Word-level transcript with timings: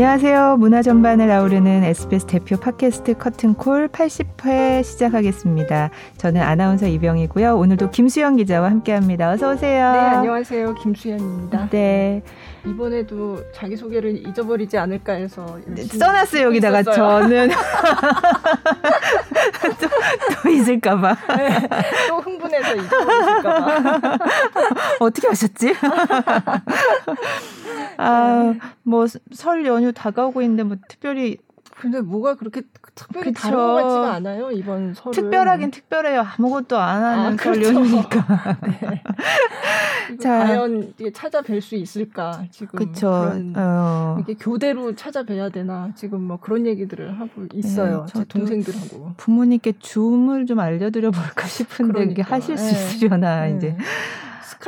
안녕하세요. 0.00 0.56
문화 0.56 0.80
전반을 0.80 1.30
아우르는 1.30 1.84
SBS 1.84 2.24
대표 2.24 2.56
팟캐스트 2.56 3.18
커튼콜 3.18 3.88
80회 3.88 4.82
시작하겠습니다. 4.82 5.90
저는 6.16 6.40
아나운서 6.40 6.86
이병이고요. 6.86 7.54
오늘도 7.58 7.90
김수영 7.90 8.36
기자와 8.36 8.70
함께합니다. 8.70 9.28
어서 9.30 9.52
오세요. 9.52 9.92
네, 9.92 9.98
안녕하세요. 9.98 10.74
김수현입니다. 10.76 11.68
네. 11.68 12.22
이번에도 12.66 13.38
자기 13.52 13.76
소개를 13.76 14.26
잊어버리지 14.26 14.76
않을까 14.78 15.12
해서 15.14 15.58
네, 15.66 15.82
써놨어요 15.82 16.42
여기다가 16.48 16.80
있었어요. 16.80 17.20
저는 17.22 17.50
또, 19.80 19.88
또 20.42 20.48
잊을까봐 20.48 21.16
네, 21.36 21.68
또 22.08 22.20
흥분해서 22.20 22.76
잊어버리실까봐. 22.76 24.18
어떻게 25.00 25.26
하셨지? 25.28 25.74
아뭐 27.96 29.06
설 29.32 29.66
연휴 29.66 29.92
다가오고 29.92 30.42
있는데 30.42 30.62
뭐 30.62 30.76
특별히 30.88 31.38
근데 31.80 32.00
뭐가 32.02 32.34
그렇게 32.34 32.60
특별히 32.94 33.32
그쵸. 33.32 33.40
다른 33.48 33.56
것 33.58 33.74
같지가 33.74 34.12
않아요 34.14 34.50
이번 34.50 34.92
설은. 34.92 35.12
특별하긴 35.12 35.70
특별해요. 35.70 36.26
아무것도 36.36 36.76
안 36.78 37.02
하는 37.02 37.24
아, 37.32 37.36
설 37.42 37.54
그렇죠. 37.54 37.80
네. 37.80 39.02
이거 40.12 40.22
자. 40.22 40.38
과연 40.44 40.92
이게 40.98 41.10
찾아뵐 41.10 41.60
수 41.62 41.76
있을까 41.76 42.44
지금 42.50 42.78
그쵸. 42.78 43.10
그런 43.10 43.54
어. 43.56 44.18
이게 44.20 44.34
교대로 44.34 44.94
찾아뵈야 44.94 45.48
되나 45.48 45.90
지금 45.94 46.22
뭐 46.22 46.36
그런 46.38 46.66
얘기들을 46.66 47.18
하고 47.18 47.46
있어요. 47.54 48.04
네, 48.08 48.12
제 48.20 48.24
동생들하고. 48.24 49.12
부모님께 49.16 49.72
줌을 49.78 50.44
좀 50.44 50.60
알려드려 50.60 51.10
볼까 51.10 51.46
싶은데 51.46 51.92
그러니까. 51.92 52.22
하실 52.34 52.58
수 52.58 52.64
네. 52.66 52.70
있으려나 52.72 53.46
네. 53.46 53.56
이제 53.56 53.76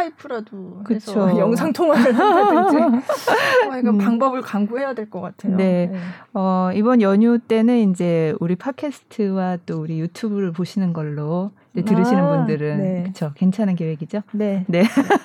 스카이프라도 0.02 0.80
그쵸. 0.84 1.28
해서 1.28 1.38
영상 1.38 1.72
통화를 1.72 2.12
한다든지 2.18 2.76
어, 3.70 3.78
이거 3.78 3.90
음. 3.90 3.98
방법을 3.98 4.40
강구해야 4.40 4.94
될 4.94 5.10
것 5.12 5.20
같아요. 5.20 5.56
네. 5.56 5.92
어, 6.32 6.70
이번 6.74 7.02
연휴 7.02 7.38
때는 7.38 7.90
이제 7.90 8.34
우리 8.40 8.56
팟캐스트와 8.56 9.58
또 9.66 9.80
우리 9.82 10.00
유튜브를 10.00 10.52
보시는 10.52 10.92
걸로 10.94 11.50
이제 11.74 11.84
들으시는 11.84 12.22
아, 12.24 12.36
분들은 12.36 12.78
네. 12.78 13.02
그쵸 13.06 13.32
괜찮은 13.34 13.74
계획이죠? 13.76 14.22
네. 14.32 14.64
네. 14.68 14.84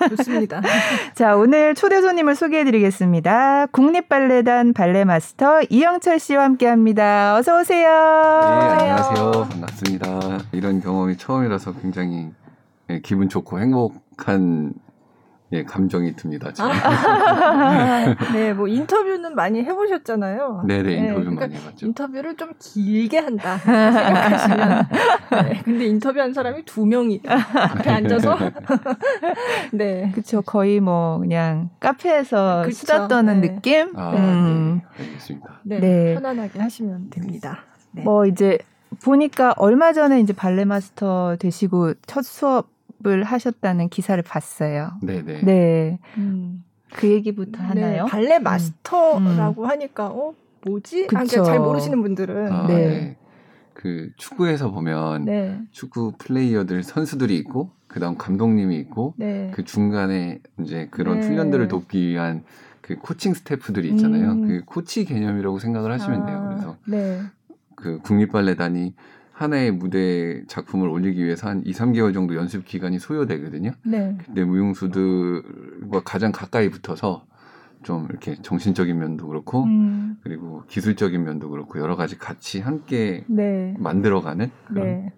좋습니다. 0.10 0.62
자, 1.16 1.36
오늘 1.38 1.74
초대 1.76 2.02
손님을 2.02 2.36
소개해 2.36 2.66
드리겠습니다. 2.66 3.68
국립발레단 3.68 4.74
발레 4.74 5.06
마스터 5.06 5.62
이영철 5.70 6.20
씨와 6.20 6.44
함께 6.44 6.68
합니다. 6.68 7.36
어서 7.38 7.60
오세요. 7.62 7.88
네, 7.88 8.48
안녕하세요. 8.48 9.32
반갑습니다. 9.50 10.40
이런 10.52 10.82
경험이 10.82 11.16
처음이라서 11.18 11.74
굉장히 11.82 12.30
예, 12.90 13.00
기분 13.02 13.30
좋고 13.30 13.60
행복한 13.60 14.74
예, 15.54 15.64
감정이 15.64 16.14
듭니다. 16.18 16.52
지금. 16.52 16.70
네, 18.34 18.54
뭐 18.54 18.68
인터뷰는 18.68 19.34
많이 19.34 19.64
해보셨잖아요. 19.64 20.64
네네, 20.68 20.94
인터뷰 20.94 21.20
그러니까 21.22 21.48
많이 21.48 21.56
해봤죠. 21.56 21.86
인터뷰를 21.86 22.36
좀 22.36 22.52
길게 22.60 23.20
한다 23.20 23.58
생각하시면. 23.58 24.88
네, 25.48 25.62
근데 25.64 25.86
인터뷰한 25.86 26.34
사람이 26.34 26.66
두 26.66 26.86
명이 26.86 27.22
앞에 27.26 27.90
앉아서. 27.90 28.38
네. 29.72 30.12
그쵸 30.14 30.42
거의 30.42 30.82
뭐 30.82 31.20
그냥 31.20 31.70
카페에서 31.80 32.64
그쵸. 32.66 32.76
수다 32.76 33.08
떠는 33.08 33.40
네. 33.40 33.54
느낌? 33.54 33.94
아, 33.96 34.12
음. 34.18 34.82
네, 34.98 35.06
알겠습니다. 35.06 35.62
네, 35.64 35.80
네. 35.80 36.14
편안하게 36.16 36.60
하시면 36.60 37.10
됩니다. 37.10 37.60
네. 37.92 38.04
뭐 38.04 38.26
이제 38.26 38.58
보니까 39.02 39.54
얼마 39.56 39.94
전에 39.94 40.20
이제 40.20 40.34
발레 40.34 40.66
마스터 40.66 41.38
되시고 41.40 41.94
첫 42.06 42.26
수업 42.26 42.77
을 43.06 43.24
하셨다는 43.24 43.90
기사를 43.90 44.22
봤어요. 44.24 44.92
네네. 45.04 45.42
네. 45.44 46.00
음. 46.18 46.64
그 46.94 47.08
얘기부터 47.08 47.62
하나요? 47.62 48.06
네, 48.06 48.10
발레 48.10 48.40
마스터라고 48.40 49.68
하니까 49.68 50.08
어 50.08 50.34
뭐지? 50.66 51.04
아, 51.14 51.20
그쵸. 51.20 51.28
그러니까 51.28 51.44
잘 51.44 51.60
모르시는 51.60 52.02
분들은 52.02 52.52
아, 52.52 52.68
네. 52.68 52.76
네. 52.76 53.18
그 53.74 54.10
축구에서 54.18 54.72
보면 54.72 55.26
네, 55.26 55.62
축구 55.72 56.14
플레이어들 56.18 56.82
선수들이 56.82 57.38
있고 57.38 57.70
그다음 57.88 58.18
감독님이 58.18 58.78
있고 58.80 59.14
네, 59.18 59.52
그 59.54 59.64
중간에 59.64 60.40
이제 60.60 60.88
그런 60.90 61.20
네. 61.20 61.28
훈련들을 61.28 61.68
돕기 61.68 62.08
위한 62.08 62.44
그 62.82 62.96
코칭 62.96 63.36
스태프들이 63.36 63.90
있잖아요. 63.92 64.32
음. 64.32 64.48
그 64.48 64.64
코치 64.66 65.06
개념이라고 65.06 65.60
생각을 65.60 65.92
하시면 65.92 66.26
돼요. 66.26 66.38
아, 66.38 66.48
그래서 66.48 66.78
네, 66.88 67.22
그 67.76 68.00
국립발레단이 68.00 68.96
하나의 69.38 69.72
무대 69.72 70.44
작품을 70.48 70.90
올리기 70.90 71.24
위해서 71.24 71.48
한 71.48 71.62
2, 71.64 71.72
3개월 71.72 72.12
정도 72.12 72.34
연습 72.36 72.66
기간이 72.66 72.98
소요되거든요. 72.98 73.70
네, 73.86 74.18
근데 74.26 74.44
무용수들과 74.44 76.02
가장 76.04 76.32
가까이 76.32 76.70
붙어서 76.70 77.24
좀 77.84 78.08
이렇게 78.10 78.36
정신적인 78.42 78.98
면도 78.98 79.28
그렇고 79.28 79.64
음, 79.66 80.18
그리고 80.24 80.64
기술적인 80.68 81.24
면도 81.24 81.52
그렇고 81.52 81.80
여러 81.80 81.96
가지 81.96 82.18
같이 82.18 82.60
함께 82.62 83.24
네, 83.28 83.76
만들어가는 83.78 84.50
그런 84.66 84.86
네. 84.88 85.14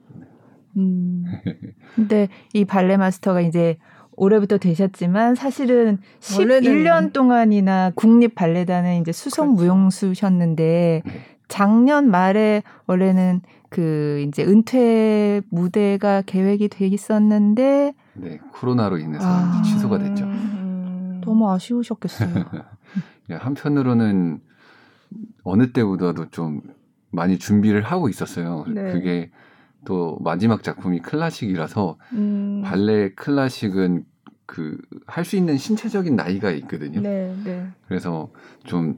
음, 0.78 1.24
근데 1.96 2.28
이 2.54 2.66
발레 2.66 2.98
마스터가 2.98 3.40
이제 3.40 3.78
올해부터 4.18 4.58
되셨지만 4.58 5.36
사실은 5.36 6.00
원래는- 6.20 6.64
11년 6.64 7.14
동안이나 7.14 7.94
국립 7.96 8.36
발레단은 8.36 9.00
이제 9.00 9.14
수석 9.14 9.44
그렇죠. 9.46 9.62
무용수셨는데 9.62 11.04
네. 11.06 11.12
작년 11.50 12.10
말에 12.10 12.64
원래는 12.88 13.42
그 13.70 14.24
이제 14.28 14.44
은퇴 14.46 15.42
무대가 15.50 16.22
계획이 16.22 16.70
돼 16.70 16.88
있었는데 16.88 17.94
네, 18.14 18.40
코로나로 18.54 18.98
인해서 18.98 19.26
아. 19.28 19.62
취소가 19.64 19.98
됐죠. 20.00 20.24
음, 20.26 21.22
너무 21.24 21.52
아쉬우셨겠어요. 21.52 22.30
예, 23.32 23.34
한편으로는 23.36 24.40
어느 25.44 25.72
때보다도 25.74 26.30
좀 26.30 26.62
많이 27.12 27.38
준비를 27.38 27.82
하고 27.82 28.08
있었어요. 28.10 28.66
네. 28.68 28.92
그게 28.94 29.32
또 29.86 30.18
마지막 30.22 30.64
작품이 30.64 31.00
클래식이라서 31.02 31.98
음, 32.14 32.62
발레 32.64 33.14
클래식은 33.16 34.06
그 34.46 34.78
할 35.06 35.26
수 35.26 35.36
있는 35.36 35.58
신체적인 35.58 36.16
나이가 36.16 36.50
있거든요. 36.52 37.02
네, 37.02 37.36
네, 37.44 37.68
그래서 37.88 38.32
좀 38.64 38.98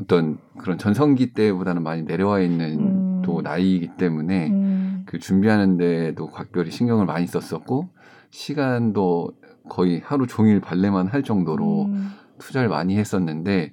어떤 0.00 0.38
그런 0.58 0.78
전성기 0.78 1.32
때보다는 1.32 1.82
많이 1.82 2.02
내려와 2.02 2.40
있는 2.40 2.78
음. 2.78 3.22
또 3.24 3.42
나이이기 3.42 3.96
때문에 3.96 4.48
음, 4.48 5.02
그 5.06 5.18
준비하는데도 5.18 6.30
각별히 6.30 6.70
신경을 6.70 7.04
많이 7.04 7.26
썼었고 7.26 7.88
시간도 8.30 9.32
거의 9.68 10.00
하루 10.04 10.26
종일 10.26 10.60
발레만 10.60 11.08
할 11.08 11.22
정도로 11.22 11.86
음, 11.86 12.10
투자를 12.38 12.68
많이 12.68 12.96
했었는데 12.96 13.72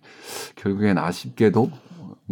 결국엔 0.56 0.98
아쉽게도 0.98 1.70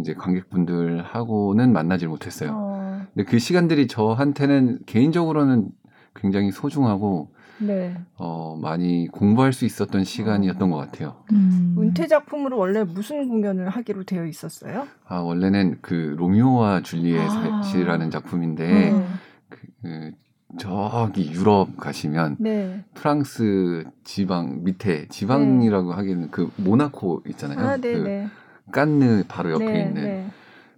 이제 0.00 0.14
관객분들하고는 0.14 1.72
만나질 1.72 2.08
못했어요. 2.08 2.50
어, 2.52 3.06
근데 3.14 3.24
그 3.30 3.38
시간들이 3.38 3.86
저한테는 3.86 4.80
개인적으로는 4.86 5.68
굉장히 6.14 6.50
소중하고 6.50 7.33
네. 7.58 7.96
어, 8.16 8.58
많이 8.60 9.08
공부할 9.08 9.52
수 9.52 9.64
있었던 9.64 10.04
시간이었던 10.04 10.70
것 10.70 10.76
같아요. 10.76 11.16
음. 11.32 11.76
은퇴 11.78 12.06
작품으로 12.06 12.58
원래 12.58 12.84
무슨 12.84 13.28
공연을 13.28 13.68
하기로 13.68 14.04
되어 14.04 14.26
있었어요? 14.26 14.86
아, 15.06 15.18
원래는 15.18 15.78
그 15.80 16.14
로미오와 16.18 16.76
아. 16.76 16.82
줄리엣이라는 16.82 18.10
작품인데 18.10 18.66
네, 18.66 19.06
그, 19.48 19.58
그 19.82 20.12
저기 20.58 21.32
유럽 21.32 21.76
가시면 21.76 22.36
네, 22.38 22.84
프랑스 22.94 23.84
지방 24.04 24.62
밑에 24.62 25.08
지방이라고 25.08 25.92
하기에는 25.92 26.30
그 26.30 26.50
모나코 26.56 27.22
있잖아요. 27.30 27.58
아, 27.58 27.76
네, 27.76 27.92
그 27.92 27.98
네, 27.98 28.28
깐느 28.70 29.24
바로 29.28 29.52
옆에 29.52 29.64
네, 29.64 29.82
있는 29.82 30.02
네. 30.02 30.26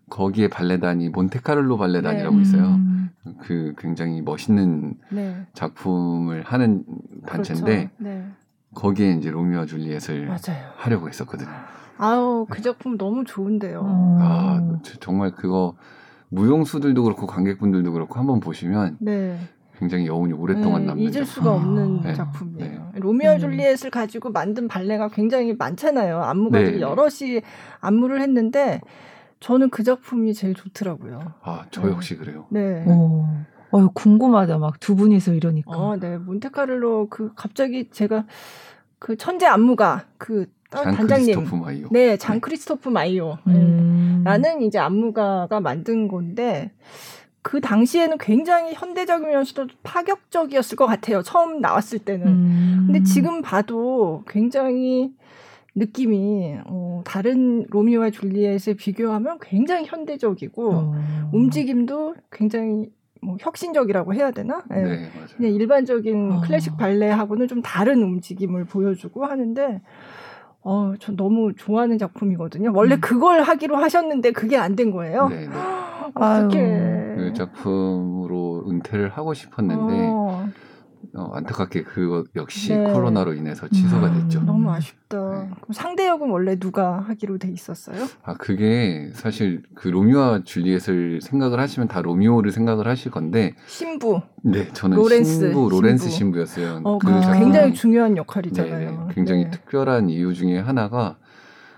거기에 0.09 0.49
발레단이 0.49 1.09
몬테카를로 1.11 1.79
발레단이라고 1.79 2.37
음. 2.37 2.43
있어요. 2.43 2.81
그 3.41 3.75
굉장히 3.79 4.21
멋있는 4.23 4.95
네. 5.11 5.37
작품을 5.53 6.43
하는 6.43 6.85
단체인데 7.27 7.65
그렇죠. 7.77 7.91
네, 7.99 8.27
거기에 8.75 9.13
이제 9.13 9.31
로미오와 9.31 9.67
줄리엣을 9.67 10.27
맞아요. 10.27 10.65
하려고 10.77 11.09
했었거든요. 11.09 11.49
아우 11.99 12.47
그 12.49 12.61
작품 12.63 12.99
너무 12.99 13.25
좋은데요. 13.25 13.81
음. 13.81 14.19
아 14.21 14.79
저- 14.83 14.99
정말 14.99 15.31
그거 15.33 15.75
무용수들도 16.29 17.03
그렇고 17.03 17.27
관객분들도 17.27 17.93
그렇고 17.93 18.19
한번 18.19 18.41
보시면 18.41 18.99
네, 19.01 19.39
굉장히 19.79 20.07
여운이 20.07 20.33
오랫동안 20.33 20.83
네, 20.83 20.87
남는 20.89 21.03
잊을 21.03 21.13
작품. 21.13 21.27
수가 21.27 21.53
없는 21.55 22.01
네. 22.03 22.15
작품이에요. 22.15 22.93
로미오 22.97 23.33
음. 23.35 23.39
줄리엣을 23.39 23.91
가지고 23.91 24.31
만든 24.31 24.69
발레가 24.69 25.09
굉장히 25.09 25.55
많잖아요. 25.55 26.21
안무가들이 26.23 26.77
네. 26.77 26.81
여럿이 26.81 27.41
안무를 27.81 28.21
했는데 28.21 28.81
저는 29.41 29.71
그 29.71 29.83
작품이 29.83 30.35
제일 30.35 30.55
좋더라고요. 30.55 31.35
아저 31.43 31.83
네. 31.83 31.89
역시 31.91 32.17
그래요. 32.17 32.47
네. 32.51 32.85
오. 32.87 33.27
어휴, 33.71 33.91
궁금하다. 33.93 34.59
막 34.59 34.81
두 34.81 34.95
분이서 34.97 35.35
이러니까. 35.35 35.71
어, 35.73 35.97
네. 35.97 36.17
몬테카를로 36.19 37.09
그 37.11 37.33
갑자기 37.35 37.91
제가 37.91 38.25
그 38.99 39.17
천재 39.17 39.47
안무가 39.47 40.07
그 40.19 40.47
아, 40.73 40.83
장 40.83 40.95
단장님. 40.97 41.35
크리스토프 41.35 41.63
마이오. 41.63 41.89
네, 41.91 42.17
장 42.17 42.41
크리스토프 42.41 42.89
마이오. 42.89 43.37
네. 43.45 43.55
음. 43.55 44.23
라는 44.25 44.63
이제 44.63 44.79
안무가가 44.79 45.61
만든 45.61 46.09
건데 46.09 46.73
그 47.43 47.61
당시에는 47.61 48.19
굉장히 48.19 48.73
현대적이면서도 48.75 49.69
파격적이었을 49.83 50.77
것 50.77 50.87
같아요. 50.87 51.23
처음 51.23 51.61
나왔을 51.61 51.99
때는. 52.01 52.27
음. 52.27 52.85
근데 52.87 53.03
지금 53.05 53.43
봐도 53.43 54.25
굉장히 54.29 55.13
느낌이 55.77 56.57
어, 56.67 57.03
다른 57.05 57.65
로미오와 57.69 58.11
줄리엣에 58.11 58.75
비교하면 58.75 59.39
굉장히 59.41 59.85
현대적이고 59.87 60.71
어. 60.73 60.95
움직임도 61.33 62.15
굉장히 62.33 62.91
뭐 63.23 63.37
혁신적이라고 63.41 64.15
해야 64.15 64.31
되나? 64.31 64.63
예. 64.73 64.75
네, 64.75 64.87
맞아요. 65.15 65.27
그냥 65.37 65.53
일반적인 65.55 66.33
어. 66.33 66.41
클래식 66.41 66.77
발레하고는 66.79 67.47
좀 67.49 67.61
다른 67.63 68.03
움직임을 68.03 68.65
보여주고 68.65 69.27
하는데 69.27 69.83
어, 70.63 70.95
저 70.99 71.13
너무 71.15 71.53
좋아하는 71.55 71.99
작품이거든요. 71.99 72.73
원래 72.75 72.95
음. 72.97 73.01
그걸 73.01 73.43
하기로 73.43 73.77
하셨는데 73.77 74.33
그게 74.33 74.57
안 74.57 74.75
된 74.77 74.91
거예요. 74.91 75.29
네, 75.29 75.47
네. 75.47 75.55
어떻게? 76.15 76.59
그 77.17 77.33
작품으로 77.35 78.65
은퇴를 78.69 79.11
하고 79.11 79.35
싶었는데 79.35 80.09
어, 80.11 80.49
어, 81.15 81.31
안타깝게 81.35 81.83
그거 81.85 82.25
역시 82.37 82.75
네. 82.75 82.93
코로나로 82.93 83.35
인해서 83.35 83.69
취소가 83.69 84.09
음. 84.09 84.23
됐죠. 84.23 84.41
너무 84.43 84.71
아쉽다. 84.71 85.19
네. 85.19 85.51
그럼 85.61 85.73
상대 85.73 86.07
역은 86.09 86.31
원래 86.31 86.57
누가 86.57 86.99
하기로 87.01 87.39
돼 87.39 87.51
있었어요? 87.51 88.07
아 88.23 88.35
그게 88.35 89.11
사실 89.15 89.63
그 89.75 89.89
로미오와 89.89 90.43
줄리엣을 90.45 91.21
생각을 91.23 91.61
하시면 91.61 91.89
다 91.89 92.03
로미오를 92.03 92.51
생각을 92.53 92.87
하실 92.89 93.11
건데 93.11 93.55
신부. 93.67 94.21
네 94.43 94.69
저는 94.73 94.97
로렌스 94.97 95.41
신부 95.51 95.69
로렌스 95.71 96.05
신부. 96.11 96.17
신부였어요. 96.17 96.81
어, 96.85 96.99
그그 96.99 97.21
작품. 97.21 97.41
굉장히 97.41 97.75
중요한 97.75 98.15
네, 98.15 98.19
역할이잖아요. 98.19 99.07
네. 99.09 99.15
굉장히 99.15 99.45
네. 99.45 99.51
특별한 99.51 100.11
이유 100.11 100.35
중에 100.35 100.59
하나가 100.59 101.17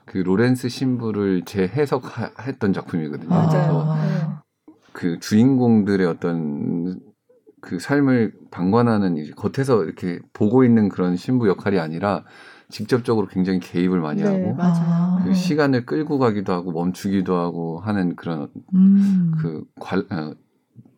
그 0.05 0.19
로렌스 0.19 0.69
신부를 0.69 1.43
재해석했던 1.45 2.73
작품이거든요. 2.73 3.35
아. 3.35 3.49
그래서 3.49 3.85
맞아요. 3.85 4.39
그 4.93 5.19
주인공들의 5.21 6.07
어떤 6.07 6.99
그 7.61 7.79
삶을 7.79 8.33
방관하는 8.51 9.17
이제 9.17 9.33
겉에서 9.33 9.85
이렇게 9.85 10.19
보고 10.33 10.65
있는 10.65 10.89
그런 10.89 11.17
신부 11.17 11.49
역할이 11.49 11.79
아니라 11.79 12.25
직접적으로 12.69 13.27
굉장히 13.27 13.61
개입을 13.61 14.01
많이 14.01 14.23
네, 14.23 14.29
하고 14.29 14.55
맞아요. 14.55 15.21
그 15.23 15.29
네. 15.29 15.35
시간을 15.35 15.87
끌고 15.87 16.19
가기도 16.19 16.53
하고 16.53 16.73
멈추기도 16.73 17.37
하고 17.37 17.81
하는 17.81 18.15
그런 18.15 18.49
음. 18.75 19.33
그 19.39 19.65
관, 19.81 20.01
어, 20.11 20.35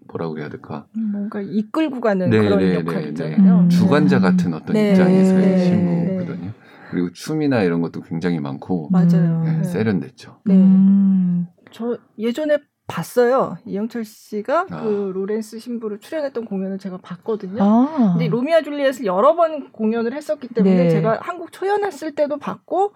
뭐라고 0.08 0.34
그래야 0.34 0.48
될까 0.48 0.86
뭔가 0.92 1.40
이끌고 1.40 2.00
가는 2.00 2.28
네, 2.28 2.38
그런 2.38 2.58
네, 2.58 2.74
역할이잖아요. 2.74 3.36
네. 3.36 3.50
음. 3.50 3.68
주관자 3.68 4.18
같은 4.18 4.52
어떤 4.54 4.74
네, 4.74 4.90
입장에서의 4.90 5.40
네, 5.40 5.64
신부거든요. 5.64 6.52
그리고 6.90 7.12
춤이나 7.12 7.62
이런 7.62 7.80
것도 7.82 8.00
굉장히 8.02 8.40
많고 8.40 8.88
맞아요. 8.90 9.42
네, 9.44 9.58
네. 9.58 9.64
세련됐죠. 9.64 10.40
네. 10.44 10.54
음. 10.56 11.46
저 11.70 11.96
예전에 12.18 12.58
봤어요. 12.90 13.56
이영철 13.64 14.04
씨가 14.04 14.66
아. 14.70 14.82
그 14.82 15.12
로렌스 15.14 15.58
신부로 15.58 15.98
출연했던 15.98 16.44
공연을 16.44 16.78
제가 16.78 16.98
봤거든요. 17.02 17.62
아. 17.62 18.12
근데 18.12 18.28
로미아 18.28 18.62
줄리엣을 18.62 19.06
여러 19.06 19.34
번 19.36 19.70
공연을 19.72 20.12
했었기 20.12 20.48
때문에 20.48 20.84
네. 20.84 20.90
제가 20.90 21.20
한국 21.22 21.52
초연했을 21.52 22.14
때도 22.14 22.38
봤고 22.38 22.92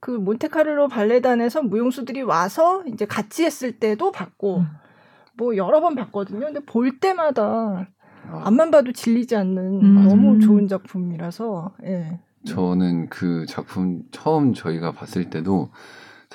그 0.00 0.10
몬테카를로 0.10 0.88
발레단에서 0.88 1.62
무용수들이 1.62 2.22
와서 2.22 2.84
이제 2.86 3.06
같이 3.06 3.44
했을 3.44 3.72
때도 3.78 4.12
봤고 4.12 4.58
음. 4.58 4.66
뭐 5.36 5.56
여러 5.56 5.80
번 5.80 5.94
봤거든요. 5.94 6.46
근데 6.46 6.60
볼 6.60 7.00
때마다 7.00 7.88
아, 8.30 8.42
앞만 8.44 8.70
봐도 8.70 8.92
질리지 8.92 9.34
않는 9.36 9.80
음. 9.82 10.04
너무 10.08 10.40
좋은 10.40 10.68
작품이라서 10.68 11.74
예. 11.84 12.20
저는 12.46 13.08
그 13.08 13.46
작품 13.46 14.02
처음 14.10 14.54
저희가 14.54 14.92
봤을 14.92 15.30
때도 15.30 15.70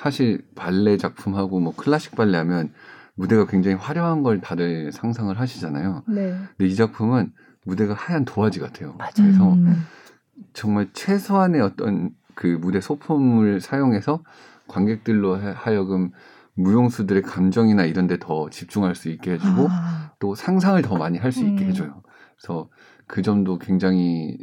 사실 0.04 0.42
발레 0.54 0.96
작품하고 0.96 1.60
뭐 1.60 1.74
클래식 1.76 2.16
발레 2.16 2.38
하면 2.38 2.72
무대가 3.14 3.46
굉장히 3.46 3.76
화려한 3.76 4.22
걸 4.22 4.40
다들 4.40 4.92
상상을 4.92 5.38
하시잖아요. 5.38 6.04
네. 6.08 6.34
근데 6.56 6.66
이 6.70 6.74
작품은 6.74 7.32
무대가 7.66 7.92
하얀 7.92 8.24
도화지 8.24 8.60
같아요. 8.60 8.94
맞아요. 8.94 9.12
그래서 9.16 9.52
음. 9.52 9.82
정말 10.54 10.88
최소한의 10.94 11.60
어떤 11.60 12.12
그 12.34 12.46
무대 12.46 12.80
소품을 12.80 13.60
사용해서 13.60 14.22
관객들로 14.68 15.36
하- 15.36 15.52
하여금 15.52 16.12
무용수들의 16.54 17.20
감정이나 17.22 17.84
이런 17.84 18.06
데 18.06 18.16
더 18.18 18.48
집중할 18.48 18.94
수 18.94 19.10
있게 19.10 19.32
해주고 19.32 19.66
아. 19.68 20.12
또 20.18 20.34
상상을 20.34 20.80
더 20.80 20.96
많이 20.96 21.18
할 21.18 21.30
수 21.30 21.44
있게 21.44 21.64
음. 21.64 21.68
해줘요. 21.68 22.02
그래서 22.38 22.70
그 23.06 23.20
점도 23.20 23.58
굉장히 23.58 24.38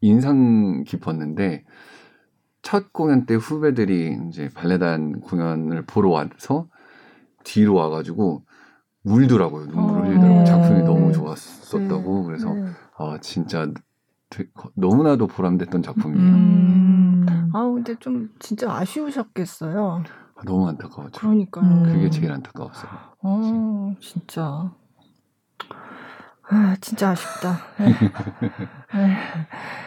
인상 0.00 0.84
깊었는데 0.86 1.64
첫 2.64 2.94
공연 2.94 3.26
때 3.26 3.34
후배들이 3.34 4.18
이제 4.28 4.48
발레단 4.54 5.20
공연을 5.20 5.84
보러 5.84 6.08
와서 6.08 6.66
뒤로 7.44 7.74
와가지고 7.74 8.42
울더라고요. 9.04 9.66
눈물을 9.66 10.00
어. 10.00 10.04
흘리더라고요. 10.06 10.38
네. 10.38 10.44
작품이 10.44 10.82
너무 10.82 11.12
좋았었다고. 11.12 12.24
그래서 12.24 12.48
네. 12.54 12.64
아 12.96 13.18
진짜 13.20 13.70
되게 14.30 14.48
너무나도 14.74 15.26
보람됐던 15.26 15.82
작품이에요. 15.82 16.26
음. 16.26 17.50
아 17.52 17.64
근데 17.64 17.94
좀 18.00 18.30
진짜 18.38 18.72
아쉬우셨겠어요. 18.72 20.02
아, 20.34 20.42
너무 20.46 20.66
안타까웠죠. 20.66 21.20
그러니까요. 21.20 21.66
음. 21.66 21.82
그게 21.84 22.08
제일 22.08 22.32
안타까웠어요. 22.32 22.90
어, 23.20 23.94
진짜. 24.00 24.72
아, 26.48 26.76
진짜 26.80 27.10
아쉽다. 27.10 27.58
네. 27.78 27.86
네. 28.94 29.16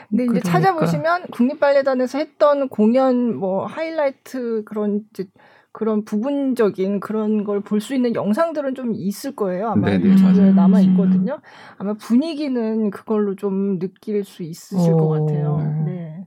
근데 0.09 0.23
이제 0.23 0.39
그러니까. 0.39 0.49
찾아보시면 0.49 1.27
국립발레단에서 1.31 2.17
했던 2.17 2.69
공연 2.69 3.35
뭐 3.35 3.65
하이라이트 3.65 4.63
그런 4.65 5.01
이제 5.13 5.27
그런 5.71 6.03
부분적인 6.05 6.99
그런 6.99 7.43
걸 7.43 7.61
볼 7.61 7.79
수 7.81 7.93
있는 7.93 8.15
영상들은 8.15 8.73
좀 8.73 8.93
있을 8.95 9.35
거예요. 9.35 9.69
아마 9.69 9.89
네네, 9.89 10.03
유튜브에 10.09 10.31
맞아요. 10.41 10.53
남아 10.53 10.79
음. 10.79 10.83
있거든요. 10.91 11.39
아마 11.77 11.93
분위기는 11.93 12.89
그걸로 12.89 13.35
좀 13.35 13.77
느낄 13.77 14.23
수 14.23 14.41
있으실 14.43 14.93
것 14.93 15.03
오. 15.03 15.09
같아요. 15.09 15.57
네. 15.85 16.25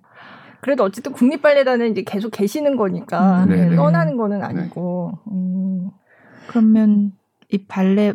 그래도 0.61 0.85
어쨌든 0.85 1.13
국립발레단에 1.13 1.89
이제 1.89 2.03
계속 2.03 2.31
계시는 2.31 2.77
거니까 2.77 3.45
음. 3.45 3.49
네. 3.49 3.75
떠나는 3.75 4.17
거는 4.17 4.43
아니고. 4.43 5.13
음. 5.33 5.91
그러면 6.49 7.13
이 7.51 7.67
발레 7.67 8.15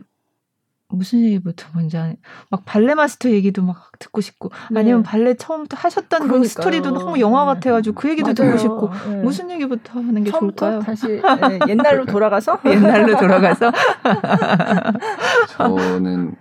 무슨 0.96 1.20
얘기부터 1.24 1.68
먼저 1.74 2.00
하니? 2.00 2.16
막 2.50 2.64
발레 2.66 2.96
마스터 2.96 3.30
얘기도 3.30 3.62
막 3.62 3.92
듣고 4.00 4.22
싶고 4.22 4.50
네. 4.72 4.80
아니면 4.80 5.04
발레 5.04 5.36
처음부터 5.36 5.78
하셨던 5.78 6.28
그. 6.28 6.44
스토리도 6.46 6.92
너무 6.92 7.20
영화 7.20 7.42
네. 7.46 7.54
같아가지고 7.54 7.96
그 7.96 8.10
얘기도 8.10 8.34
맞아요. 8.34 8.52
듣고 8.52 8.58
싶고 8.58 8.90
네. 9.10 9.22
무슨 9.22 9.52
얘기부터 9.52 10.00
하는 10.00 10.24
게 10.24 10.32
처음부터 10.32 10.82
좋을까요? 10.82 10.82
다시 10.82 11.08
네, 11.58 11.60
옛날로 11.70 12.06
돌아가서 12.06 12.60
옛날로 12.66 13.18
돌아가서 13.18 13.72
저는 15.58 16.36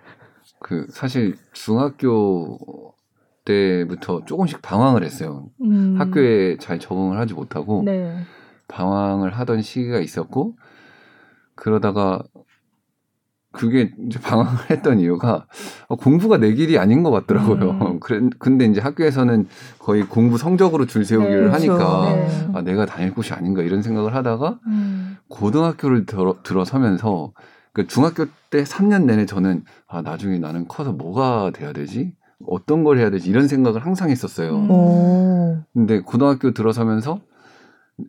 그 0.61 0.87
사실 0.91 1.37
중학교 1.53 2.59
때부터 3.45 4.25
조금씩 4.25 4.63
방황을 4.63 5.05
했어요. 5.05 5.49
음. 5.63 5.97
학교에 5.99 6.57
잘 6.59 6.79
적응을 6.79 7.19
하지 7.19 7.35
못하고 7.35 7.83
네. 7.85 8.17
방황을 8.69 9.31
하던 9.31 9.61
시기가 9.63 9.99
있었고 9.99 10.57
그러다가 11.55 12.23
그게 13.55 13.93
이제 14.07 14.19
방황을 14.19 14.51
했던 14.71 14.99
이유가 14.99 15.47
어, 15.89 15.97
공부가 15.97 16.37
내 16.37 16.53
길이 16.53 16.79
아닌 16.79 17.03
것 17.03 17.11
같더라고요. 17.11 17.71
음. 17.71 18.01
그래, 18.05 18.29
근데 18.39 18.67
이제 18.67 18.81
학교에서는 18.81 19.47
거의 19.79 20.03
공부 20.03 20.37
성적으로 20.37 20.87
줄 20.87 21.05
세우기를 21.05 21.47
네, 21.47 21.51
하니까 21.51 22.15
네. 22.15 22.49
아, 22.53 22.63
내가 22.63 22.85
다닐 22.85 23.15
곳이 23.15 23.33
아닌가 23.33 23.63
이런 23.63 23.81
생각을 23.83 24.15
하다가 24.15 24.59
음. 24.67 25.17
고등학교를 25.29 26.05
들어, 26.05 26.37
들어서면서 26.43 27.33
그 27.73 27.87
중학교 27.87 28.27
때 28.51 28.63
3년 28.63 29.05
내내 29.05 29.27
저는 29.27 29.65
아 29.89 30.03
나중에 30.03 30.39
나는 30.39 30.69
커서 30.69 30.93
뭐가 30.93 31.53
돼야 31.55 31.73
되지? 31.73 32.15
어떤 32.47 32.85
걸 32.85 32.99
해야 32.99 33.11
되지? 33.11 33.31
이런 33.31 33.49
생각을 33.49 33.85
항상 33.85 34.11
했었어요. 34.11 34.57
음. 34.57 34.71
오. 34.71 35.57
근데 35.73 36.01
고등학교 36.01 36.53
들어서면서 36.53 37.21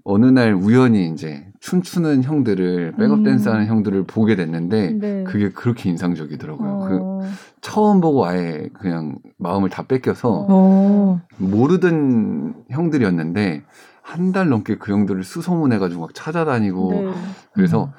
어느 0.03 0.25
날 0.25 0.53
우연히 0.53 1.09
이제 1.09 1.45
춤추는 1.59 2.23
형들을 2.23 2.93
백업 2.97 3.19
음. 3.19 3.23
댄스 3.23 3.49
하는 3.49 3.67
형들을 3.67 4.03
보게 4.05 4.35
됐는데 4.35 4.91
네. 4.93 5.23
그게 5.25 5.49
그렇게 5.51 5.89
인상적이더라고요. 5.89 6.79
그 6.79 6.99
어. 7.01 7.21
처음 7.61 8.01
보고 8.01 8.25
아예 8.25 8.69
그냥 8.73 9.17
마음을 9.37 9.69
다 9.69 9.83
뺏겨서 9.83 10.45
어. 10.49 10.53
오. 10.53 11.19
모르던 11.37 12.65
형들이었는데 12.69 13.63
한 14.01 14.31
달 14.31 14.49
넘게 14.49 14.77
그 14.77 14.91
형들을 14.91 15.23
수소문해가지고 15.23 16.01
막 16.01 16.13
찾아다니고 16.13 16.91
네. 16.91 17.11
그래서 17.53 17.91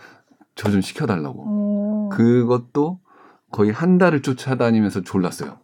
저 0.54 0.70
좀 0.70 0.80
시켜달라고. 0.80 1.42
어. 1.46 2.08
그것도 2.12 3.00
거의 3.52 3.70
한 3.72 3.98
달을 3.98 4.22
쫓아다니면서 4.22 5.02
졸랐어요. 5.02 5.58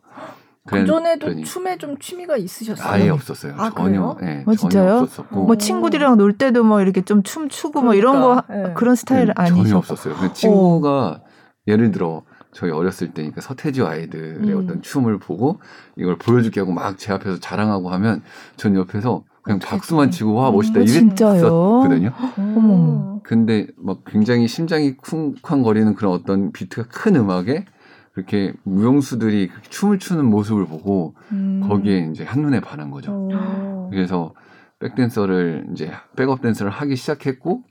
그 0.69 0.87
전에도 0.87 1.42
춤에 1.42 1.76
좀 1.78 1.99
취미가 1.99 2.37
있으셨어요? 2.37 2.88
아예 2.88 3.09
없었어요. 3.09 3.54
아, 3.57 3.71
전혀. 3.71 4.14
그래요? 4.14 4.16
예, 4.23 4.40
어, 4.47 4.54
전혀 4.54 4.57
진짜요? 4.57 4.92
없었었고 4.99 5.45
뭐 5.45 5.57
친구들이랑 5.57 6.16
놀 6.19 6.38
때도 6.38 6.62
뭐 6.62 6.81
이렇게 6.81 7.02
좀 7.02 7.23
춤 7.25 7.49
추고 7.49 7.83
뭐 7.83 7.95
이런 7.95 8.21
거 8.21 8.42
그러니까, 8.47 8.71
예. 8.71 8.75
그런 8.75 8.95
스타일 8.95 9.26
네, 9.26 9.33
아니죠? 9.37 9.62
전혀 9.64 9.76
없었어요. 9.78 10.14
그 10.14 10.33
친구가 10.33 11.23
예를 11.66 11.90
들어 11.90 12.23
저희 12.52 12.71
어렸을 12.71 13.12
때니까 13.12 13.40
서태지 13.40 13.83
아이들의 13.83 14.54
음. 14.54 14.62
어떤 14.64 14.83
춤을 14.83 15.19
보고 15.19 15.59
이걸 15.97 16.16
보여줄게 16.19 16.61
하고 16.61 16.73
막 16.73 16.97
제 16.99 17.12
앞에서 17.12 17.40
자랑하고 17.40 17.90
하면 17.90 18.23
전 18.57 18.76
옆에서 18.76 19.25
그냥. 19.42 19.59
박수만 19.59 20.12
치고 20.12 20.35
와 20.35 20.52
멋있다 20.52 20.81
어, 20.81 20.85
진짜요? 20.85 21.33
이랬었거든요. 21.33 22.12
어머. 22.38 23.21
근데 23.25 23.66
막 23.76 24.00
굉장히 24.07 24.47
심장이 24.47 24.97
쿵쾅거리는 24.97 25.95
그런 25.97 26.12
어떤 26.12 26.52
비트가 26.52 26.87
큰 26.88 27.16
음악에 27.16 27.64
그렇게 28.12 28.52
무용수들이 28.64 29.49
그렇게 29.49 29.69
춤을 29.71 29.99
추는 29.99 30.26
모습을 30.26 30.66
보고 30.66 31.14
음. 31.33 31.62
거기에 31.66 32.09
이제 32.12 32.25
한눈에 32.25 32.61
반한 32.61 32.90
거죠. 32.90 33.28
어. 33.33 33.88
그래서 33.90 34.35
백댄서를 34.81 35.66
이제 35.73 35.90
백업 36.16 36.42
댄서를 36.42 36.71
하기 36.73 36.97
시작했고 36.97 37.62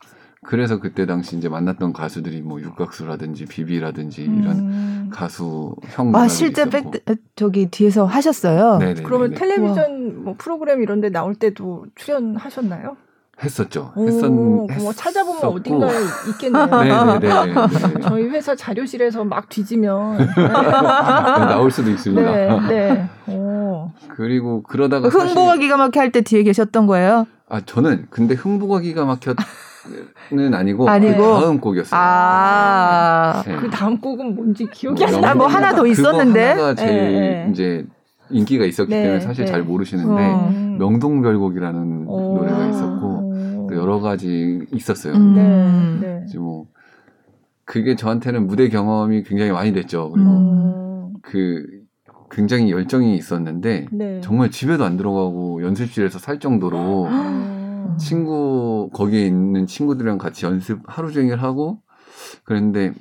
그래서 0.43 0.79
그때 0.79 1.05
당시 1.05 1.37
이제 1.37 1.47
만났던 1.49 1.93
가수들이 1.93 2.41
뭐 2.41 2.59
육각수라든지 2.59 3.45
비비라든지 3.45 4.23
이런 4.23 4.47
음. 4.59 5.09
가수 5.13 5.75
형 5.89 6.15
아 6.15 6.27
실제 6.27 6.67
백 6.67 6.85
저기 7.35 7.67
뒤에서 7.69 8.05
하셨어요. 8.05 8.79
네네 8.79 9.03
그러면 9.03 9.35
텔레비전 9.35 10.23
뭐 10.23 10.33
프로그램 10.37 10.81
이런 10.81 10.99
데 11.01 11.09
나올 11.09 11.35
때도 11.35 11.85
출연하셨나요? 11.95 12.97
했었죠. 13.43 13.91
오, 13.95 14.07
했었 14.07 14.29
뭐 14.31 14.67
찾아보면. 14.93 15.43
어딘가에 15.43 15.95
있겠네요. 16.29 16.65
네네네. 16.65 17.53
저희 18.03 18.27
회사 18.29 18.55
자료실에서 18.55 19.23
막 19.23 19.49
뒤지면 19.49 20.17
나올 21.49 21.71
수도 21.71 21.89
있습니다. 21.89 22.31
네, 22.31 22.59
네. 22.67 23.09
오. 23.33 23.91
그리고 24.09 24.61
그러다가 24.63 25.09
흥보가 25.09 25.57
기가 25.57 25.77
막혀 25.77 25.99
할 25.99 26.11
때 26.11 26.21
뒤에 26.21 26.43
계셨던 26.43 26.87
거예요? 26.87 27.25
아 27.49 27.61
저는 27.65 28.07
근데 28.09 28.35
흥부가 28.35 28.79
기가 28.79 29.05
막혔 29.05 29.35
는 30.31 30.53
아니고 30.53 30.87
아니고. 30.87 31.17
그 31.17 31.41
다음 31.41 31.59
곡이었어요. 31.59 31.99
아. 31.99 33.41
네. 33.47 33.55
그 33.55 33.69
다음 33.71 33.99
곡은 33.99 34.35
뭔지 34.35 34.67
기억이 34.71 35.03
안뭐 35.03 35.19
나. 35.21 35.31
아, 35.31 35.35
뭐 35.35 35.47
하나 35.47 35.73
더 35.73 35.87
있었는데? 35.87 36.53
그거 36.53 36.65
하나가 36.67 36.75
제일 36.75 36.93
네, 36.93 37.19
네. 37.19 37.47
이제 37.51 37.85
인기가 38.29 38.63
있었기 38.65 38.91
네, 38.93 39.01
때문에 39.01 39.19
사실 39.21 39.45
네. 39.45 39.51
잘 39.51 39.63
모르시는데 39.63 40.23
어. 40.23 40.49
음. 40.53 40.77
명동별곡이라는 40.79 42.05
오. 42.07 42.37
노래가 42.37 42.65
있었고 42.67 43.07
오. 43.07 43.10
또 43.71 43.81
여러 43.81 43.99
가지 43.99 44.65
있었어요. 44.73 45.13
음. 45.13 45.33
네, 45.35 46.07
네. 46.07 46.25
이제 46.27 46.37
뭐 46.37 46.67
그게 47.65 47.95
저한테는 47.95 48.47
무대 48.47 48.69
경험이 48.69 49.23
굉장히 49.23 49.51
많이 49.51 49.71
됐죠. 49.73 50.09
그리고 50.11 50.29
음. 50.29 51.13
그 51.21 51.65
굉장히 52.29 52.71
열정이 52.71 53.15
있었는데 53.15 53.87
네. 53.91 54.21
정말 54.21 54.51
집에도 54.51 54.83
안 54.85 54.97
들어가고 54.97 55.63
연습실에서 55.63 56.19
살 56.19 56.39
정도로 56.39 57.05
음. 57.05 57.97
친구 57.99 58.89
거기에 58.93 59.25
있는 59.25 59.65
친구들이랑 59.67 60.17
같이 60.17 60.45
연습 60.45 60.79
하루 60.85 61.11
종일 61.11 61.37
하고 61.37 61.81
그랬는데 62.45 62.93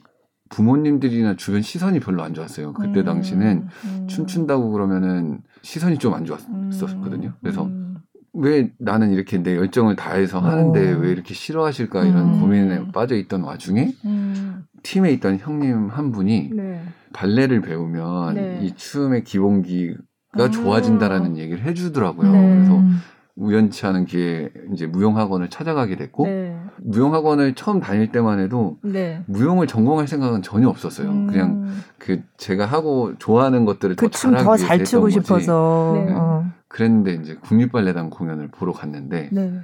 부모님들이나 0.50 1.36
주변 1.36 1.62
시선이 1.62 2.00
별로 2.00 2.22
안 2.24 2.34
좋았어요. 2.34 2.72
그때 2.72 3.00
음. 3.00 3.04
당시는 3.04 3.68
음. 3.84 4.06
춤춘다고 4.08 4.70
그러면은 4.72 5.40
시선이 5.62 5.98
좀 5.98 6.12
안 6.14 6.24
좋았었거든요. 6.24 7.34
그래서 7.40 7.64
음. 7.66 7.98
왜 8.32 8.70
나는 8.78 9.10
이렇게 9.10 9.42
내 9.42 9.56
열정을 9.56 9.96
다해서 9.96 10.38
하는데 10.38 10.92
어. 10.92 10.98
왜 10.98 11.10
이렇게 11.10 11.34
싫어하실까 11.34 12.04
이런 12.04 12.34
음. 12.34 12.40
고민에 12.40 12.92
빠져 12.92 13.16
있던 13.16 13.42
와중에 13.42 13.92
음. 14.04 14.64
팀에 14.82 15.10
있던 15.12 15.38
형님 15.38 15.88
한 15.88 16.12
분이 16.12 16.50
네. 16.54 16.82
발레를 17.12 17.60
배우면 17.60 18.34
네. 18.34 18.60
이 18.62 18.72
춤의 18.74 19.24
기본기가 19.24 19.98
아. 20.38 20.50
좋아진다라는 20.50 21.36
얘기를 21.38 21.62
해주더라고요. 21.64 22.30
네. 22.30 22.54
그래서 22.54 22.76
음. 22.76 22.98
우연치 23.36 23.86
않은 23.86 24.04
기회에 24.04 24.50
이제 24.72 24.86
무용학원을 24.86 25.48
찾아가게 25.48 25.96
됐고 25.96 26.26
네. 26.26 26.56
무용학원을 26.82 27.54
처음 27.54 27.80
다닐 27.80 28.12
때만 28.12 28.38
해도 28.38 28.78
네. 28.82 29.22
무용을 29.26 29.66
전공할 29.66 30.06
생각은 30.06 30.42
전혀 30.42 30.68
없었어요. 30.68 31.08
음. 31.08 31.26
그냥 31.26 31.66
그 31.98 32.20
제가 32.36 32.66
하고 32.66 33.14
좋아하는 33.18 33.64
것들을 33.64 33.96
더그춤 33.96 34.32
잘하기 34.32 34.44
더 34.44 34.50
위해서 34.50 34.66
잘 34.66 34.74
했던 34.80 34.86
추고. 34.86 35.08
싶어서. 35.08 35.92
네. 35.96 36.12
어. 36.12 36.59
그랬는데 36.70 37.14
이제 37.14 37.34
국립발레단 37.34 38.10
공연을 38.10 38.48
보러 38.48 38.72
갔는데 38.72 39.28
네. 39.32 39.60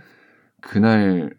그날 0.60 1.30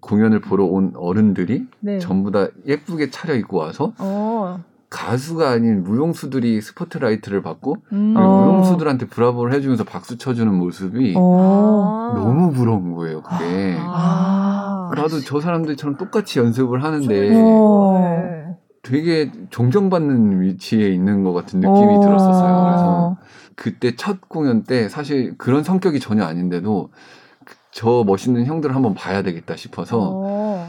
공연을 0.00 0.40
보러 0.40 0.64
온 0.64 0.92
어른들이 0.96 1.66
네. 1.80 1.98
전부 1.98 2.30
다 2.30 2.46
예쁘게 2.64 3.10
차려입고 3.10 3.56
와서 3.58 3.92
어. 3.98 4.62
가수가 4.88 5.50
아닌 5.50 5.82
무용수들이 5.82 6.60
스포트라이트를 6.60 7.42
받고 7.42 7.76
음. 7.92 8.14
어. 8.16 8.46
무용수들한테 8.46 9.08
브라보를 9.08 9.52
해주면서 9.54 9.82
박수 9.82 10.16
쳐주는 10.16 10.54
모습이 10.54 11.14
어. 11.16 12.12
아. 12.14 12.18
너무 12.18 12.52
부러운 12.52 12.94
거예요. 12.94 13.20
그게 13.22 13.76
아. 13.80 14.92
나도 14.94 15.20
저 15.20 15.40
사람들처럼 15.40 15.96
똑같이 15.96 16.38
연습을 16.38 16.84
하는데 16.84 17.32
어. 17.34 17.98
네. 18.00 18.56
되게 18.84 19.32
존경받는 19.50 20.40
위치에 20.42 20.88
있는 20.90 21.24
것 21.24 21.32
같은 21.32 21.58
느낌이 21.58 21.96
어. 21.96 22.00
들었었어요. 22.00 22.64
그래서 22.64 23.16
그때 23.56 23.96
첫 23.96 24.28
공연 24.28 24.62
때 24.64 24.88
사실 24.88 25.36
그런 25.38 25.64
성격이 25.64 25.98
전혀 25.98 26.24
아닌데도 26.24 26.90
저 27.72 28.04
멋있는 28.06 28.46
형들을 28.46 28.74
한번 28.74 28.94
봐야 28.94 29.22
되겠다 29.22 29.56
싶어서 29.56 29.98
어. 30.14 30.68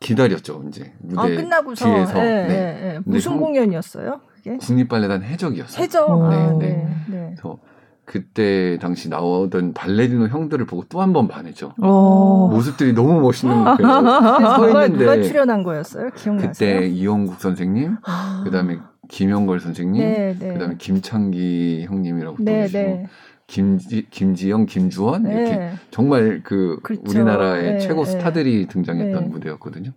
기다렸죠. 0.00 0.62
이제 0.68 0.92
무대 1.00 1.20
아 1.20 1.24
끝나고서 1.40 1.84
뒤에서 1.84 2.18
예, 2.20 2.22
네. 2.24 2.48
예, 2.50 2.94
예. 2.94 3.00
무슨 3.04 3.32
형- 3.32 3.40
공연이었어요? 3.40 4.20
그게 4.36 4.56
국립발레단 4.58 5.22
해적이었어요. 5.24 5.82
해적. 5.82 6.08
어. 6.10 6.24
아, 6.30 6.30
네, 6.30 6.46
네, 6.52 6.68
네. 6.68 6.94
네. 7.08 7.34
그래서 7.34 7.58
그때 8.04 8.78
당시 8.80 9.08
나오던 9.10 9.74
발레리노 9.74 10.28
형들을 10.28 10.64
보고 10.66 10.84
또 10.88 11.00
한 11.00 11.12
번 11.12 11.28
반했죠. 11.28 11.74
어. 11.82 12.48
모습들이 12.50 12.92
너무 12.94 13.20
멋있는 13.20 13.64
거예요. 13.76 13.76
누가, 13.76 14.88
누가 14.88 15.22
출연한 15.22 15.62
거였어요? 15.62 16.10
기억나세요? 16.16 16.50
그때 16.80 16.86
이용국 16.86 17.40
선생님, 17.40 17.96
아. 18.04 18.42
그다음에 18.44 18.78
김영걸 19.08 19.60
선생님, 19.60 20.02
네, 20.02 20.36
네. 20.38 20.52
그다음에 20.52 20.74
김창기 20.78 21.86
형님이라고 21.88 22.36
또 22.36 22.44
네, 22.44 22.66
네. 22.68 23.06
김지, 23.46 24.06
김지영, 24.10 24.66
김주원 24.66 25.26
이렇게 25.26 25.56
네. 25.56 25.72
정말 25.90 26.42
그 26.44 26.78
그렇죠. 26.82 27.02
우리나라의 27.08 27.72
네, 27.72 27.78
최고 27.78 28.04
네. 28.04 28.10
스타들이 28.12 28.66
등장했던 28.68 29.24
네. 29.24 29.28
무대였거든요. 29.28 29.92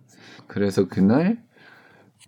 그래서 0.46 0.88
그날 0.88 1.38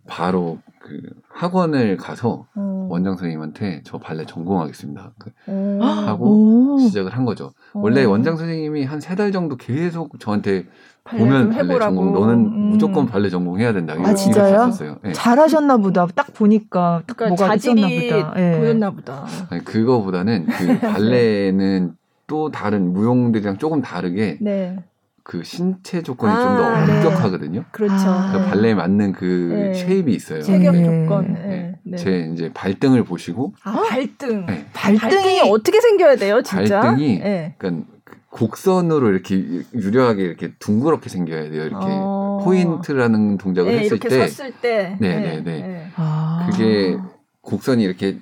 바로 0.06 0.58
그 0.80 1.00
학원을 1.32 1.96
가서 1.96 2.46
어. 2.54 2.87
원장 2.90 3.14
선생님한테 3.14 3.80
저 3.84 3.99
발레 3.99 4.26
전공하겠습니다. 4.26 5.12
그 5.18 5.30
어. 5.46 5.78
하고 5.82 6.75
오. 6.75 6.78
시작을 6.78 7.16
한 7.16 7.25
거죠. 7.25 7.52
원래 7.73 8.04
어. 8.04 8.11
원장 8.11 8.37
선생님이 8.37 8.84
한 8.84 8.99
세 9.00 9.16
달 9.16 9.32
정도 9.32 9.56
계속 9.56 10.18
저한테 10.20 10.66
발레 11.04 11.23
보면 11.25 11.42
좀 11.44 11.50
발레 11.52 11.64
해보라고. 11.68 11.94
전공, 11.96 12.12
너는 12.12 12.34
음. 12.34 12.61
무조건 12.70 13.06
발레 13.06 13.30
전공해야 13.30 13.73
된다. 13.73 13.94
아, 13.99 14.14
진짜요? 14.14 14.64
이랬었어요. 14.64 14.96
예. 15.06 15.12
잘하셨나 15.12 15.78
보다. 15.78 16.06
딱 16.14 16.34
보니까 16.34 17.02
딱 17.06 17.16
그러니까 17.16 17.42
뭐가 17.42 17.54
있었나 17.54 17.87
보다. 17.88 18.34
예. 18.40 18.58
보였나 18.58 18.90
보다. 18.90 19.26
아니, 19.50 19.64
그거보다는 19.64 20.46
그 20.46 20.80
발레는 20.80 21.96
또 22.26 22.50
다른 22.50 22.92
무용들이랑 22.92 23.58
조금 23.58 23.80
다르게 23.82 24.38
네, 24.40 24.78
그 25.25 25.43
신체 25.43 26.02
조건이 26.02 26.33
아, 26.35 26.37
좀더 26.37 26.87
네. 26.87 26.99
엄격하거든요. 26.99 27.64
그렇죠. 27.71 27.95
아. 27.97 28.33
그 28.33 28.38
네. 28.38 28.50
발레에 28.50 28.75
맞는 28.75 29.12
그 29.12 29.25
네. 29.25 29.75
shape이 29.75 30.12
있어요. 30.14 30.43
체격 30.43 30.76
네. 30.76 30.85
조건. 30.85 31.33
네. 31.33 31.40
네. 31.49 31.78
네. 31.83 31.97
제 31.97 32.31
이제 32.33 32.50
발등을 32.52 33.04
보시고 33.04 33.54
아, 33.64 33.73
발등. 33.88 34.45
네. 34.45 34.66
발등이 34.75 34.99
발등이 34.99 35.40
어떻게 35.50 35.81
생겨야 35.81 36.16
돼요, 36.16 36.43
진짜? 36.43 36.83
발등이 36.83 37.21
네. 37.21 37.54
그러니까 37.57 37.87
그 38.04 38.16
곡선으로 38.28 39.09
이렇게 39.11 39.35
유려하게 39.73 40.25
이렇게 40.25 40.52
둥그렇게 40.59 41.09
생겨야 41.09 41.49
돼요. 41.49 41.62
이렇게 41.64 41.87
어. 41.88 42.43
포인트라는 42.45 43.38
동작을 43.38 43.73
네, 43.73 43.78
했을 43.78 43.97
이렇게 43.97 44.09
때 44.11 44.28
섰을 44.28 44.52
때. 44.61 44.97
네, 45.00 45.21
네, 45.21 45.40
네. 45.43 45.87
아. 45.97 46.50
그게 46.50 46.99
곡선이 47.40 47.83
이렇게 47.83 48.19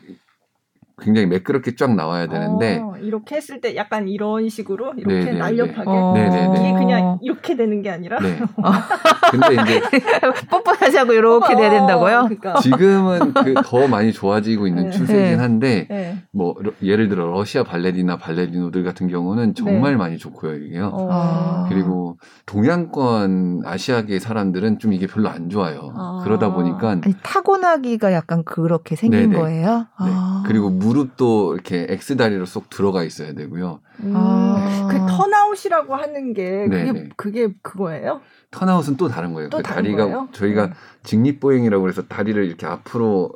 굉장히 1.00 1.26
매끄럽게 1.26 1.74
쫙 1.76 1.94
나와야 1.94 2.26
되는데 2.26 2.78
어, 2.82 2.94
이렇게 3.00 3.36
했을 3.36 3.60
때 3.60 3.74
약간 3.76 4.08
이런 4.08 4.48
식으로 4.48 4.92
이렇게 4.96 5.14
네, 5.14 5.24
네, 5.32 5.38
날렵하게 5.38 5.84
어. 5.86 6.14
이게 6.16 6.72
그냥 6.72 7.18
이렇게 7.22 7.56
되는 7.56 7.82
게 7.82 7.90
아니라 7.90 8.18
네. 8.20 8.38
근데 9.30 9.54
이제 9.62 9.80
뻣뻣하지 10.50 10.96
않고 10.98 11.12
이렇게 11.14 11.56
돼야 11.56 11.70
된다고요? 11.70 12.22
그러니까. 12.24 12.60
지금은 12.60 13.32
그 13.34 13.54
더 13.64 13.86
많이 13.88 14.12
좋아지고 14.12 14.66
있는 14.66 14.84
네. 14.84 14.90
추세이긴 14.90 15.24
네. 15.24 15.34
한데 15.36 15.86
네. 15.88 16.22
뭐 16.32 16.54
러- 16.60 16.72
예를 16.82 17.08
들어 17.08 17.26
러시아 17.26 17.62
발레리나 17.64 18.18
발레리노들 18.18 18.82
같은 18.84 19.08
경우는 19.08 19.54
정말 19.54 19.96
많이 19.96 20.18
좋고요 20.18 20.54
이게요. 20.56 20.90
어. 20.92 21.08
아. 21.10 21.66
그리고 21.68 22.16
동양권 22.46 23.62
아시아계 23.64 24.18
사람들은 24.18 24.78
좀 24.78 24.92
이게 24.92 25.06
별로 25.06 25.28
안 25.28 25.48
좋아요. 25.48 25.92
아. 25.96 26.20
그러다 26.24 26.52
보니까 26.54 26.90
아니, 26.90 27.14
타고나기가 27.22 28.12
약간 28.12 28.42
그렇게 28.44 28.96
생긴 28.96 29.30
네네. 29.30 29.38
거예요? 29.40 29.78
네. 29.78 29.84
아. 29.98 30.42
그리고 30.46 30.70
무 30.70 30.91
릎도 30.92 31.54
이렇게 31.54 31.86
X 31.88 32.16
다리로 32.16 32.46
쏙 32.46 32.70
들어가 32.70 33.02
있어야 33.04 33.34
되고요. 33.34 33.80
음, 34.00 34.12
아. 34.16 34.88
그 34.90 34.96
턴아웃이라고 34.98 35.94
하는 35.94 36.32
게 36.34 36.66
네, 36.68 36.84
그게 36.86 36.92
네. 36.92 37.08
그게 37.16 37.54
그거예요? 37.62 38.20
턴아웃은 38.50 38.96
또 38.96 39.08
다른 39.08 39.32
거예요. 39.34 39.48
또 39.48 39.58
그 39.58 39.62
다른 39.62 39.82
다리가 39.84 40.04
거예요? 40.04 40.28
저희가 40.32 40.66
네. 40.68 40.72
직립보행이라고 41.04 41.88
해서 41.88 42.02
다리를 42.02 42.44
이렇게 42.44 42.66
앞으로 42.66 43.32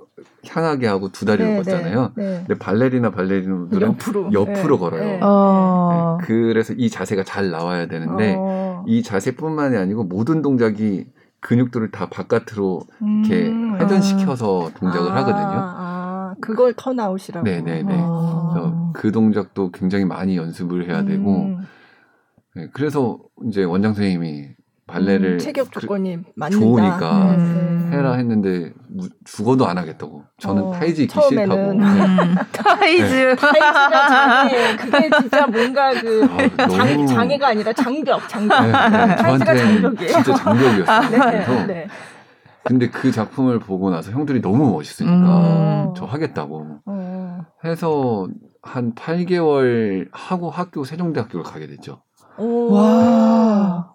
향하게 0.48 0.86
하고 0.86 1.10
두 1.10 1.24
다리를 1.24 1.50
네, 1.50 1.56
걷잖아요. 1.56 2.12
네, 2.16 2.24
네. 2.24 2.44
근데 2.46 2.58
발레리나 2.58 3.10
발레리노들은 3.10 3.88
옆으로 3.88 4.32
옆으로 4.32 4.76
네, 4.76 4.80
걸어요. 4.80 5.02
네. 5.04 5.20
어. 5.22 6.18
그래서 6.22 6.72
이 6.76 6.88
자세가 6.90 7.24
잘 7.24 7.50
나와야 7.50 7.86
되는데 7.86 8.36
어. 8.38 8.84
이 8.86 9.02
자세뿐만이 9.02 9.76
아니고 9.76 10.04
모든 10.04 10.42
동작이 10.42 11.06
근육들을 11.40 11.90
다 11.90 12.08
바깥으로 12.08 12.82
이렇게 13.00 13.48
음. 13.48 13.78
회전시켜서 13.80 14.70
동작을 14.76 15.12
아, 15.12 15.16
하거든요. 15.16 15.95
아, 16.36 16.40
그걸 16.40 16.74
turnout이라고. 16.74 17.44
네네네. 17.44 17.94
어. 17.98 18.50
그래서 18.52 18.90
그 18.94 19.12
동작도 19.12 19.70
굉장히 19.72 20.04
많이 20.04 20.36
연습을 20.36 20.88
해야 20.88 21.04
되고 21.04 21.42
음. 21.46 21.66
네, 22.54 22.68
그래서 22.72 23.18
이제 23.46 23.64
원장 23.64 23.94
선생님이 23.94 24.48
발레를 24.86 25.32
음, 25.34 25.38
체격 25.38 25.70
그- 25.72 25.80
조건이 25.80 26.18
맞는다. 26.36 26.64
좋으니까 26.64 27.30
음. 27.34 27.90
해라 27.92 28.14
했는데 28.14 28.72
무- 28.88 29.08
죽어도 29.24 29.66
안 29.66 29.78
하겠다고. 29.78 30.22
저는 30.38 30.62
어, 30.62 30.72
타이즈 30.72 31.02
입기 31.02 31.12
처음에는. 31.12 31.44
싫다고. 31.44 31.72
네. 31.74 32.22
음, 32.24 32.34
타이즈. 32.52 33.36
타이즈가 33.36 34.08
장애 34.08 34.76
그게 34.76 35.10
진짜 35.20 35.46
뭔가 35.48 35.90
그 36.00 36.24
아, 36.30 36.68
장, 36.68 36.86
너무- 36.94 37.06
장애가 37.08 37.48
아니라 37.48 37.72
장벽 37.72 38.28
장벽. 38.28 38.62
네, 38.62 38.66
네, 38.68 39.16
타이즈가 39.16 39.56
장벽이에요. 39.56 40.12
진짜 40.12 40.34
장벽이었어요. 40.34 41.08
그래서 41.10 41.52
네, 41.52 41.66
네. 41.66 41.88
근데 42.66 42.90
그 42.90 43.12
작품을 43.12 43.58
보고 43.60 43.90
나서 43.90 44.10
형들이 44.10 44.40
너무 44.40 44.72
멋있으니까 44.72 45.14
음. 45.88 45.94
저 45.96 46.04
하겠다고 46.04 46.80
어. 46.84 47.38
해서 47.64 48.26
한 48.62 48.92
8개월 48.94 50.08
하고 50.12 50.50
학교 50.50 50.84
세종대학교를 50.84 51.44
가게 51.44 51.66
됐죠. 51.66 52.02
오. 52.38 52.72
와. 52.72 53.92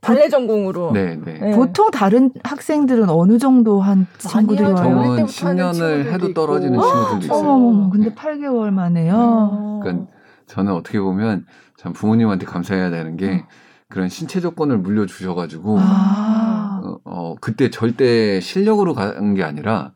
발레 0.00 0.28
전공으로. 0.28 0.92
네, 0.92 1.16
네. 1.16 1.38
네. 1.38 1.56
보통 1.56 1.90
다른 1.90 2.30
학생들은 2.44 3.10
어느 3.10 3.36
정도 3.38 3.80
한 3.80 4.06
친구들이 4.16 4.64
아니요, 4.64 4.76
와요? 4.76 4.84
저는 4.84 5.16
때부터 5.16 5.46
하는 5.48 5.64
10년을 5.64 5.74
친구들도 5.74 6.12
해도. 6.12 6.34
떨어지는 6.34 6.80
친구들도 6.80 7.24
있어요. 7.24 7.38
어머머머, 7.38 7.90
근데 7.90 8.08
네. 8.10 8.14
8개월 8.14 8.70
만에요. 8.70 9.14
어. 9.16 9.80
그러니까 9.82 10.06
저는 10.46 10.72
어떻게 10.72 11.00
보면 11.00 11.44
참 11.76 11.92
부모님한테 11.92 12.46
감사해야 12.46 12.90
되는 12.90 13.16
게 13.16 13.44
그런 13.88 14.08
신체 14.08 14.40
조건을 14.40 14.78
물려주셔가지고 14.78 15.78
아. 15.80 16.80
어, 16.84 16.98
어, 17.04 17.34
그때 17.40 17.70
절대 17.70 18.40
실력으로 18.40 18.94
간 18.94 19.34
게 19.34 19.42
아니라 19.42 19.92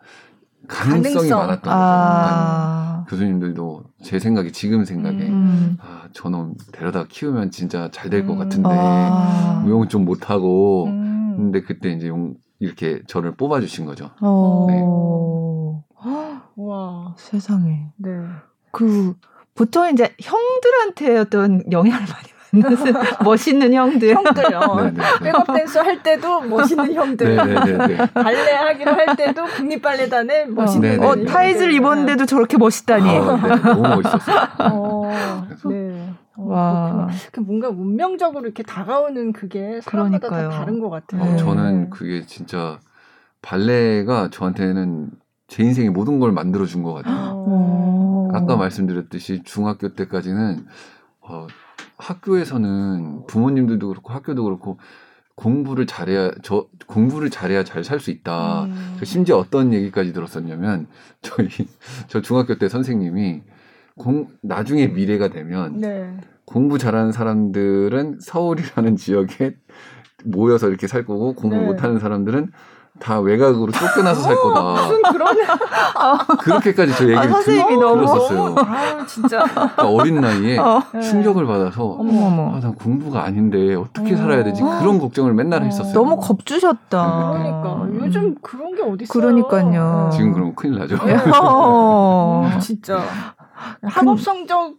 가능성이 0.69 1.15
가능성. 1.29 1.39
많았던 1.39 1.61
거죠. 1.63 1.63
그러니까 1.63 1.71
아. 1.75 3.05
교수님들도 3.09 3.85
제 4.03 4.19
생각에 4.19 4.51
지금 4.53 4.85
생각에 4.85 5.29
음. 5.29 5.77
아 5.81 6.05
저놈 6.13 6.55
데려다 6.73 7.05
키우면 7.09 7.51
진짜 7.51 7.91
잘 7.93 8.09
될것 8.11 8.35
음. 8.37 8.39
같은데 8.39 8.69
아. 8.73 9.61
무용 9.65 9.89
좀 9.89 10.05
못하고 10.05 10.87
음. 10.87 11.35
근데 11.37 11.61
그때 11.63 11.91
이제 11.93 12.09
용 12.09 12.35
이렇게 12.61 13.03
저를 13.07 13.35
뽑아주신 13.37 13.85
거죠. 13.87 14.11
어. 14.21 15.85
와. 16.57 17.15
세상에. 17.19 17.87
네. 17.97 18.11
그 18.71 19.15
보통 19.55 19.91
이제 19.93 20.15
형들한테 20.21 21.19
어떤 21.19 21.63
영향을 21.73 21.99
많이 22.01 22.29
멋있는 23.25 23.73
형들. 23.73 24.15
형들. 24.15 24.55
어. 24.55 24.77
네네네. 24.77 25.03
백업 25.23 25.47
댄스 25.55 25.79
할 25.79 26.03
때도 26.03 26.43
멋있는 26.43 26.95
형들. 26.95 27.37
발레 28.15 28.53
하기로 28.53 28.93
할 28.93 29.17
때도 29.17 29.45
국립 29.47 29.83
발레단에 29.83 30.47
멋있는 30.47 30.91
네네. 30.91 31.07
어, 31.07 31.15
네. 31.15 31.25
타이즈를 31.25 31.73
입었는데도 31.75 32.27
저렇게 32.27 32.59
멋있다니. 32.59 33.09
아, 33.09 33.37
네, 33.37 33.63
너무 33.63 33.83
멋있었어요. 33.83 34.49
어, 34.71 35.13
네. 35.71 36.09
어, 36.37 36.45
와. 36.47 36.91
그렇구나. 36.93 37.09
그 37.33 37.41
뭔가 37.41 37.69
운명적으로 37.69 38.45
이렇게 38.45 38.63
다가오는 38.63 39.33
그게 39.33 39.81
사람마다 39.83 40.29
그러니까요. 40.29 40.51
다 40.51 40.59
다른 40.59 40.79
것 40.81 40.91
같아요. 40.91 41.23
어, 41.23 41.25
네. 41.27 41.37
저는 41.39 41.91
그게 41.91 42.25
진짜 42.27 42.79
발레가 43.41 44.29
저한테는 44.31 45.11
제 45.49 45.63
인생의 45.63 45.91
모든 45.91 46.21
걸 46.21 46.33
만들어 46.33 46.65
준 46.67 46.83
것 46.83 46.95
같아요. 46.95 47.33
어. 47.35 48.29
아까 48.35 48.57
말씀드렸듯이 48.57 49.43
중학교 49.45 49.95
때까지는 49.95 50.65
어, 51.21 51.47
학교에서는 52.03 53.27
부모님들도 53.27 53.89
그렇고 53.89 54.13
학교도 54.13 54.45
그렇고 54.45 54.79
공부를 55.35 55.87
잘해야 55.87 56.31
저 56.43 56.69
공부를 56.87 57.31
잘해야 57.31 57.65
잘 57.65 57.83
살 57.85 58.01
수 58.01 58.11
있다. 58.11 58.65
음. 58.65 58.97
저 58.99 59.05
심지어 59.05 59.39
어떤 59.39 59.73
얘기까지 59.73 60.13
들었었냐면 60.13 60.87
저희 61.23 61.49
저 62.09 62.21
중학교 62.21 62.59
때 62.59 62.69
선생님이 62.69 63.43
공 63.97 64.29
나중에 64.43 64.89
미래가 64.89 65.29
되면 65.29 65.79
네. 65.79 66.17
공부 66.45 66.79
잘하는 66.79 67.13
사람들은 67.13 68.19
서울이라는 68.21 68.97
지역에 68.97 69.57
모여서 70.25 70.69
이렇게 70.69 70.87
살 70.87 71.05
거고 71.05 71.35
공부 71.35 71.57
네. 71.57 71.65
못하는 71.65 71.99
사람들은 71.99 72.53
다 73.03 73.19
외곽으로 73.21 73.73
쫓겨나서 73.73 74.21
살 74.23 74.37
거다. 74.37 74.63
무슨 74.63 75.03
그런 75.03 75.37
그렇게까지 76.39 76.93
저 76.95 77.05
얘기를 77.05 77.19
아, 77.19 77.29
선생님이 77.29 77.69
들, 77.69 77.81
너무- 77.81 77.97
들었었어요. 77.97 78.55
아유 78.67 79.07
진짜 79.07 79.43
그러니까 79.45 79.89
어린 79.89 80.21
나이에 80.21 80.59
어. 80.59 80.81
네. 80.95 81.01
충격을 81.01 81.45
받아서 81.47 81.85
어머 81.85 82.27
어머. 82.27 82.57
아, 82.57 82.61
난 82.61 82.75
공부가 82.75 83.25
아닌데 83.25 83.75
어떻게 83.75 84.15
어. 84.15 84.17
살아야 84.17 84.45
되지? 84.45 84.63
그런 84.63 84.99
걱정을 85.01 85.35
맨날 85.35 85.63
어. 85.63 85.65
했었어요. 85.65 85.93
너무 85.93 86.17
겁주셨다. 86.19 87.33
그러니까 87.33 87.87
요즘 88.05 88.37
그런 88.41 88.75
게 88.77 88.83
어디 88.83 89.03
있어요? 89.05 89.21
그러니까요. 89.21 90.11
지금 90.13 90.33
그럼 90.33 90.55
큰일 90.55 90.79
나죠. 90.79 90.97
어. 91.43 92.49
음, 92.55 92.61
진짜 92.61 93.03
학업 93.83 94.21
성적 94.21 94.75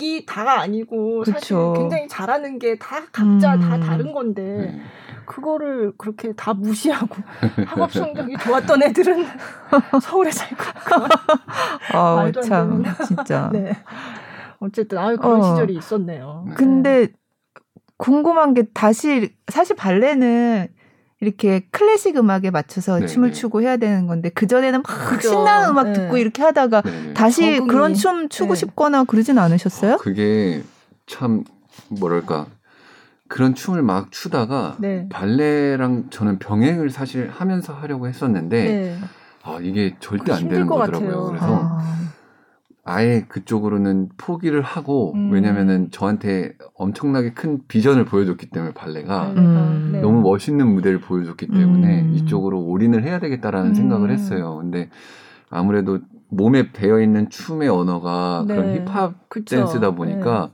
이 0.00 0.24
다가 0.26 0.60
아니고 0.60 1.24
사실 1.24 1.40
그쵸. 1.40 1.74
굉장히 1.76 2.06
잘하는 2.08 2.58
게 2.58 2.76
다 2.78 3.00
각자 3.12 3.54
음. 3.54 3.60
다 3.60 3.78
다른 3.80 4.12
건데 4.12 4.42
네. 4.42 4.80
그거를 5.28 5.92
그렇게 5.98 6.32
다 6.32 6.54
무시하고 6.54 7.14
학업 7.68 7.92
성적이 7.92 8.36
좋았던 8.38 8.82
애들은 8.82 9.26
서울에 10.02 10.30
살고 10.30 10.64
아, 11.92 12.14
말도 12.16 12.40
안참 12.40 12.82
되는. 12.82 12.94
진짜. 13.06 13.50
네. 13.52 13.76
어쨌든 14.58 14.98
아유 14.98 15.16
그런 15.18 15.40
어. 15.40 15.42
시절이 15.42 15.76
있었네요. 15.76 16.44
네. 16.48 16.54
근데 16.54 17.08
궁금한 17.98 18.54
게 18.54 18.64
다시 18.72 19.34
사실 19.48 19.76
발레는 19.76 20.68
이렇게 21.20 21.66
클래식 21.70 22.16
음악에 22.16 22.50
맞춰서 22.50 23.00
네, 23.00 23.06
춤을 23.06 23.30
네. 23.30 23.34
추고 23.34 23.60
해야 23.60 23.76
되는 23.76 24.06
건데 24.06 24.30
그 24.30 24.46
전에는 24.46 24.82
막 24.82 25.08
그죠. 25.10 25.28
신나는 25.30 25.70
음악 25.70 25.84
네. 25.88 25.92
듣고 25.92 26.16
이렇게 26.16 26.42
하다가 26.42 26.82
네. 26.82 27.12
다시 27.14 27.42
적응이. 27.42 27.68
그런 27.68 27.94
춤 27.94 28.28
추고 28.28 28.54
네. 28.54 28.60
싶거나 28.60 29.04
그러진 29.04 29.38
않으셨어요? 29.38 29.98
그게 29.98 30.62
참 31.06 31.44
뭐랄까 31.88 32.46
그런 33.28 33.54
춤을 33.54 33.82
막 33.82 34.10
추다가 34.10 34.76
네. 34.78 35.06
발레랑 35.10 36.06
저는 36.10 36.38
병행을 36.38 36.90
사실 36.90 37.28
하면서 37.30 37.72
하려고 37.74 38.08
했었는데 38.08 38.64
네. 38.64 38.98
아 39.42 39.58
이게 39.60 39.94
절대 40.00 40.32
안 40.32 40.48
되는 40.48 40.66
것 40.66 40.76
거더라고요. 40.76 41.08
같아요. 41.08 41.26
그래서 41.28 41.60
아, 41.62 41.98
아예 42.84 43.26
그쪽으로는 43.28 44.08
포기를 44.16 44.62
하고 44.62 45.12
음. 45.14 45.30
왜냐면은 45.30 45.90
저한테 45.90 46.54
엄청나게 46.74 47.34
큰 47.34 47.60
비전을 47.68 48.06
보여줬기 48.06 48.48
때문에 48.48 48.72
발레가 48.72 49.26
발레가, 49.26 49.40
음. 49.40 49.90
네. 49.92 50.00
너무 50.00 50.22
멋있는 50.22 50.66
무대를 50.66 51.00
보여줬기 51.00 51.48
때문에 51.48 52.02
음. 52.02 52.14
이쪽으로 52.14 52.62
올인을 52.64 53.04
해야 53.04 53.20
되겠다라는 53.20 53.72
음. 53.72 53.74
생각을 53.74 54.10
했어요. 54.10 54.56
근데 54.56 54.88
아무래도 55.50 56.00
몸에 56.30 56.72
배어 56.72 57.00
있는 57.00 57.28
춤의 57.28 57.68
언어가 57.68 58.44
네. 58.48 58.54
그런 58.54 58.74
힙합 58.74 59.28
그쵸. 59.28 59.56
댄스다 59.56 59.90
보니까 59.90 60.50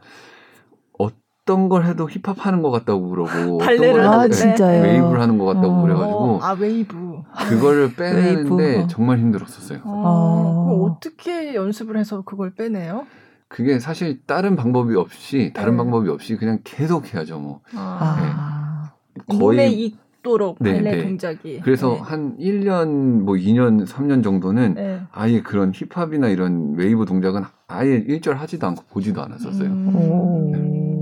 어떤 1.46 1.68
걸 1.68 1.84
해도 1.84 2.08
힙합 2.08 2.46
하는 2.46 2.62
것 2.62 2.70
같다고 2.70 3.10
그러고 3.10 3.58
발레를 3.58 4.00
어떤 4.00 4.12
걸 4.12 4.20
아, 4.20 4.28
진짜요? 4.28 4.82
웨이브를 4.82 5.20
하는 5.20 5.36
것 5.36 5.44
같다고 5.44 5.74
어. 5.74 5.82
그래가지고 5.82 6.40
아 6.42 6.52
웨이브. 6.58 7.22
그거를 7.50 7.94
빼내는데 7.94 8.64
웨이브. 8.64 8.82
어. 8.84 8.86
정말 8.86 9.18
힘들었었어요. 9.18 9.80
어, 9.84 10.64
그럼 10.64 10.80
어. 10.80 10.84
어떻게 10.84 11.54
연습을 11.54 11.98
해서 11.98 12.22
그걸 12.22 12.54
빼내요? 12.54 13.06
그게 13.48 13.78
사실 13.78 14.24
다른 14.26 14.56
방법이 14.56 14.96
없이 14.96 15.52
다른 15.54 15.72
네. 15.72 15.76
방법이 15.76 16.08
없이 16.08 16.36
그냥 16.36 16.60
계속 16.64 17.12
해야죠. 17.12 17.38
뭐 17.38 17.60
아. 17.74 18.92
몸에 19.26 19.38
거의 19.68 19.80
익도록 19.84 20.56
네, 20.60 20.72
발레 20.76 20.96
네. 20.96 21.02
동작이. 21.02 21.60
그래서 21.60 21.90
네. 21.90 22.00
한 22.00 22.38
1년 22.38 23.20
뭐 23.20 23.34
2년 23.34 23.86
3년 23.86 24.24
정도는 24.24 24.74
네. 24.74 25.02
아예 25.12 25.42
그런 25.42 25.72
힙합이나 25.74 26.28
이런 26.28 26.74
웨이브 26.76 27.04
동작은 27.04 27.42
아예 27.68 27.96
일절 27.96 28.36
하지도 28.36 28.66
않고 28.66 28.84
보지도 28.88 29.22
않았었어요. 29.22 29.68
음. 29.68 30.93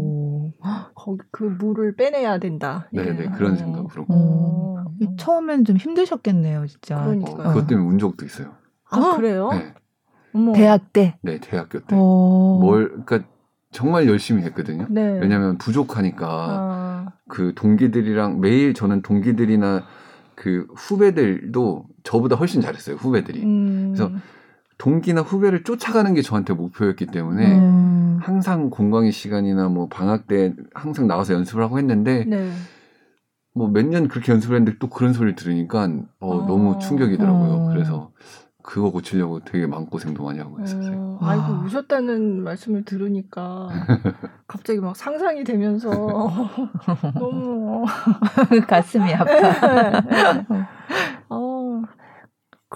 오. 0.64 0.92
거기 0.94 1.22
그 1.31 1.44
물을 1.44 1.94
빼내야 1.96 2.38
된다. 2.38 2.88
네, 2.92 3.03
네 3.03 3.25
이런. 3.25 3.33
그런 3.33 3.53
어. 3.53 3.57
생각으로. 3.57 4.07
어. 4.09 4.85
이 5.01 5.09
처음엔 5.16 5.64
좀 5.64 5.77
힘드셨겠네요, 5.77 6.66
진짜. 6.66 7.01
어, 7.01 7.05
그러니까요. 7.05 7.48
그것 7.48 7.66
때문에 7.66 7.88
운 7.88 7.98
적도 7.98 8.25
있어요. 8.25 8.53
아 8.90 9.16
그래요? 9.16 9.51
네, 9.53 9.75
어머. 10.35 10.53
대학 10.53 10.92
때. 10.92 11.18
네 11.22 11.38
대학교 11.40 11.81
때. 11.81 11.96
어. 11.98 12.59
뭘 12.61 12.88
그러니까 13.05 13.29
정말 13.72 14.07
열심히 14.07 14.42
했거든요. 14.42 14.87
네. 14.90 15.18
왜냐하면 15.20 15.59
부족하니까 15.59 16.27
아, 16.29 17.12
그 17.29 17.53
동기들이랑 17.57 18.40
매일 18.40 18.75
저는 18.75 19.03
동기들이나 19.03 19.85
그 20.35 20.66
후배들도 20.77 21.87
저보다 22.05 22.37
훨씬 22.37 22.61
잘했어요. 22.61 22.96
후배들이 22.96 23.42
음. 23.42 23.94
그래서 23.94 24.12
동기나 24.83 25.21
후배를 25.21 25.62
쫓아가는 25.62 26.12
게 26.12 26.23
저한테 26.23 26.55
목표였기 26.55 27.07
때문에 27.07 27.57
음. 27.57 28.18
항상 28.21 28.68
공강의 28.68 29.12
시간이나 29.12 29.68
뭐 29.68 29.87
방학 29.87 30.27
때 30.27 30.55
항상 30.75 31.07
나와서 31.07 31.35
연습을 31.35 31.62
하고 31.62 31.79
했는데 31.79 32.25
네. 32.25 32.51
뭐몇 33.55 33.87
년 33.87 34.09
그렇게 34.09 34.33
연습을 34.33 34.57
했는데 34.57 34.79
또 34.81 34.88
그런 34.88 35.12
소리를 35.12 35.37
들으니까 35.37 35.88
어, 36.18 36.37
어. 36.37 36.47
너무 36.49 36.81
충격이더라고요. 36.81 37.53
어. 37.53 37.68
그래서 37.73 38.11
그거 38.61 38.90
고치려고 38.90 39.38
되게 39.45 39.66
마음고생도 39.68 40.25
많이 40.25 40.40
하고 40.40 40.61
했었어요. 40.61 40.97
어, 40.97 41.18
와. 41.21 41.31
아이고 41.31 41.64
우셨다는 41.64 42.42
말씀을 42.42 42.85
들으니까 42.85 43.68
갑자기 44.49 44.81
막 44.81 44.97
상상이 44.97 45.45
되면서 45.45 45.90
너무 47.14 47.85
가슴이 48.66 49.14
아파. 49.14 49.31
어 51.31 51.52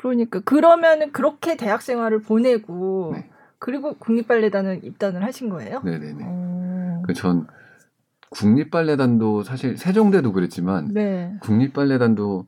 그러니까 0.09 0.41
그러면은 0.41 1.13
그렇게 1.13 1.57
대학 1.57 1.83
생활을 1.83 2.21
보내고 2.21 3.13
네. 3.15 3.31
그리고 3.59 3.95
국립발레단을 3.95 4.85
입단을 4.85 5.23
하신 5.25 5.49
거예요? 5.49 5.81
네네네. 5.85 6.25
어. 6.25 7.03
그전 7.07 7.47
국립발레단도 8.31 9.43
사실 9.43 9.77
세종대도 9.77 10.33
그랬지만 10.33 10.89
네. 10.93 11.33
국립발레단도 11.41 12.47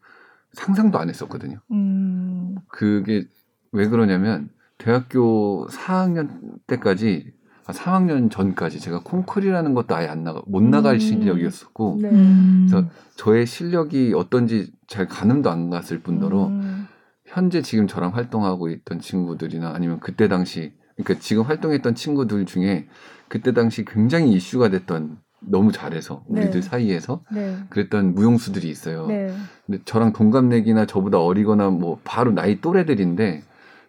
상상도 0.52 0.98
안 0.98 1.08
했었거든요. 1.08 1.60
음. 1.70 2.56
그게 2.68 3.24
왜 3.72 3.88
그러냐면 3.88 4.50
대학교 4.76 5.66
4학년 5.68 6.58
때까지 6.66 7.32
아, 7.66 7.72
3학년 7.72 8.30
전까지 8.30 8.80
제가 8.80 9.02
콩쿨이라는 9.02 9.74
것도 9.74 9.94
아예 9.94 10.06
안 10.08 10.24
나가 10.24 10.40
못 10.46 10.62
나갈 10.62 10.94
음. 10.94 10.98
실력이었었고 10.98 11.98
네. 12.00 12.10
음. 12.10 12.66
그래서 12.68 12.88
저의 13.16 13.46
실력이 13.46 14.14
어떤지 14.16 14.72
잘 14.86 15.06
가늠도 15.06 15.50
안 15.50 15.68
갔을 15.68 16.00
뿐더러 16.00 16.46
음. 16.46 16.88
현재 17.28 17.62
지금 17.62 17.86
저랑 17.86 18.14
활동하고 18.14 18.68
있던 18.70 19.00
친구들이나 19.00 19.72
아니면 19.74 20.00
그때 20.00 20.28
당시 20.28 20.72
그러니까 20.96 21.20
지금 21.20 21.44
활동했던 21.44 21.94
친구들 21.94 22.46
중에 22.46 22.88
그때 23.28 23.52
당시 23.52 23.84
굉장히 23.84 24.32
이슈가 24.32 24.70
됐던 24.70 25.18
너무 25.40 25.70
잘해서 25.70 26.24
네. 26.28 26.40
우리들 26.40 26.62
사이에서 26.62 27.22
네. 27.30 27.56
그랬던 27.68 28.14
무용수들이 28.14 28.68
있어요. 28.68 29.06
네. 29.06 29.32
근데 29.66 29.80
저랑 29.84 30.12
동갑내기나 30.12 30.86
저보다 30.86 31.20
어리거나 31.20 31.70
뭐 31.70 32.00
바로 32.02 32.32
나이 32.32 32.60
또래들인데 32.60 33.42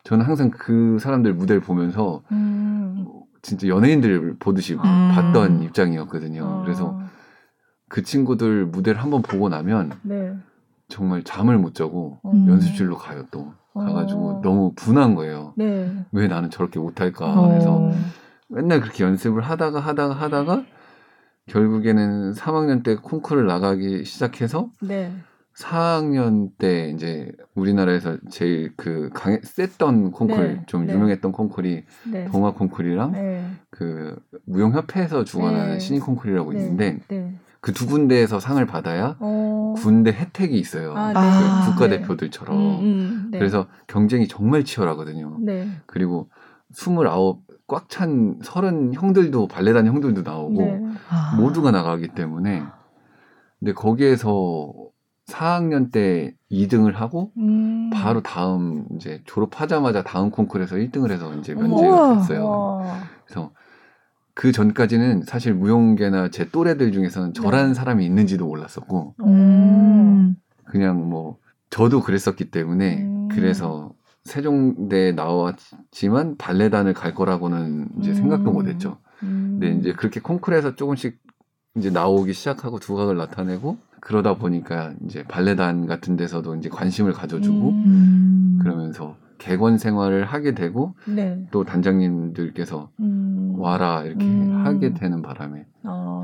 저는 0.03 0.25
항상 0.25 0.51
그 0.51 0.97
사람들 0.99 1.33
무대를 1.33 1.61
보면서 1.61 2.21
음. 2.31 3.07
진짜 3.41 3.67
연예인들을 3.67 4.35
보듯이 4.39 4.73
음. 4.73 4.79
봤던 4.79 5.63
입장이었거든요. 5.63 6.43
어. 6.43 6.61
그래서 6.63 6.99
그 7.87 8.03
친구들 8.03 8.65
무대를 8.65 9.01
한번 9.01 9.21
보고 9.21 9.49
나면 9.49 9.93
네. 10.03 10.35
정말 10.89 11.23
잠을 11.23 11.57
못 11.57 11.73
자고 11.75 12.19
음. 12.25 12.47
연습실로 12.47 12.97
가요 12.97 13.25
또 13.31 13.53
가가지고 13.73 14.29
어. 14.29 14.41
너무 14.41 14.73
분한 14.75 15.15
거예요. 15.15 15.53
네. 15.55 15.89
왜 16.11 16.27
나는 16.27 16.49
저렇게 16.49 16.79
못할까 16.79 17.25
어. 17.39 17.51
해서 17.51 17.91
맨날 18.47 18.81
그렇게 18.81 19.03
연습을 19.03 19.41
하다가 19.41 19.79
하다가 19.79 20.15
하다가 20.15 20.65
결국에는 21.45 22.33
3학년 22.33 22.83
때 22.83 22.95
콩쿠르를 22.95 23.47
나가기 23.47 24.03
시작해서 24.05 24.69
네. 24.81 25.11
4학년 25.55 26.51
때 26.57 26.89
이제 26.89 27.31
우리나라에서 27.53 28.17
제일 28.29 28.73
그 28.77 29.09
강해 29.13 29.39
셌던 29.43 30.11
콩쿨 30.11 30.37
네, 30.37 30.63
좀 30.67 30.85
네. 30.85 30.93
유명했던 30.93 31.31
콩쿨이 31.31 31.83
네. 32.11 32.25
동아 32.25 32.51
콩쿨이랑 32.51 33.11
네. 33.11 33.43
그 33.69 34.15
무용협회에서 34.45 35.25
주관하는 35.25 35.73
네. 35.73 35.79
신인 35.79 36.01
콩쿨이라고 36.01 36.53
네. 36.53 36.59
있는데 36.59 36.99
네. 37.09 37.35
그 37.61 37.73
두 37.73 37.87
군데에서 37.87 38.39
상을 38.39 38.63
받아야 38.65 39.15
어. 39.19 39.73
군대 39.77 40.11
혜택이 40.11 40.57
있어요. 40.57 40.93
아, 40.95 41.13
그 41.13 41.19
네. 41.19 41.99
국가대표들처럼. 41.99 42.57
음, 42.57 42.79
음, 42.81 43.27
네. 43.31 43.37
그래서 43.39 43.67
경쟁이 43.87 44.27
정말 44.27 44.63
치열하거든요. 44.63 45.37
네. 45.41 45.67
그리고 45.85 46.29
29 46.71 47.43
꽉찬 47.67 48.39
서른 48.43 48.93
형들도 48.93 49.47
발레단 49.47 49.85
형들도 49.85 50.23
나오고 50.23 50.61
네. 50.61 50.81
아. 51.09 51.35
모두가 51.37 51.71
나가기 51.71 52.09
때문에 52.09 52.63
근데 53.59 53.73
거기에서 53.73 54.73
4학년 55.27 55.91
때 55.91 56.33
2등을 56.51 56.93
하고 56.93 57.31
음. 57.37 57.91
바로 57.93 58.21
다음 58.23 58.85
이제 58.95 59.21
졸업하자마자 59.25 60.01
다음 60.03 60.31
콩쿠르에서 60.31 60.77
1등을 60.77 61.11
해서 61.11 61.33
이제. 61.35 61.53
면제가 61.53 62.15
됐어요. 62.15 62.47
와. 62.49 62.97
그래서 63.25 63.51
그 64.39 64.53
전까지는 64.53 65.23
사실 65.23 65.53
무용계나 65.53 66.29
제 66.29 66.49
또래들 66.49 66.93
중에서는 66.93 67.33
저라는 67.33 67.69
네. 67.69 67.73
사람이 67.73 68.05
있는지도 68.05 68.45
몰랐었고 68.45 69.15
음. 69.25 70.37
그냥 70.63 71.09
뭐 71.09 71.39
저도 71.69 72.01
그랬었기 72.01 72.49
때문에 72.49 73.03
음. 73.03 73.27
그래서 73.27 73.91
세종대에 74.23 75.11
나왔지만 75.11 76.37
발레단을 76.37 76.93
갈 76.93 77.13
거라고는 77.13 77.89
이제 77.99 78.11
음. 78.11 78.15
생각도 78.15 78.53
못했죠. 78.53 78.99
음. 79.23 79.57
근데 79.59 79.77
이제 79.77 79.91
그렇게 79.91 80.21
콩쿠르에서 80.21 80.75
조금씩 80.75 81.19
이제 81.75 81.89
나오기 81.89 82.31
시작하고 82.31 82.79
두각을 82.79 83.17
나타내고 83.17 83.77
그러다 83.99 84.37
보니까 84.37 84.93
이제 85.03 85.21
발레단 85.23 85.85
같은 85.85 86.15
데서도 86.15 86.55
이제 86.55 86.69
관심을 86.69 87.11
가져주고 87.11 87.71
음. 87.71 87.83
음. 87.85 88.59
그러면서 88.61 89.17
객원 89.39 89.77
생활을 89.77 90.25
하게 90.25 90.53
되고 90.53 90.93
네. 91.07 91.47
또 91.49 91.63
단장님들께서 91.63 92.89
음. 92.99 93.55
와라 93.57 94.03
이렇게 94.03 94.23
음. 94.25 94.65
하게 94.65 94.93
되는 94.93 95.21
바람에 95.23 95.65
아. 95.83 96.21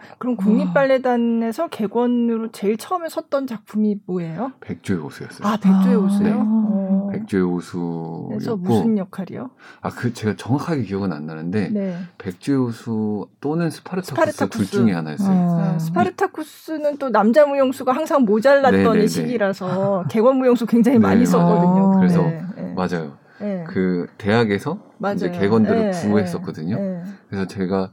네. 0.00 0.14
그럼 0.18 0.36
국립발레단에서 0.36 1.68
객원으로 1.68 2.50
제일 2.52 2.76
처음에 2.76 3.08
섰던 3.08 3.46
작품이 3.46 3.98
뭐예요? 4.06 4.52
백조의 4.60 5.00
호수였어요. 5.00 5.46
아, 5.46 5.56
백조의 5.56 5.94
아. 5.94 5.98
호수요? 5.98 6.22
네. 6.28 6.34
어. 6.36 7.08
백조의 7.12 7.44
그래서 7.44 7.78
호수였고 7.78 8.56
무슨 8.62 8.98
역할이요? 8.98 9.50
아 9.80 9.90
그 9.90 10.12
제가 10.12 10.36
정확하게 10.36 10.82
기억은 10.82 11.12
안 11.12 11.26
나는데 11.26 11.70
네. 11.70 11.96
백조의 12.18 12.58
호수 12.58 13.26
또는 13.40 13.70
스파르타쿠스, 13.70 14.10
스파르타쿠스. 14.14 14.70
둘 14.70 14.80
중에 14.86 14.92
하나였어요. 14.92 15.36
어. 15.36 15.60
아, 15.74 15.78
스파르타쿠스는 15.78 16.98
또 16.98 17.10
남자 17.10 17.46
무용수가 17.46 17.92
항상 17.92 18.22
모자랐던 18.24 18.72
네네네. 18.82 19.06
시기라서 19.06 20.04
객원 20.10 20.36
무용수 20.36 20.66
굉장히 20.66 20.98
많이 20.98 21.20
네, 21.20 21.26
썼거든요. 21.26 21.88
맞아요. 21.88 21.96
그래서 21.98 22.22
네, 22.22 22.42
네. 22.56 22.74
맞아요. 22.74 23.18
네. 23.40 23.64
그 23.68 24.06
대학에서 24.18 24.78
맞아요. 24.98 25.14
이제 25.16 25.30
객원들을 25.30 25.90
네, 25.92 26.08
구했었거든요. 26.08 26.76
네. 26.76 27.02
그래서 27.28 27.46
제가 27.46 27.90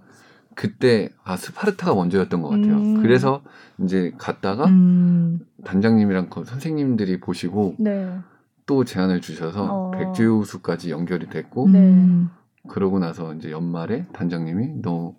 그때 0.55 1.09
아 1.23 1.35
스파르타가 1.35 1.93
먼저였던 1.95 2.41
것 2.41 2.49
같아요. 2.49 2.75
음. 2.75 3.01
그래서 3.01 3.41
이제 3.79 4.13
갔다가 4.17 4.65
음. 4.65 5.41
단장님이랑 5.63 6.29
그 6.29 6.45
선생님들이 6.45 7.19
보시고 7.19 7.75
네. 7.77 8.17
또 8.65 8.83
제안을 8.85 9.21
주셔서 9.21 9.65
어. 9.65 9.91
백조우수까지 9.91 10.91
연결이 10.91 11.29
됐고 11.29 11.69
네. 11.69 11.79
음. 11.79 12.29
그러고 12.67 12.99
나서 12.99 13.33
이제 13.35 13.51
연말에 13.51 14.05
단장님이 14.13 14.81
너 14.81 15.13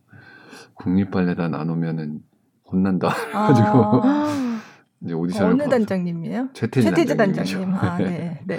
국립발레단 0.75 1.55
안 1.55 1.71
오면은 1.71 2.21
혼난다. 2.71 3.09
가지고 3.33 4.01
아, 4.05 4.61
이제 5.03 5.13
오디션을 5.15 5.53
어느 5.53 5.63
봐- 5.65 5.69
단장님이에요? 5.71 6.49
최태지, 6.55 6.89
최태지. 6.89 7.17
단장님. 7.17 7.75
아, 7.75 7.99
네. 8.03 8.41
네. 8.47 8.59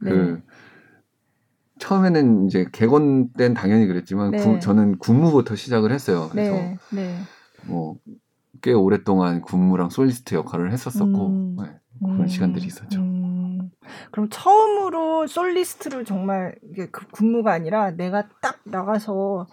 그 0.00 0.42
처음에는 1.80 2.46
이제 2.46 2.66
개건 2.72 3.32
때는 3.32 3.54
당연히 3.54 3.86
그랬지만 3.86 4.30
네. 4.32 4.38
구- 4.38 4.60
저는 4.60 4.98
군무부터 4.98 5.56
시작을 5.56 5.90
했어요. 5.90 6.28
그래서 6.30 6.52
네. 6.54 6.76
네. 6.92 7.16
뭐꽤 7.66 8.72
오랫동안 8.74 9.40
군무랑 9.40 9.90
솔리스트 9.90 10.34
역할을 10.34 10.72
했었었고 10.72 11.26
음. 11.28 11.56
네, 11.58 11.64
그런 12.00 12.20
음, 12.20 12.26
시간들이 12.28 12.66
있었죠. 12.66 13.00
음. 13.00 13.70
그럼 14.12 14.28
처음으로 14.30 15.26
솔리스트를 15.26 16.04
정말 16.04 16.54
이게 16.70 16.86
그 16.90 17.06
군무가 17.08 17.52
아니라 17.52 17.90
내가 17.92 18.28
딱 18.40 18.60
나가서 18.64 19.46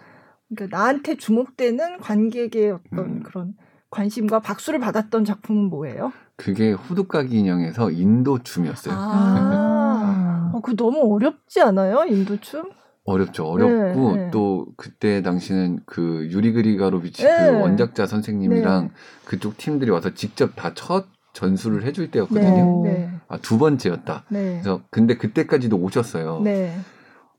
그러니까 0.54 0.76
나한테 0.78 1.16
주목되는 1.16 1.98
관객의 1.98 2.70
어떤 2.72 2.98
음. 2.98 3.22
그런 3.22 3.54
관심과 3.90 4.40
박수를 4.40 4.78
받았던 4.80 5.24
작품은 5.24 5.64
뭐예요? 5.70 6.12
그게 6.38 6.70
후두까기 6.72 7.36
인형에서 7.36 7.90
인도 7.90 8.38
춤이었어요. 8.42 8.94
아, 8.96 10.50
어, 10.54 10.60
그 10.60 10.76
너무 10.76 11.14
어렵지 11.14 11.60
않아요? 11.60 12.04
인도춤? 12.04 12.70
어렵죠. 13.04 13.44
어렵고 13.44 14.12
네, 14.16 14.24
네. 14.24 14.30
또 14.30 14.66
그때 14.76 15.20
당시는 15.22 15.80
그 15.84 16.28
유리 16.30 16.52
그리가로비치 16.52 17.24
네. 17.24 17.36
그 17.38 17.60
원작자 17.60 18.06
선생님이랑 18.06 18.84
네. 18.84 18.90
그쪽 19.24 19.56
팀들이 19.56 19.90
와서 19.90 20.14
직접 20.14 20.54
다 20.54 20.72
첫 20.74 21.06
전수를 21.32 21.84
해줄 21.84 22.10
때였거든요. 22.10 22.82
네. 22.84 22.92
네. 22.92 23.10
아, 23.28 23.38
두 23.38 23.58
번째였다. 23.58 24.24
네. 24.28 24.60
그래서 24.62 24.82
근데 24.90 25.16
그때까지도 25.16 25.76
오셨어요. 25.76 26.40
네. 26.40 26.76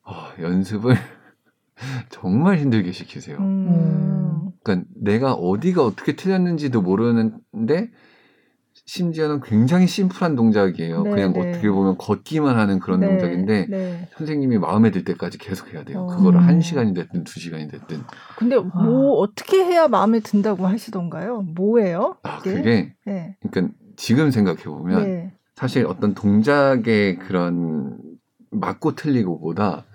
아, 0.04 0.32
연습을 0.40 0.96
정말 2.10 2.58
힘들게 2.58 2.92
시키세요. 2.92 3.38
음. 3.38 4.52
그러니까 4.64 4.88
내가 4.96 5.34
어디가 5.34 5.84
어떻게 5.86 6.16
틀렸는지도 6.16 6.82
모르는데 6.82 7.92
심지어는 8.90 9.42
굉장히 9.42 9.86
심플한 9.86 10.36
동작이에요. 10.36 11.04
네, 11.04 11.10
그냥 11.12 11.34
네. 11.34 11.52
어떻게 11.52 11.70
보면 11.70 11.96
걷기만 12.00 12.58
하는 12.58 12.80
그런 12.80 13.02
네. 13.02 13.08
동작인데 13.08 13.68
네. 13.70 14.10
선생님이 14.18 14.58
마음에 14.58 14.90
들 14.90 15.04
때까지 15.04 15.38
계속 15.38 15.72
해야 15.72 15.84
돼요. 15.84 16.00
어. 16.00 16.08
그거를 16.08 16.44
한 16.44 16.60
시간이 16.60 16.96
됐든 16.96 17.24
두 17.24 17.40
시간이 17.40 17.68
됐든. 17.68 18.02
근데 18.36 18.58
뭐 18.58 19.20
어떻게 19.20 19.64
해야 19.64 19.88
마음에 19.88 20.20
든다고 20.22 20.66
하시던가요? 20.66 21.44
뭐예요? 21.44 22.18
아 22.24 22.40
그게? 22.40 22.56
그게 22.56 22.96
네. 23.06 23.38
그러니까 23.48 23.76
지금 23.96 24.32
생각해 24.32 24.64
보면 24.64 25.04
네. 25.04 25.34
사실 25.54 25.86
어떤 25.86 26.16
동작의 26.16 27.20
그런 27.20 27.96
맞고 28.50 28.96
틀리고보다 28.96 29.86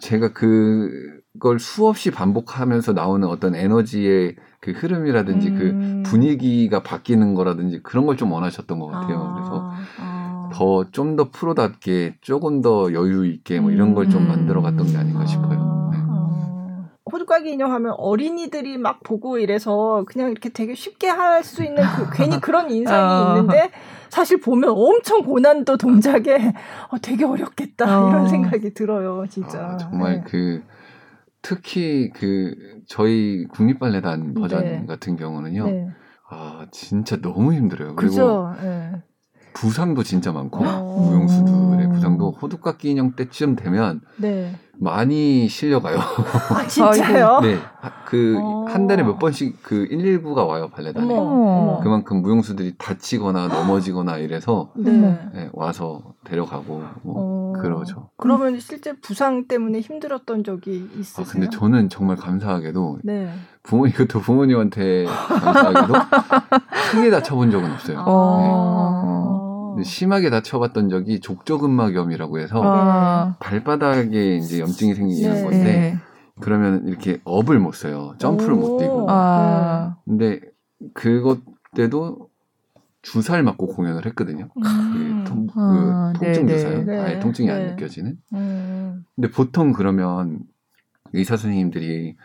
제가 0.00 0.32
그걸 0.32 1.58
수없이 1.58 2.10
반복하면서 2.10 2.94
나오는 2.94 3.28
어떤 3.28 3.54
에너지의 3.54 4.36
그 4.60 4.72
흐름이라든지 4.72 5.50
그 5.52 5.62
음. 5.70 6.02
분위기가 6.04 6.82
바뀌는 6.82 7.34
거라든지 7.34 7.80
그런 7.82 8.06
걸 8.06 8.16
좀 8.16 8.32
원하셨던 8.32 8.78
것 8.80 8.86
같아요. 8.88 9.18
아, 9.20 9.34
그래서 9.34 9.72
아. 10.00 10.50
더좀 10.52 11.14
더 11.14 11.30
프로답게 11.30 12.16
조금 12.20 12.60
더 12.62 12.92
여유 12.92 13.26
있게 13.26 13.60
뭐 13.60 13.70
이런 13.70 13.94
걸좀 13.94 14.22
음. 14.22 14.28
만들어 14.28 14.60
갔던 14.62 14.86
게 14.88 14.96
아닌가 14.96 15.24
싶어요. 15.26 15.90
네. 15.92 15.98
아. 16.00 16.88
호두까기 17.12 17.52
인형 17.52 17.72
하면 17.72 17.94
어린이들이 17.96 18.76
막 18.78 19.02
보고 19.04 19.38
이래서 19.38 20.04
그냥 20.08 20.30
이렇게 20.32 20.48
되게 20.48 20.74
쉽게 20.74 21.08
할 21.08 21.44
수 21.44 21.62
있는 21.62 21.84
그 21.96 22.10
괜히 22.16 22.40
그런 22.40 22.70
인상이 22.70 23.12
어. 23.14 23.28
있는데 23.36 23.70
사실 24.08 24.40
보면 24.40 24.70
엄청 24.70 25.22
고난도 25.22 25.76
동작에 25.76 26.52
어, 26.90 26.98
되게 27.00 27.24
어렵겠다 27.24 28.06
어. 28.06 28.08
이런 28.08 28.26
생각이 28.28 28.74
들어요 28.74 29.24
진짜 29.30 29.58
아, 29.60 29.76
정말 29.76 30.14
네. 30.16 30.24
그 30.26 30.62
특히 31.42 32.10
그 32.14 32.54
저희 32.86 33.46
국립발레단 33.46 34.34
버전 34.34 34.64
네. 34.64 34.86
같은 34.86 35.16
경우는요. 35.16 35.66
네. 35.66 35.88
아 36.30 36.66
진짜 36.72 37.20
너무 37.20 37.54
힘들어요. 37.54 37.94
그리고 37.96 38.10
그죠. 38.10 38.54
네. 38.60 39.02
부상도 39.60 40.04
진짜 40.04 40.30
많고 40.30 40.64
어. 40.64 41.00
무용수들의 41.10 41.86
음. 41.86 41.92
부상도 41.92 42.30
호두깎이 42.30 42.90
인형 42.90 43.12
때쯤 43.12 43.56
되면 43.56 44.00
네. 44.16 44.54
많이 44.80 45.48
실려가요. 45.48 45.98
아 45.98 46.66
진짜요? 46.68 47.40
네, 47.40 47.58
그 48.06 48.36
어. 48.38 48.64
한 48.68 48.86
달에 48.86 49.02
몇 49.02 49.18
번씩 49.18 49.60
그 49.62 49.88
119가 49.90 50.46
와요 50.46 50.68
발레단에. 50.72 51.12
어머. 51.12 51.22
어머. 51.22 51.80
그만큼 51.80 52.22
무용수들이 52.22 52.76
다치거나 52.78 53.48
넘어지거나 53.48 54.18
이래서 54.18 54.70
네. 54.76 54.92
네, 55.34 55.50
와서 55.52 56.14
데려가고 56.24 56.84
뭐 57.02 57.14
어. 57.16 57.52
그러죠. 57.60 58.10
그러면 58.16 58.60
실제 58.60 58.92
부상 58.92 59.48
때문에 59.48 59.80
힘들었던 59.80 60.44
적이 60.44 60.88
아 60.94 60.98
있으세요? 61.00 61.26
근데 61.28 61.48
저는 61.50 61.88
정말 61.88 62.16
감사하게도 62.16 62.98
네. 63.02 63.28
부모 63.64 63.88
이것도 63.88 64.20
부모님한테 64.20 65.06
감사하게도 65.06 65.94
크게 66.92 67.10
다쳐본 67.10 67.50
적은 67.50 67.72
없어요. 67.72 68.04
어. 68.06 69.37
근데 69.78 69.88
심하게 69.88 70.28
다쳐봤던 70.28 70.88
적이 70.88 71.20
족저근막염이라고 71.20 72.40
해서 72.40 72.60
아. 72.64 73.36
발바닥에 73.38 74.36
이제 74.36 74.58
염증이 74.58 74.94
생기는 74.94 75.34
네. 75.34 75.42
건데 75.42 75.62
네. 75.62 75.96
그러면 76.40 76.88
이렇게 76.88 77.20
업을 77.22 77.60
못 77.60 77.72
써요. 77.74 78.14
점프를 78.18 78.56
못 78.56 78.76
뛰고. 78.76 79.06
아. 79.08 79.98
근데 80.04 80.40
그것 80.94 81.38
때도 81.76 82.28
주사를 83.02 83.40
맞고 83.40 83.68
공연을 83.68 84.04
했거든요. 84.06 84.48
음. 84.56 85.24
그 85.24 85.28
통, 85.28 85.46
그 85.46 85.60
아, 85.60 86.12
통증 86.16 86.46
네, 86.46 86.56
주사요. 86.56 86.84
네. 86.84 86.98
아예 86.98 87.18
통증이 87.20 87.48
안 87.48 87.58
네. 87.58 87.70
느껴지는. 87.70 88.18
음. 88.32 89.04
근데 89.14 89.30
보통 89.30 89.72
그러면 89.72 90.40
의사 91.12 91.36
선생님들이 91.36 92.16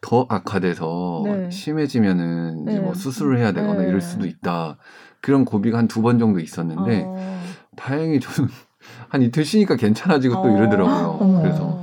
더 0.00 0.26
악화돼서 0.28 1.22
네. 1.26 1.50
심해지면은 1.50 2.62
이제 2.64 2.72
네. 2.72 2.80
뭐 2.80 2.92
수술을 2.92 3.38
해야 3.38 3.52
되거나 3.52 3.82
네. 3.82 3.88
이럴 3.88 4.00
수도 4.00 4.26
있다. 4.26 4.78
그런 5.22 5.44
고비가 5.46 5.78
한 5.78 5.88
두 5.88 6.02
번 6.02 6.18
정도 6.18 6.40
있었는데 6.40 7.04
어. 7.06 7.40
다행히 7.76 8.20
저는 8.20 8.50
한 9.08 9.22
이틀 9.22 9.44
쉬니까 9.44 9.76
괜찮아지고 9.76 10.34
또 10.34 10.40
어. 10.42 10.56
이러더라고요. 10.56 11.16
어머. 11.20 11.40
그래서 11.40 11.80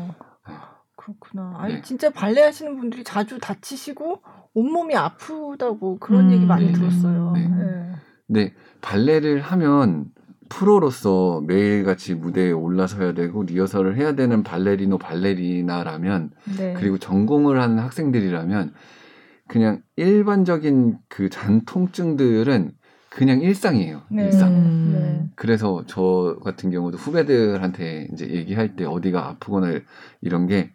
그렇구나. 0.96 1.56
아니 1.58 1.76
네. 1.76 1.82
진짜 1.82 2.10
발레 2.12 2.42
하시는 2.44 2.78
분들이 2.78 3.04
자주 3.04 3.40
다치시고 3.40 4.22
온몸이 4.54 4.96
아프다고 4.96 5.98
그런 6.00 6.26
음. 6.28 6.32
얘기 6.32 6.46
많이 6.46 6.68
네. 6.68 6.74
들었어요. 6.74 7.32
네. 7.34 7.48
네. 7.48 7.92
근데 8.28 8.54
발레를 8.82 9.42
하면 9.42 10.06
프로로서 10.50 11.42
매일같이 11.48 12.16
무대에 12.16 12.52
올라서야 12.52 13.14
되고 13.14 13.44
리허설을 13.44 13.96
해야 13.98 14.14
되는 14.16 14.44
발레리노 14.44 14.98
발레리나라면 14.98 16.32
네. 16.58 16.74
그리고 16.74 16.98
전공을 16.98 17.62
하는 17.62 17.80
학생들이라면 17.80 18.74
그냥 19.48 19.82
일반적인 19.96 20.98
그 21.08 21.30
잔통증들은 21.30 22.72
그냥 23.10 23.42
일상이에요. 23.42 24.02
네. 24.10 24.26
일상. 24.26 24.50
음. 24.50 24.92
네. 24.94 25.30
그래서 25.36 25.84
저 25.88 26.38
같은 26.44 26.72
경우도 26.72 26.98
후배들한테 26.98 28.10
이제 28.14 28.30
얘기할 28.30 28.76
때 28.76 28.86
어디가 28.86 29.28
아프거나 29.28 29.80
이런 30.22 30.48
게 30.48 30.72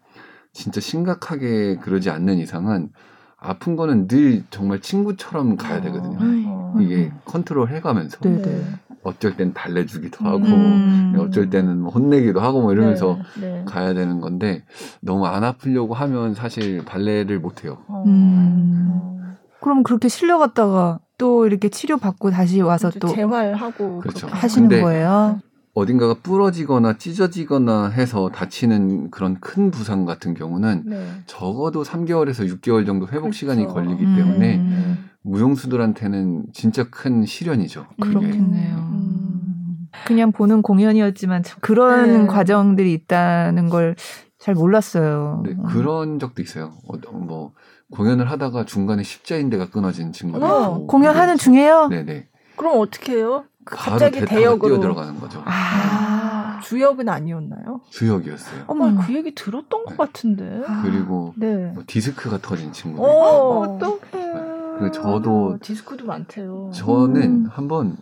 진짜 0.53 0.81
심각하게 0.81 1.77
그러지 1.77 2.11
않는 2.11 2.39
이상은 2.39 2.91
아픈 3.37 3.77
거는 3.77 4.09
늘 4.09 4.43
정말 4.51 4.81
친구처럼 4.81 5.57
가야 5.57 5.81
되거든요. 5.83 6.19
어. 6.21 6.79
이게 6.81 7.13
컨트롤 7.27 7.69
해가면서 7.69 8.19
네, 8.21 8.41
네. 8.41 8.65
어쩔 9.03 9.37
땐 9.37 9.53
달래주기도 9.53 10.25
하고 10.25 10.47
음. 10.47 11.15
어쩔 11.19 11.51
때는 11.51 11.81
뭐 11.81 11.93
혼내기도 11.93 12.41
하고 12.41 12.63
뭐 12.63 12.73
이러면서 12.73 13.19
네. 13.39 13.59
네. 13.59 13.65
가야 13.67 13.93
되는 13.93 14.21
건데 14.21 14.65
너무 15.01 15.27
안 15.27 15.45
아프려고 15.45 15.93
하면 15.93 16.35
사실 16.35 16.85
발레를 16.85 17.39
못 17.39 17.65
해요. 17.65 17.79
어. 17.89 18.03
음. 18.07 18.89
어. 18.93 19.19
그럼 19.61 19.83
그렇게 19.83 20.09
실려갔다가 20.09 21.01
또 21.19 21.47
이렇게 21.47 21.69
치료 21.69 21.97
받고 21.97 22.31
다시 22.31 22.61
와서 22.61 22.91
또 22.91 23.09
재활하고 23.09 24.01
그렇죠. 24.01 24.27
하시는 24.29 24.69
근데 24.69 24.83
거예요? 24.83 25.41
어딘가가 25.75 26.15
부러지거나 26.23 26.99
찢어지거나 26.99 27.89
해서 27.89 28.31
다치는 28.31 29.11
그런 29.11 29.41
큰 29.41 29.71
부상 29.71 30.05
같은 30.05 30.35
경우는 30.35 30.83
네. 30.87 31.07
적어도 31.27 31.83
3개월에서 31.83 32.49
6개월 32.61 32.87
정도 32.87 33.07
회복 33.09 33.23
그렇죠. 33.23 33.39
시간이 33.39 33.67
걸리기 33.67 34.05
음. 34.05 34.17
때문에 34.17 34.57
음. 34.59 35.11
무용수들한테는 35.23 36.47
진짜 36.53 36.85
큰 36.91 37.25
시련이죠. 37.25 37.87
그렇겠네요. 38.01 38.77
음. 38.77 39.89
그냥 40.07 40.33
보는 40.33 40.63
공연이었지만 40.63 41.43
참 41.43 41.59
그런 41.61 42.23
네. 42.23 42.27
과정들이 42.27 42.93
있다는 42.93 43.69
걸 43.69 43.97
잘 44.45 44.55
몰랐어요. 44.55 45.41
네, 45.43 45.53
음. 45.53 45.63
그런 45.63 46.19
적도 46.19 46.43
있어요. 46.43 46.75
어, 46.87 46.99
뭐 47.13 47.55
공연을 47.95 48.31
하다가 48.31 48.65
중간에 48.65 49.03
십자인대가 49.03 49.71
끊어진 49.71 50.13
친구도 50.13 50.45
있고. 50.45 50.87
공연하는 50.89 51.37
중에요? 51.37 51.89
네네. 51.89 52.29
그럼 52.57 52.81
어떻게 52.81 53.15
해요? 53.15 53.45
바로 53.65 53.93
갑자기 53.93 54.25
대역으로 54.25 54.75
뛰어 54.75 54.81
들어가는 54.81 55.21
거죠. 55.21 55.43
아, 55.45 56.61
주역은 56.63 57.09
아니었나요? 57.09 57.81
주역이었어요. 57.91 58.65
어머, 58.67 58.89
아, 58.89 59.07
그 59.07 59.15
얘기 59.15 59.35
들었던 59.35 59.85
것 59.85 59.97
같은데. 59.97 60.63
아. 60.67 60.83
그리고 60.83 61.35
네. 61.37 61.73
뭐 61.73 61.85
디스크가 61.87 62.39
터진 62.39 62.73
친구도 62.73 63.03
어, 63.03 63.65
있고. 63.65 63.75
어떡해. 63.77 64.33
그 64.81 64.91
저도 64.93 65.51
맞아. 65.51 65.59
디스크도 65.63 66.05
많대요. 66.05 66.71
저는 66.75 67.23
음. 67.23 67.47
한번 67.49 67.97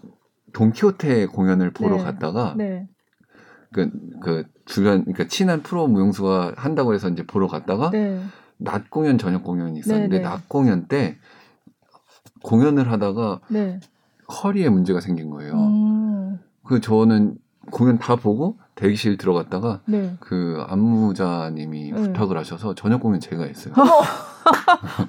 돈키호테 0.55 1.27
공연을 1.27 1.73
보러 1.73 1.97
네. 1.97 2.05
갔다가 2.05 2.55
네. 2.57 2.89
그, 3.73 3.91
그 4.23 4.45
주변 4.65 5.03
그러니까 5.03 5.29
친한 5.29 5.63
프로 5.63 5.87
무용수가 5.87 6.55
한다고 6.57 6.95
해서 6.95 7.09
이제 7.09 7.25
보러 7.27 7.47
갔다가 7.47 7.91
네. 7.91 8.23
낮 8.65 8.91
공연 8.91 9.19
저녁 9.19 9.43
공연이 9.45 9.79
있었는데 9.79 10.19
네, 10.19 10.23
네. 10.23 10.29
낮 10.29 10.49
공연 10.49 10.87
때 10.87 11.19
공연을 12.43 12.91
하다가 12.91 13.41
네. 13.49 13.81
허리에 14.43 14.69
문제가 14.69 15.01
생긴 15.01 15.31
거예요. 15.31 15.53
음. 15.55 16.39
그 16.65 16.81
저는 16.81 17.37
공연 17.71 17.99
다 17.99 18.17
보고 18.17 18.57
대기실 18.75 19.17
들어갔다가 19.19 19.81
네. 19.87 20.17
그 20.21 20.65
안무자님이 20.69 21.93
네. 21.93 22.01
부탁을 22.01 22.37
하셔서 22.39 22.75
저녁 22.75 23.01
공연 23.01 23.21
제가 23.21 23.45
했어요. 23.45 23.75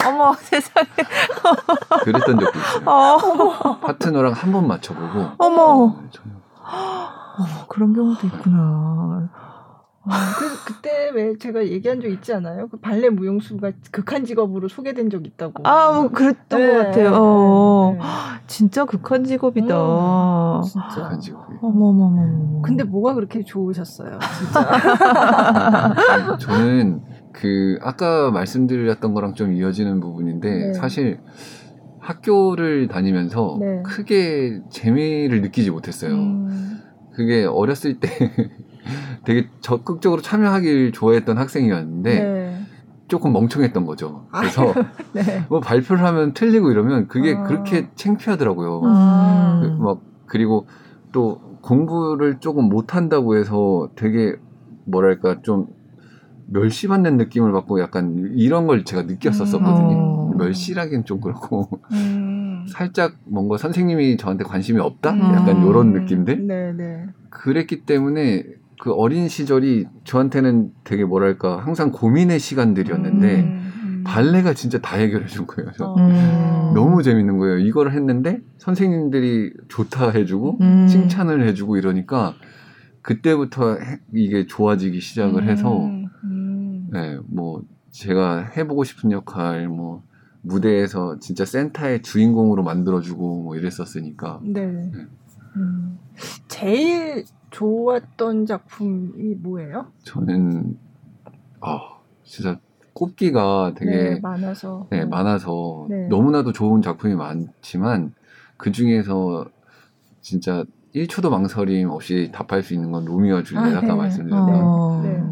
어머 0.06 0.34
세상에. 0.38 0.86
그랬던 2.04 2.40
적도 2.40 2.60
있어요. 2.60 2.84
어, 2.90 3.80
파트너랑 3.80 4.34
한 4.34 4.52
번 4.52 4.68
맞춰보고 4.68 5.30
어머. 5.38 5.96
네, 6.02 6.10
저는 6.12 6.36
어머, 7.38 7.68
그런 7.68 7.94
경우도 7.94 8.28
있구나. 8.28 9.30
아, 10.06 10.36
그래서 10.38 10.56
그때 10.66 11.12
왜 11.14 11.38
제가 11.38 11.66
얘기한 11.66 12.02
적 12.02 12.10
있지 12.10 12.34
않아요? 12.34 12.68
그 12.68 12.78
발레 12.78 13.10
무용수가 13.10 13.72
극한 13.92 14.26
직업으로 14.26 14.68
소개된 14.68 15.10
적 15.10 15.26
있다고. 15.26 15.66
아, 15.66 15.94
뭐 15.94 16.10
그랬던 16.10 16.60
네, 16.60 16.68
것 16.68 16.78
같아요. 16.78 17.14
어. 17.14 17.92
네, 17.94 18.00
네. 18.00 18.06
진짜 18.48 18.86
극한 18.86 19.24
직업이다. 19.24 19.76
음, 19.76 20.62
진짜. 20.64 21.02
약간 21.02 21.20
직업이. 21.20 21.54
어머머머. 21.62 22.62
근데 22.62 22.84
뭐가 22.84 23.14
그렇게 23.14 23.44
좋으셨어요, 23.44 24.20
진짜. 24.38 24.72
저는 26.38 27.02
그 27.32 27.78
아까 27.82 28.30
말씀드렸던 28.32 29.14
거랑 29.14 29.36
좀 29.36 29.54
이어지는 29.54 30.02
부분인데 30.02 30.50
네. 30.50 30.74
사실 30.74 31.20
학교를 32.00 32.90
다니면서 32.90 33.58
네. 33.62 33.82
크게 33.84 34.60
재미를 34.70 35.42
느끼지 35.42 35.72
못했어요. 35.72 36.12
음, 36.14 36.82
그게 37.14 37.46
어렸을 37.46 38.00
때 38.02 38.10
되게 39.26 39.48
적극적으로 39.62 40.22
참여하길 40.22 40.92
좋아했던 40.92 41.38
학생이었는데 41.38 42.20
네. 42.20 42.60
조금 43.08 43.32
멍청했던 43.34 43.86
거죠. 43.86 44.28
그래서 44.32 44.74
네. 45.14 45.46
뭐 45.50 45.60
발표를 45.60 46.04
하면 46.04 46.34
틀리고 46.34 46.72
이러면 46.72 47.08
그게 47.08 47.36
아. 47.36 47.44
그렇게 47.44 47.88
창피하더라고요. 47.96 48.82
아. 48.86 49.60
그, 49.62 49.84
막 49.84 50.02
그리고 50.26 50.68
또 51.12 51.40
공부를 51.62 52.40
조금 52.40 52.66
못한다고 52.66 53.38
해서 53.38 53.90
되게 53.96 54.36
뭐랄까 54.86 55.42
좀 55.44 55.68
멸시받는 56.48 57.18
느낌을 57.18 57.52
받고 57.52 57.80
약간 57.80 58.32
이런 58.36 58.68
걸 58.68 58.84
제가 58.84 59.04
느꼈었었거든요. 59.04 59.96
어. 59.98 60.34
멸시라기는 60.38 61.06
좀 61.06 61.22
그렇고 61.22 61.70
음. 61.92 62.66
살짝 62.68 63.16
뭔가 63.26 63.58
선생님이 63.58 64.18
저한테 64.18 64.44
관심이 64.44 64.80
없다? 64.80 65.12
음. 65.12 65.22
약간 65.34 65.66
이런 65.66 65.94
느낌들? 65.94 66.48
네, 66.48 66.74
네. 66.74 67.06
그랬기 67.30 67.86
때문에 67.86 68.44
그 68.82 68.92
어린 68.94 69.28
시절이 69.30 69.88
저한테는 70.04 70.72
되게 70.84 71.06
뭐랄까 71.06 71.58
항상 71.60 71.92
고민의 71.92 72.40
시간들이었는데 72.40 73.40
음, 73.42 73.72
음. 73.84 74.04
발레가 74.06 74.54
진짜 74.54 74.80
다 74.80 74.98
해결해 74.98 75.28
준 75.28 75.46
거예요. 75.48 75.72
저. 75.78 75.86
어. 75.86 75.96
음. 75.98 76.74
너무 76.74 77.04
재밌는 77.04 77.38
거예요. 77.38 77.60
이걸 77.60 77.92
했는데 77.92 78.40
선생님들이 78.58 79.54
좋다 79.70 80.10
해주고 80.12 80.58
음. 80.62 80.88
칭찬을 80.88 81.48
해주고 81.48 81.78
이러니까 81.78 82.34
그때부터 83.02 83.76
해- 83.76 84.00
이게 84.14 84.46
좋아지기 84.48 85.00
시작을 85.02 85.48
해서 85.48 85.86
음, 85.86 86.06
음. 86.24 86.88
네, 86.92 87.18
뭐 87.28 87.62
제가 87.92 88.50
해보고 88.58 88.84
싶은 88.84 89.12
역할 89.12 89.68
뭐 89.68 90.04
무대에서 90.42 91.20
진짜 91.20 91.46
센터의 91.46 92.02
주인공으로 92.02 92.64
만들어주고 92.64 93.44
뭐 93.44 93.56
이랬었으니까 93.56 94.40
네. 94.44 94.92
음. 95.56 95.98
제일 96.48 97.24
좋았던 97.54 98.46
작품이 98.48 99.36
뭐예요? 99.36 99.88
저는 100.04 100.78
아 101.62 102.00
진짜 102.24 102.60
꼽기가 102.94 103.74
되게 103.76 103.92
네, 103.92 104.20
많아서. 104.20 104.88
네, 104.90 105.06
많아서 105.06 105.88
네. 105.90 106.08
너무나도 106.08 106.52
좋은 106.52 106.82
작품이 106.82 107.16
많지만 107.16 108.14
그 108.58 108.72
중에서 108.72 109.46
진짜 110.22 110.66
1초도 110.96 111.30
망설임 111.30 111.90
없이 111.90 112.32
답할 112.34 112.64
수 112.64 112.74
있는 112.74 112.92
건 112.92 113.06
로미오와 113.06 113.44
줄리엣 113.44 113.76
아, 113.76 113.78
아까 113.78 113.88
네. 113.88 113.94
말씀드렸던 113.96 114.50
어. 114.50 115.02
네. 115.04 115.24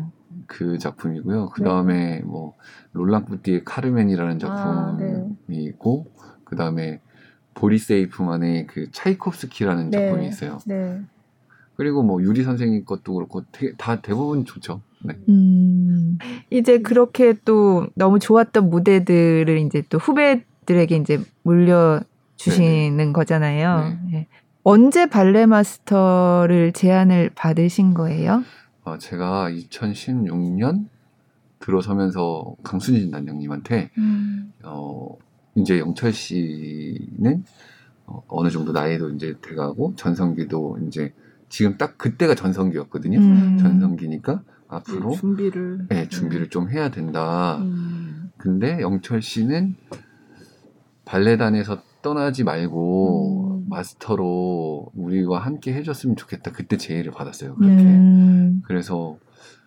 그 0.48 0.78
작품이고요. 0.78 1.50
그 1.50 1.62
네. 1.62 1.70
다음에 1.70 2.22
뭐 2.22 2.56
롤랑 2.94 3.26
뿌띠의 3.26 3.64
카르멘이라는 3.64 4.40
아, 4.44 4.98
작품이 4.98 5.04
네. 5.48 5.64
있고 5.64 6.12
그 6.44 6.56
다음에 6.56 7.00
보리세이프만의 7.54 8.68
그 8.68 8.92
차이콥스키라는 8.92 9.90
네. 9.90 9.98
작품이 9.98 10.28
있어요. 10.28 10.60
네. 10.66 11.02
그리고 11.82 12.04
뭐 12.04 12.22
유리 12.22 12.44
선생님 12.44 12.86
것도 12.86 13.16
그렇고 13.16 13.44
되게 13.52 13.74
다 13.76 14.00
대부분 14.02 14.46
좋죠. 14.46 14.82
네. 15.04 15.16
음, 15.30 16.20
이제 16.52 16.78
그렇게 16.78 17.34
또 17.44 17.88
너무 17.96 18.20
좋았던 18.20 18.70
무대들을 18.70 19.58
이제 19.58 19.82
또 19.90 19.98
후배들에게 19.98 20.96
이제 20.96 21.20
물려 21.42 22.00
주시는 22.36 23.14
거잖아요. 23.14 23.98
예. 24.14 24.28
언제 24.62 25.08
발레 25.08 25.48
마스터를 25.48 26.72
제안을 26.74 27.32
받으신 27.34 27.96
거예요? 27.96 28.44
어, 28.84 29.00
제가 29.00 29.50
2016년 29.50 30.86
들어서면서 31.58 32.58
강순진 32.62 33.10
단장님한테 33.10 33.90
음. 33.98 34.54
어, 34.62 35.18
이제 35.56 35.80
영철 35.80 36.14
씨는 36.14 37.44
어, 38.06 38.24
어느 38.28 38.52
정도 38.52 38.72
나이도 38.72 39.10
이제 39.10 39.36
돼가고 39.42 39.96
전성기도 39.96 40.78
이제 40.86 41.12
지금 41.52 41.78
딱 41.78 41.98
그때가 41.98 42.34
전성기였거든요. 42.34 43.20
음. 43.20 43.58
전성기니까 43.60 44.42
앞으로 44.70 45.12
준비를. 45.12 45.88
네, 45.90 46.08
준비를 46.08 46.50
좀 46.50 46.70
해야 46.70 46.90
된다. 46.90 47.58
음. 47.58 48.32
근데 48.38 48.80
영철 48.80 49.22
씨는 49.22 49.76
발레단에서 51.04 51.84
떠나지 52.02 52.46
말고 52.46 53.64
음. 53.66 53.70
마스터로 53.70 54.92
우리와 54.96 55.40
함께 55.40 55.74
해줬으면 55.74 56.16
좋겠다. 56.16 56.52
그때 56.52 56.78
제의를 56.78 57.12
받았어요. 57.12 57.56
그렇게. 57.56 57.84
음, 57.84 58.62
그래서 58.66 59.18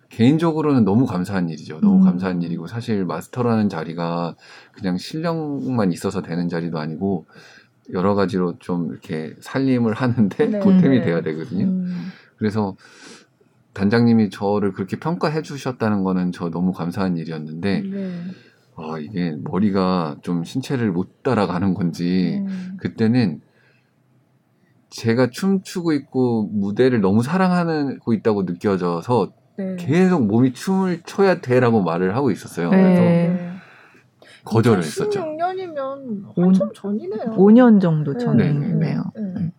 개인적으로는 0.09 0.85
너무 0.85 1.05
감사한 1.05 1.49
일이죠. 1.49 1.79
너무 1.81 1.97
음. 1.97 2.01
감사한 2.01 2.41
일이고 2.41 2.65
사실 2.65 3.05
마스터라는 3.05 3.69
자리가 3.69 4.35
그냥 4.73 4.97
실력만 4.97 5.91
있어서 5.91 6.23
되는 6.23 6.49
자리도 6.49 6.79
아니고 6.79 7.27
여러 7.93 8.15
가지로 8.15 8.57
좀 8.59 8.91
이렇게 8.91 9.35
살림을 9.39 9.93
하는데 9.93 10.45
네. 10.47 10.59
보탬이 10.59 10.99
네. 10.99 11.01
돼야 11.01 11.21
되거든요. 11.21 11.65
음. 11.65 12.07
그래서 12.37 12.75
단장님이 13.73 14.29
저를 14.29 14.71
그렇게 14.71 14.97
평가해 14.97 15.41
주셨다는 15.41 16.03
거는 16.03 16.31
저 16.31 16.49
너무 16.49 16.71
감사한 16.71 17.17
일이었는데 17.17 17.81
네. 17.81 18.21
아 18.77 18.97
이게 18.99 19.35
머리가 19.43 20.17
좀 20.21 20.43
신체를 20.43 20.91
못 20.91 21.23
따라가는 21.23 21.73
건지 21.73 22.43
음. 22.45 22.77
그때는 22.79 23.41
제가 24.89 25.29
춤추고 25.29 25.93
있고 25.93 26.49
무대를 26.53 27.01
너무 27.01 27.21
사랑하고 27.21 28.13
있다고 28.13 28.43
느껴져서 28.43 29.33
네. 29.57 29.75
계속 29.77 30.25
몸이 30.25 30.53
춤을 30.53 31.01
춰야 31.05 31.41
돼라고 31.41 31.81
말을 31.83 32.15
하고 32.15 32.31
있었어요. 32.31 32.69
네. 32.69 32.77
그래서 32.77 33.01
네. 33.01 33.51
거절을 34.45 34.83
했었죠. 34.83 35.34
16년이면 35.53 36.31
오- 36.35 36.43
한참 36.43 36.69
전이네요. 36.73 37.31
5년 37.37 37.81
정도 37.81 38.13
네. 38.13 38.19
전이네요. 38.19 39.03
네. 39.15 39.51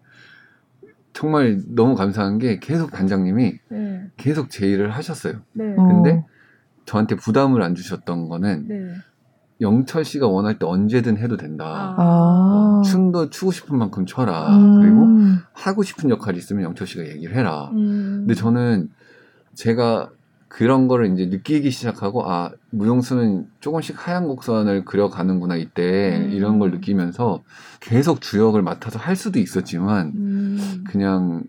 정말 1.12 1.60
너무 1.68 1.94
감사한 1.94 2.38
게 2.38 2.58
계속 2.58 2.90
단장님이 2.90 3.58
네. 3.70 4.10
계속 4.16 4.50
제의를 4.50 4.90
하셨어요. 4.90 5.40
네. 5.52 5.74
어. 5.76 5.86
근데 5.86 6.24
저한테 6.84 7.16
부담을 7.16 7.62
안 7.62 7.74
주셨던 7.74 8.28
거는 8.28 8.68
네. 8.68 8.90
영철 9.62 10.04
씨가 10.04 10.28
원할 10.28 10.58
때 10.58 10.66
언제든 10.66 11.16
해도 11.16 11.38
된다. 11.38 11.94
아. 11.96 12.82
춤도 12.84 13.30
추고 13.30 13.52
싶은 13.52 13.78
만큼 13.78 14.04
춰라. 14.04 14.54
음. 14.58 14.80
그리고 14.80 15.06
하고 15.54 15.82
싶은 15.82 16.10
역할이 16.10 16.36
있으면 16.36 16.64
영철 16.64 16.86
씨가 16.86 17.06
얘기를 17.08 17.34
해라. 17.34 17.70
음. 17.72 18.18
근데 18.26 18.34
저는 18.34 18.90
제가 19.54 20.10
그런 20.48 20.86
거를 20.88 21.10
이제 21.12 21.26
느끼기 21.26 21.70
시작하고 21.70 22.30
아 22.30 22.50
무용수는 22.76 23.46
조금씩 23.60 23.96
하얀 24.06 24.26
곡선을 24.28 24.84
그려가는구나 24.84 25.56
이때 25.56 26.18
음. 26.18 26.30
이런 26.32 26.58
걸 26.58 26.70
느끼면서 26.72 27.42
계속 27.80 28.20
주역을 28.20 28.62
맡아서 28.62 28.98
할 28.98 29.16
수도 29.16 29.38
있었지만 29.38 30.12
음. 30.14 30.84
그냥 30.88 31.44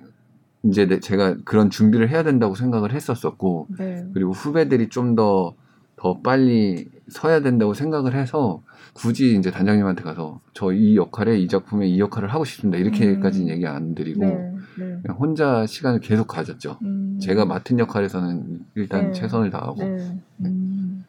이제 0.64 0.88
내- 0.88 1.00
제가 1.00 1.36
그런 1.46 1.70
준비를 1.70 2.10
해야 2.10 2.24
된다고 2.24 2.56
생각을 2.56 2.94
했었었고 2.94 3.68
네. 3.78 4.06
그리고 4.14 4.32
후배들이 4.32 4.90
좀더더 4.90 6.22
빨리 6.24 6.90
서야 7.10 7.42
된다고 7.42 7.74
생각을 7.74 8.14
해서 8.16 8.62
굳이 8.94 9.36
이제 9.38 9.52
단장님한테 9.52 10.04
가서 10.04 10.40
저 10.54 10.72
이 10.74 10.96
역할에 10.98 11.38
이 11.38 11.48
작품에 11.48 11.88
이 11.88 12.00
역할을 12.00 12.30
하고 12.30 12.46
싶습니다 12.46 12.78
이렇게까지 12.80 13.40
는 13.40 13.48
음. 13.48 13.52
얘기 13.52 13.68
안 13.68 13.96
드리고 13.96 14.22
네. 14.26 14.52
네. 14.80 15.00
그냥 15.02 15.18
혼자 15.20 15.66
시간을 15.66 16.00
계속 16.00 16.28
가졌죠. 16.28 16.78
음. 16.84 17.20
제가 17.22 17.46
맡은 17.46 17.80
역할에서는 17.80 18.60
일단 18.76 19.08
네. 19.08 19.12
최선을 19.12 19.50
다하고 19.52 19.84
네. 19.84 20.20
음. 20.46 21.04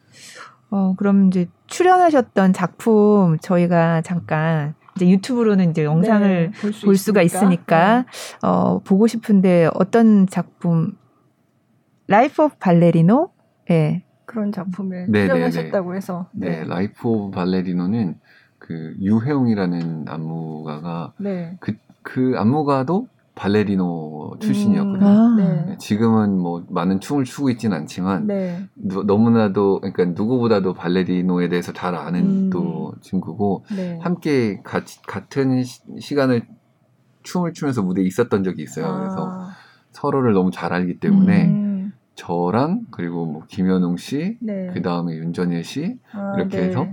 어, 0.71 0.93
그럼 0.97 1.27
이제 1.27 1.47
출연하셨던 1.67 2.53
작품 2.53 3.37
저희가 3.39 4.01
잠깐 4.01 4.75
이제 4.95 5.09
유튜브로는 5.09 5.71
이제 5.71 5.83
영상을 5.83 6.51
네, 6.51 6.71
수볼 6.71 6.95
수 6.97 7.13
가 7.13 7.21
있으니까 7.21 8.05
어, 8.43 8.79
보고 8.79 9.07
싶은데 9.07 9.69
어떤 9.73 10.27
작품 10.27 10.97
Life 12.07 12.43
of 12.43 12.55
Ballerino? 12.59 13.29
예. 13.71 14.03
그런 14.25 14.51
작품에 14.51 15.05
네, 15.07 15.27
네, 15.27 15.27
출연하셨다고 15.27 15.95
해서 15.95 16.27
네, 16.33 16.63
Life 16.65 17.07
of 17.07 17.31
Ballerino는 17.35 18.19
그 18.59 18.95
유회웅이라는 19.01 20.05
안무가가 20.07 21.13
네. 21.19 21.57
그, 21.59 21.73
그 22.03 22.33
안무가도 22.37 23.07
발레리노 23.39 24.35
출신이었거든요. 24.41 25.07
아. 25.07 25.35
네. 25.37 25.77
지금은 25.79 26.37
뭐 26.37 26.65
많은 26.69 26.99
춤을 26.99 27.23
추고 27.23 27.49
있지는 27.51 27.77
않지만 27.77 28.27
네. 28.27 28.67
누- 28.75 29.03
너무나도 29.03 29.79
그러니까 29.79 30.05
누구보다도 30.21 30.73
발레리노에 30.73 31.47
대해서 31.47 31.71
잘 31.71 31.95
아는 31.95 32.19
음. 32.19 32.49
또 32.49 32.93
친구고 32.99 33.63
네. 33.73 33.97
함께 34.01 34.59
가, 34.63 34.81
같은 35.07 35.63
시, 35.63 35.81
시간을 35.99 36.41
춤을 37.23 37.53
추면서 37.53 37.81
무대에 37.81 38.03
있었던 38.03 38.43
적이 38.43 38.63
있어요. 38.63 38.93
그래서 38.99 39.29
아. 39.31 39.49
서로를 39.91 40.33
너무 40.33 40.51
잘 40.51 40.73
알기 40.73 40.99
때문에 40.99 41.45
음. 41.45 41.93
저랑 42.15 42.87
그리고 42.91 43.25
뭐 43.25 43.43
김현웅 43.47 43.95
씨, 43.95 44.37
네. 44.41 44.69
그 44.73 44.81
다음에 44.81 45.15
윤전일 45.15 45.63
씨 45.63 45.97
아, 46.11 46.33
이렇게 46.35 46.57
네. 46.57 46.63
해서 46.65 46.87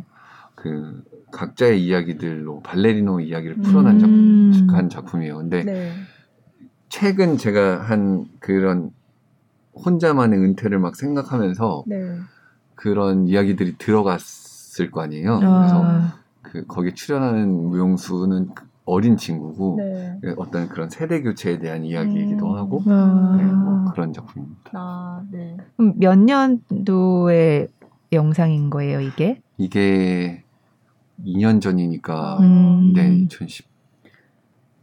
그 0.54 1.02
각자의 1.32 1.84
이야기들로 1.84 2.60
발레리노 2.60 3.18
이야기를 3.20 3.56
풀어난 3.56 3.98
작, 3.98 4.06
음. 4.08 4.68
한 4.70 4.88
작품이에요. 4.88 5.38
근데 5.38 5.64
네. 5.64 5.90
최근 6.88 7.36
제가 7.36 7.82
한 7.82 8.26
그런 8.38 8.90
혼자만의 9.84 10.38
은퇴를 10.38 10.78
막 10.78 10.96
생각하면서 10.96 11.84
네. 11.86 12.18
그런 12.74 13.26
이야기들이 13.26 13.76
들어갔을 13.78 14.90
거 14.90 15.02
아니에요. 15.02 15.38
그래서 15.38 15.82
아. 15.84 16.14
그 16.42 16.64
거기에 16.66 16.94
출연하는 16.94 17.50
무용수는 17.50 18.50
어린 18.84 19.16
친구고 19.16 19.76
네. 19.78 20.18
그 20.22 20.34
어떤 20.38 20.68
그런 20.68 20.88
세대 20.88 21.20
교체에 21.20 21.58
대한 21.58 21.84
이야기이기도 21.84 22.52
음. 22.52 22.56
하고 22.56 22.82
아. 22.86 23.36
네, 23.36 23.44
뭐 23.44 23.90
그런 23.92 24.12
작품입니다. 24.12 24.70
아, 24.72 25.22
네. 25.30 25.56
그럼 25.76 25.94
몇 25.96 26.16
년도의 26.16 27.68
영상인 28.12 28.70
거예요, 28.70 29.00
이게? 29.00 29.40
이게 29.58 30.44
2년 31.24 31.60
전이니까 31.60 32.38
음. 32.40 32.92
네 32.94 33.26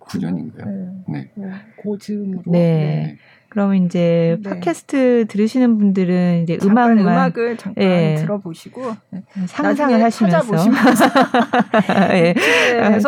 2019년인가요? 0.08 0.66
네. 0.66 0.89
네. 1.08 1.32
네. 1.36 1.52
고 1.78 1.98
즈음으로. 1.98 2.44
네. 2.48 3.18
그럼 3.50 3.76
이제 3.76 4.38
네. 4.42 4.50
팟캐스트 4.50 5.26
들으시는 5.28 5.78
분들은 5.78 6.42
이제 6.42 6.58
잠깐 6.58 6.92
음악만 6.98 7.00
음악을 7.13 7.58
잠깐 7.58 7.84
예. 7.84 8.16
들어보시고 8.18 8.96
네. 9.12 9.22
상상을 9.46 10.02
하시면서 10.04 10.38
찾아보시면서 10.39 11.06
예. 12.18 12.34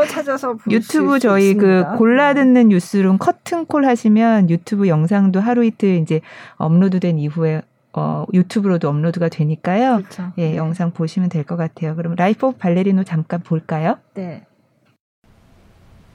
찾아서 0.07 0.55
유튜브 0.69 1.13
수 1.15 1.19
저희 1.21 1.49
있습니다. 1.51 1.91
그 1.93 1.97
골라 1.97 2.35
듣는 2.35 2.67
뉴스룸 2.67 3.17
커튼콜 3.17 3.85
하시면 3.85 4.51
유튜브 4.51 4.87
영상도 4.87 5.39
하루 5.39 5.65
이틀 5.65 5.95
이제 5.95 6.21
업로드된 6.57 7.17
이후에 7.17 7.63
어 7.93 8.25
유튜브로도 8.31 8.87
업로드가 8.87 9.29
되니까요. 9.29 9.97
그렇죠. 9.97 10.31
예, 10.37 10.51
네. 10.51 10.57
영상 10.57 10.91
보시면 10.91 11.29
될 11.29 11.43
것 11.45 11.55
같아요. 11.55 11.95
그럼 11.95 12.13
Life 12.17 12.45
of 12.45 12.57
Ballerino 12.59 13.03
잠깐 13.03 13.39
볼까요? 13.41 13.97
네. 14.13 14.43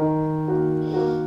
Thank 0.00 0.94
you. 0.94 1.19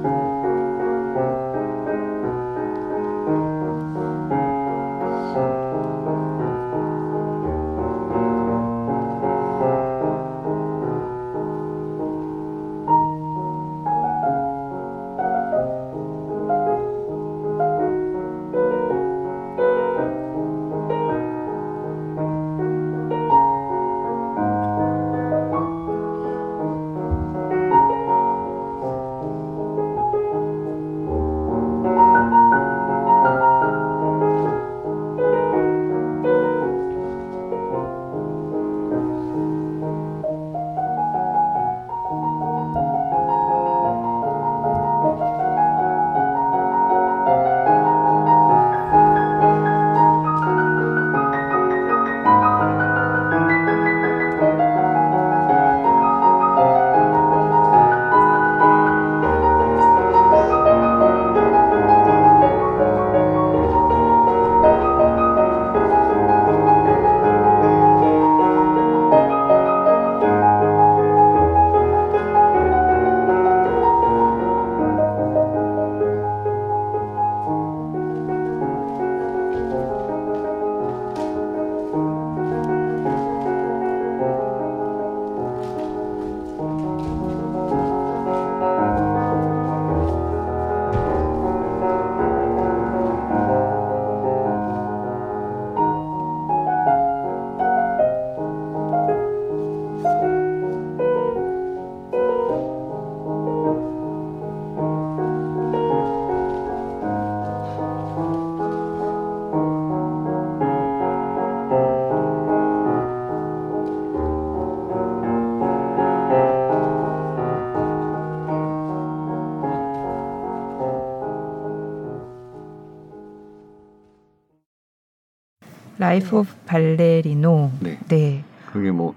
Life 126.03 126.39
of 126.39 126.49
Ballerino. 126.65 127.71
네. 127.81 127.97
네. 128.09 128.43
그게 128.71 128.91
뭐 128.91 129.13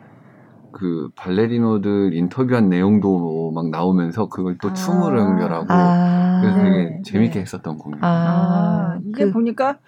그 0.76 1.08
발레리노들 1.16 2.12
인터뷰한 2.12 2.68
내용도 2.68 3.50
막 3.54 3.70
나오면서 3.70 4.28
그걸 4.28 4.58
또 4.60 4.68
아. 4.68 4.72
춤으로 4.74 5.18
연결하고 5.20 5.64
아. 5.70 6.40
그래서 6.42 6.58
되게 6.58 6.70
네. 6.90 7.02
재밌게 7.02 7.34
네. 7.36 7.40
했었던 7.40 7.78
공연. 7.78 8.04
아, 8.04 8.08
아, 8.08 8.98
이게 9.02 9.24
그- 9.24 9.32
보니까 9.32 9.78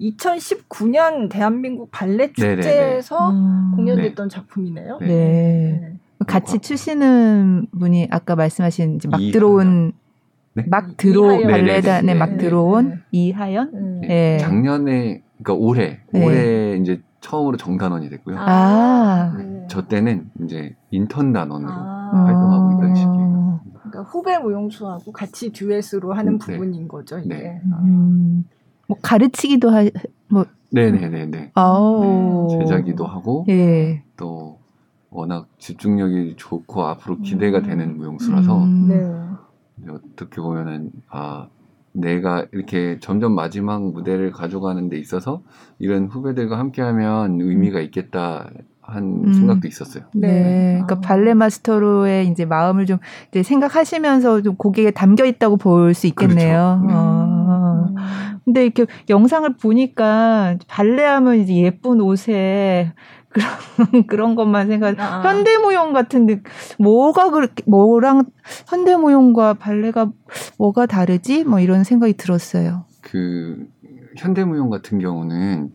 2019년 0.00 1.28
대한민국 1.28 1.90
발레 1.90 2.32
네네네. 2.38 2.62
축제에서 2.62 3.30
음. 3.30 3.72
공연됐던 3.74 4.28
작품이네요. 4.28 4.98
네. 5.00 5.06
네. 5.08 5.92
같이 6.28 6.60
추시는 6.60 7.66
분이 7.76 8.06
아까 8.12 8.36
말씀하신 8.36 8.96
이제 8.96 9.08
막. 9.08 9.18
들어온 9.32 9.92
네? 10.54 10.64
막 10.68 10.96
들어. 10.96 11.22
발레단에. 11.40 12.14
막 12.14 12.30
네. 12.30 12.36
들어온 12.36 12.88
네. 12.90 12.96
이하연. 13.10 14.00
네. 14.02 14.06
네. 14.06 14.38
작년에 14.38 15.22
그러니까 15.42 15.54
올해 15.54 16.00
네. 16.12 16.24
올해 16.24 16.76
이제 16.76 17.02
처음으로 17.20 17.56
정단원이 17.56 18.08
됐고요. 18.10 18.36
아. 18.38 19.34
네. 19.36 19.66
저 19.68 19.86
때는 19.86 20.30
이제 20.44 20.74
인턴 20.90 21.32
단원으로 21.32 21.72
아. 21.72 22.24
활동하고 22.26 22.72
있던 22.72 22.90
어. 22.90 22.94
시기예요. 22.94 23.60
그러니까 23.74 24.02
후배 24.02 24.38
무용수하고 24.38 25.12
같이 25.12 25.52
듀엣으로 25.52 26.12
하는 26.12 26.38
네. 26.38 26.52
부분인 26.52 26.88
거죠, 26.88 27.18
이게. 27.18 27.28
네. 27.28 27.62
아. 27.72 27.78
음, 27.82 28.44
뭐 28.86 28.96
가르치기도 29.00 29.70
하, 29.70 29.84
네네네네. 30.72 31.52
아우. 31.54 32.48
네, 32.50 32.58
제자기도 32.58 33.04
하고 33.04 33.44
예. 33.48 34.02
또 34.16 34.58
워낙 35.10 35.48
집중력이 35.58 36.34
좋고 36.36 36.84
앞으로 36.84 37.18
기대가 37.18 37.58
음. 37.58 37.62
되는 37.64 37.96
무용수라서 37.96 38.64
음. 38.64 38.88
네. 38.88 39.90
어떻게 39.90 40.40
보면은 40.40 40.92
아 41.08 41.48
내가 41.92 42.46
이렇게 42.52 42.98
점점 43.00 43.34
마지막 43.34 43.82
무대를 43.82 44.30
가져가는 44.32 44.88
데 44.88 44.98
있어서 44.98 45.42
이런 45.78 46.06
후배들과 46.06 46.58
함께하면 46.58 47.40
의미가 47.40 47.80
있겠다 47.80 48.48
한 48.80 49.22
음. 49.24 49.32
생각도 49.32 49.68
있었어요. 49.68 50.04
네. 50.14 50.28
네. 50.28 50.72
그러니까 50.82 50.96
아. 50.96 51.00
발레 51.00 51.34
마스터로의 51.34 52.28
이제 52.28 52.44
마음을 52.44 52.86
좀 52.86 52.98
이제 53.30 53.42
생각하시면서 53.42 54.42
좀 54.42 54.56
고객에 54.56 54.90
담겨 54.90 55.24
있다고 55.24 55.56
볼 55.56 55.94
수 55.94 56.06
있겠네요. 56.08 56.80
그렇죠. 56.82 56.86
네. 56.86 56.94
어. 56.94 57.86
음. 57.88 57.96
근데 58.44 58.64
이렇게 58.64 58.86
영상을 59.08 59.48
보니까 59.58 60.56
발레하면 60.66 61.36
이제 61.40 61.54
예쁜 61.56 62.00
옷에 62.00 62.92
그런 63.30 63.48
그런 64.06 64.34
것만 64.34 64.68
생각. 64.68 64.98
아. 64.98 65.22
현대무용 65.22 65.92
같은데 65.92 66.42
뭐가 66.78 67.30
그렇게 67.30 67.62
뭐랑 67.66 68.24
현대무용과 68.68 69.54
발레가 69.54 70.10
뭐가 70.58 70.86
다르지? 70.86 71.44
뭐 71.44 71.60
이런 71.60 71.84
생각이 71.84 72.14
들었어요. 72.14 72.84
그 73.00 73.66
현대무용 74.18 74.70
같은 74.70 74.98
경우는 74.98 75.70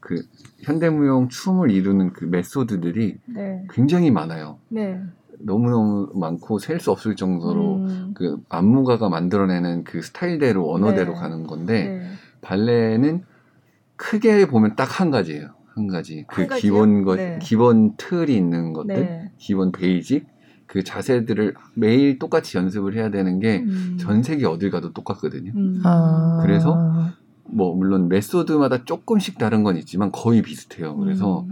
그 0.00 0.22
현대무용 0.62 1.28
춤을 1.28 1.70
이루는 1.70 2.12
그 2.12 2.24
method들이 2.24 3.16
네. 3.26 3.64
굉장히 3.70 4.10
많아요. 4.10 4.58
네. 4.68 5.00
너무너무 5.38 6.08
많고 6.14 6.58
셀 6.58 6.80
수 6.80 6.90
없을 6.90 7.14
정도로 7.14 7.76
음. 7.76 8.14
그 8.14 8.38
안무가가 8.48 9.08
만들어내는 9.08 9.84
그 9.84 10.00
스타일대로 10.02 10.72
언어대로 10.72 11.12
네. 11.12 11.18
가는 11.20 11.46
건데 11.46 11.88
네. 11.88 12.08
발레는 12.40 13.24
크게 13.96 14.46
보면 14.46 14.76
딱 14.76 15.00
한 15.00 15.10
가지예요. 15.10 15.50
한 15.76 15.86
가지. 15.88 16.24
그 16.26 16.46
한? 16.48 16.58
기본 16.58 17.04
것, 17.04 17.16
네. 17.16 17.38
기본 17.40 17.96
틀이 17.96 18.34
있는 18.34 18.72
것들, 18.72 18.94
네. 18.94 19.32
기본 19.36 19.70
basic, 19.72 20.26
그 20.66 20.82
자세들을 20.82 21.54
매일 21.74 22.18
똑같이 22.18 22.56
연습을 22.56 22.94
해야 22.94 23.10
되는 23.10 23.38
게전 23.38 23.68
음. 23.68 24.22
세계 24.22 24.46
어딜 24.46 24.70
가도 24.70 24.92
똑같거든요. 24.92 25.52
음. 25.54 25.80
아. 25.84 26.40
그래서 26.42 27.12
뭐 27.44 27.74
물론 27.76 28.08
메소드마다 28.08 28.84
조금씩 28.84 29.38
다른 29.38 29.62
건 29.62 29.76
있지만 29.76 30.10
거의 30.10 30.42
비슷해요. 30.42 30.96
그래서 30.96 31.42
음. 31.42 31.50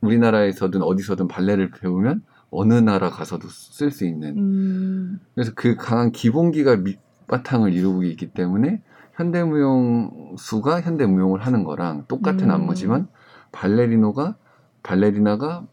우리나라에서든 0.00 0.82
어디서든 0.82 1.28
발레를 1.28 1.70
배우면 1.70 2.22
어느 2.50 2.74
나라 2.74 3.10
가서도 3.10 3.48
쓸 3.48 3.90
수 3.90 4.04
있는 4.04 4.36
음. 4.36 5.20
그래서 5.34 5.52
그 5.54 5.76
강한 5.76 6.12
기본기가 6.12 6.76
밑바탕을 6.76 7.72
이루고 7.72 8.04
있기 8.04 8.30
때문에 8.32 8.82
현대무용수가 9.14 10.80
현대무용을 10.80 11.40
하는 11.40 11.62
거랑 11.64 12.06
똑같은 12.08 12.46
음. 12.46 12.50
안무지만 12.50 13.06
발레리노가 13.54 14.36
발레리나가 14.82 15.66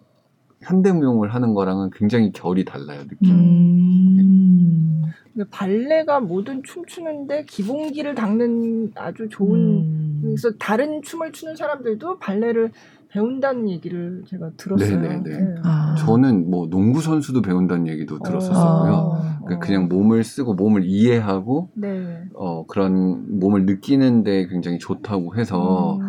현대무용을 0.62 1.34
하는 1.34 1.54
거랑은 1.54 1.90
굉장히 1.92 2.32
결이 2.32 2.66
달라요 2.66 3.02
느낌. 3.08 3.32
음. 3.32 5.02
근데 5.34 5.50
발레가 5.50 6.20
모든 6.20 6.62
춤추는데 6.64 7.46
기본기를 7.46 8.16
닦는 8.16 8.92
아주 8.96 9.28
좋은 9.30 9.60
음. 9.60 10.20
그래서 10.24 10.52
다른 10.60 11.02
춤을 11.02 11.32
추는 11.32 11.56
사람들도 11.56 12.20
발레를 12.20 12.72
배운다는 13.12 13.70
얘기를 13.70 14.24
제가 14.28 14.52
들었어요. 14.56 15.02
네네 15.02 15.24
네. 15.24 15.56
아. 15.64 15.96
저는 15.98 16.50
뭐 16.50 16.70
농구 16.70 17.02
선수도 17.02 17.42
배운다는 17.42 17.88
얘기도 17.88 18.20
들었었고요. 18.20 18.94
어. 18.94 19.46
그 19.46 19.60
그냥 19.60 19.90
몸을 19.90 20.24
쓰고 20.24 20.54
몸을 20.54 20.86
이해하고 20.86 21.70
네. 21.76 22.24
어 22.36 22.66
그런 22.68 23.40
몸을 23.40 23.66
느끼는데 23.66 24.48
굉장히 24.48 24.80
좋다고 24.80 25.36
해서 25.36 25.98
음. 26.00 26.08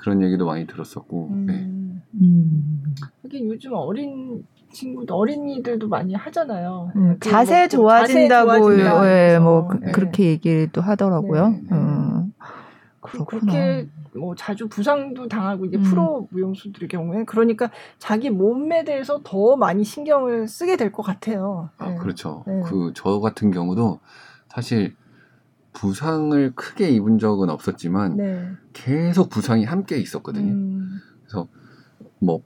그런 0.00 0.22
얘기도 0.22 0.46
많이 0.46 0.66
들었었고. 0.66 1.28
음. 1.30 1.46
네. 1.46 1.70
음. 2.22 2.82
하긴 3.22 3.48
요즘 3.50 3.72
어린 3.74 4.42
친구들 4.72 5.12
어린이들도 5.14 5.88
많이 5.88 6.14
하잖아요. 6.14 6.92
음, 6.96 7.16
그 7.20 7.28
자세 7.28 7.60
뭐 7.62 7.68
좋아진다고 7.68 8.76
자세 8.78 9.34
예. 9.34 9.38
뭐 9.38 9.66
그, 9.68 9.76
네. 9.84 9.92
그렇게 9.92 10.24
얘기를 10.26 10.68
또 10.72 10.80
하더라고요. 10.80 11.48
네, 11.48 11.60
네. 11.70 11.76
음. 11.76 12.32
그- 13.00 13.24
그렇구나. 13.24 13.52
그렇게 13.52 13.88
뭐 14.16 14.34
자주 14.34 14.68
부상도 14.68 15.28
당하고 15.28 15.66
이제 15.66 15.76
음. 15.76 15.82
프로 15.82 16.28
무용수들의 16.30 16.88
경우에 16.88 17.24
그러니까 17.24 17.70
자기 17.98 18.30
몸에 18.30 18.84
대해서 18.84 19.20
더 19.24 19.56
많이 19.56 19.84
신경을 19.84 20.48
쓰게 20.48 20.76
될 20.76 20.90
것 20.92 21.02
같아요. 21.02 21.70
아, 21.78 21.90
네. 21.90 21.96
그렇죠. 21.96 22.42
네. 22.46 22.60
그저 22.66 23.20
같은 23.20 23.50
경우도 23.52 24.00
사실 24.48 24.96
부상을 25.72 26.52
크게 26.56 26.88
입은 26.90 27.18
적은 27.20 27.48
없었지만 27.48 28.16
네. 28.16 28.48
계속 28.72 29.30
부상이 29.30 29.64
함께 29.64 29.98
있었거든요. 29.98 30.52
음. 30.52 30.98
뭐 32.18 32.42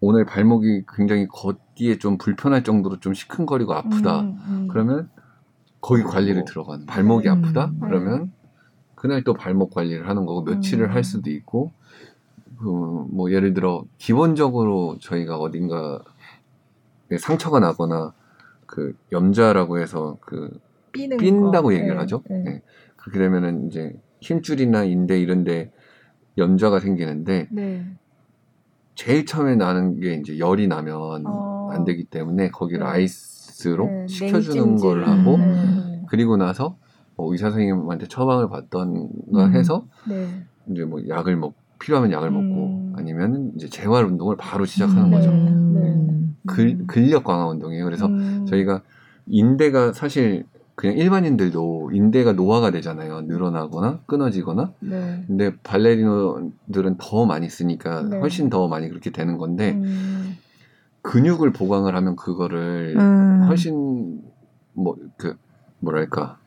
오늘 0.00 0.24
발목이 0.24 0.84
굉장히 0.94 1.26
걷기에 1.28 1.98
좀 1.98 2.18
불편할 2.18 2.62
정도로 2.64 3.00
좀 3.00 3.14
시큰거리고 3.14 3.72
아프다. 3.74 4.20
음, 4.20 4.38
음. 4.48 4.68
그러면 4.70 5.08
거기 5.80 6.02
관리를 6.02 6.42
어. 6.42 6.44
들어가는. 6.44 6.86
발목이 6.86 7.28
음. 7.28 7.32
아프다? 7.44 7.70
네. 7.72 7.78
그러면 7.80 8.32
그날 8.98 9.22
또 9.22 9.32
발목 9.32 9.72
관리를 9.72 10.08
하는 10.08 10.26
거고 10.26 10.42
며칠을 10.42 10.86
음. 10.86 10.92
할 10.92 11.04
수도 11.04 11.30
있고 11.30 11.70
그뭐 12.58 13.30
예를 13.30 13.54
들어 13.54 13.84
기본적으로 13.96 14.98
저희가 15.00 15.38
어딘가 15.38 16.02
상처가 17.16 17.60
나거나 17.60 18.12
그 18.66 18.96
염좌라고 19.12 19.78
해서 19.78 20.18
그 20.20 20.50
삔다고 20.92 21.68
거. 21.68 21.74
얘기를 21.74 21.94
네, 21.94 22.00
하죠. 22.00 22.22
네. 22.28 22.42
네. 22.42 22.62
그렇게 22.96 23.20
되면은 23.20 23.68
이제 23.68 23.94
힘줄이나 24.20 24.82
인대 24.82 25.20
이런데 25.20 25.70
염좌가 26.36 26.80
생기는데 26.80 27.48
네. 27.52 27.86
제일 28.96 29.26
처음에 29.26 29.54
나는 29.54 30.00
게 30.00 30.14
이제 30.14 30.40
열이 30.40 30.66
나면 30.66 31.24
어. 31.24 31.70
안 31.72 31.84
되기 31.84 32.02
때문에 32.02 32.50
거기를 32.50 32.80
네. 32.84 32.90
아이스로 32.90 33.86
네, 33.86 34.06
식혀주는. 34.08 34.76
걸 34.76 35.04
하고 35.04 35.36
음. 35.36 36.04
그리고 36.08 36.36
나서 36.36 36.76
뭐 37.18 37.32
의사 37.32 37.50
선생님한테 37.50 38.06
처방을 38.06 38.48
받던가 38.48 39.46
음. 39.46 39.52
해서 39.52 39.84
네. 40.08 40.28
이제 40.70 40.84
뭐 40.84 41.00
약을 41.06 41.36
먹 41.36 41.54
필요하면 41.80 42.12
약을 42.12 42.30
먹고 42.30 42.44
음. 42.44 42.92
아니면 42.96 43.52
이제 43.56 43.68
재활 43.68 44.04
운동을 44.04 44.36
바로 44.36 44.64
시작하는 44.64 45.06
음. 45.06 45.10
거죠. 45.10 45.30
음. 45.30 46.36
근, 46.46 46.86
근력 46.86 47.24
강화 47.24 47.48
운동이에요. 47.48 47.84
그래서 47.84 48.06
음. 48.06 48.46
저희가 48.46 48.82
인대가 49.26 49.92
사실 49.92 50.46
그냥 50.76 50.96
일반인들도 50.96 51.90
인대가 51.92 52.32
노화가 52.32 52.70
되잖아요. 52.70 53.22
늘어나거나 53.22 53.98
끊어지거나. 54.06 54.72
네. 54.78 55.24
근데 55.26 55.56
발레리노들은 55.64 56.96
더 56.98 57.26
많이 57.26 57.48
쓰니까 57.50 58.02
네. 58.02 58.18
훨씬 58.18 58.48
더 58.48 58.68
많이 58.68 58.88
그렇게 58.88 59.10
되는 59.10 59.38
건데 59.38 59.72
음. 59.72 60.36
근육을 61.02 61.52
보강을 61.52 61.96
하면 61.96 62.14
그거를 62.14 62.94
음. 62.96 63.46
훨씬 63.48 64.22
뭐 64.74 64.96
그 65.16 65.36
뭐랄까 65.80 66.37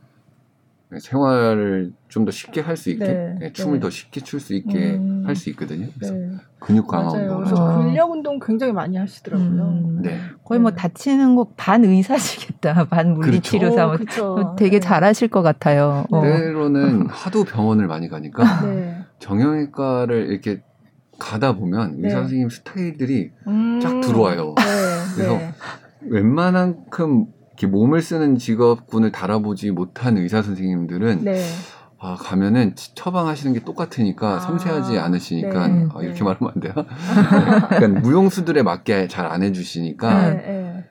생활을 0.99 1.93
좀 2.09 2.25
더 2.25 2.31
쉽게 2.31 2.59
할 2.61 2.75
수 2.75 2.89
있게 2.89 3.05
네, 3.05 3.35
네, 3.39 3.53
춤을 3.53 3.75
네. 3.75 3.79
더 3.79 3.89
쉽게 3.89 4.21
출 4.21 4.39
수 4.39 4.53
있게 4.53 4.95
음. 4.95 5.23
할수 5.25 5.49
있거든요. 5.51 5.87
그래서 5.95 6.13
네. 6.13 6.31
근육 6.59 6.87
강화. 6.87 7.11
운동을 7.11 7.45
그래서. 7.45 7.55
아. 7.55 7.77
근력 7.83 8.11
운동 8.11 8.39
굉장히 8.39 8.73
많이 8.73 8.97
하시더라고요. 8.97 9.47
음. 9.47 10.01
네. 10.01 10.19
거의 10.43 10.59
뭐 10.59 10.71
네. 10.71 10.77
다치는 10.77 11.35
거 11.35 11.47
반 11.55 11.83
의사시겠다. 11.85 12.85
반 12.91 13.13
물리치료사. 13.13 13.85
어, 13.85 13.87
뭐 13.87 13.97
그쵸. 13.97 14.55
되게 14.57 14.79
네. 14.79 14.85
잘하실 14.87 15.29
것 15.29 15.41
같아요. 15.41 16.05
어. 16.11 16.21
때로는 16.21 17.07
하도 17.07 17.43
병원을 17.45 17.87
많이 17.87 18.09
가니까 18.09 18.43
네. 18.65 18.97
정형외과를 19.19 20.27
이렇게 20.31 20.61
가다 21.19 21.53
보면 21.55 22.01
네. 22.01 22.07
의사 22.07 22.19
선생님 22.21 22.49
스타일들이 22.49 23.31
음. 23.47 23.79
쫙 23.81 24.01
들어와요. 24.01 24.55
네. 24.57 24.63
그래서 25.15 25.37
네. 25.37 25.51
웬만한큼 26.01 27.27
몸을 27.67 28.01
쓰는 28.01 28.37
직업군을 28.37 29.11
달아보지 29.11 29.71
못한 29.71 30.17
의사 30.17 30.41
선생님들은 30.41 31.23
네. 31.23 31.41
아 31.99 32.15
가면은 32.19 32.75
치- 32.75 32.95
처방하시는 32.95 33.53
게 33.53 33.59
똑같으니까 33.63 34.35
아, 34.35 34.39
섬세하지 34.39 34.97
않으시니까 34.97 35.67
네, 35.67 35.85
아, 35.93 36.01
이렇게 36.01 36.19
네. 36.19 36.23
말하면 36.23 36.51
안 36.55 36.59
돼요. 36.61 36.73
그러니까 37.69 37.99
무용수들에 38.01 38.63
맞게 38.63 39.07
잘 39.07 39.27
안 39.27 39.43
해주시니까 39.43 40.29
네, 40.29 40.35
네. 40.35 40.85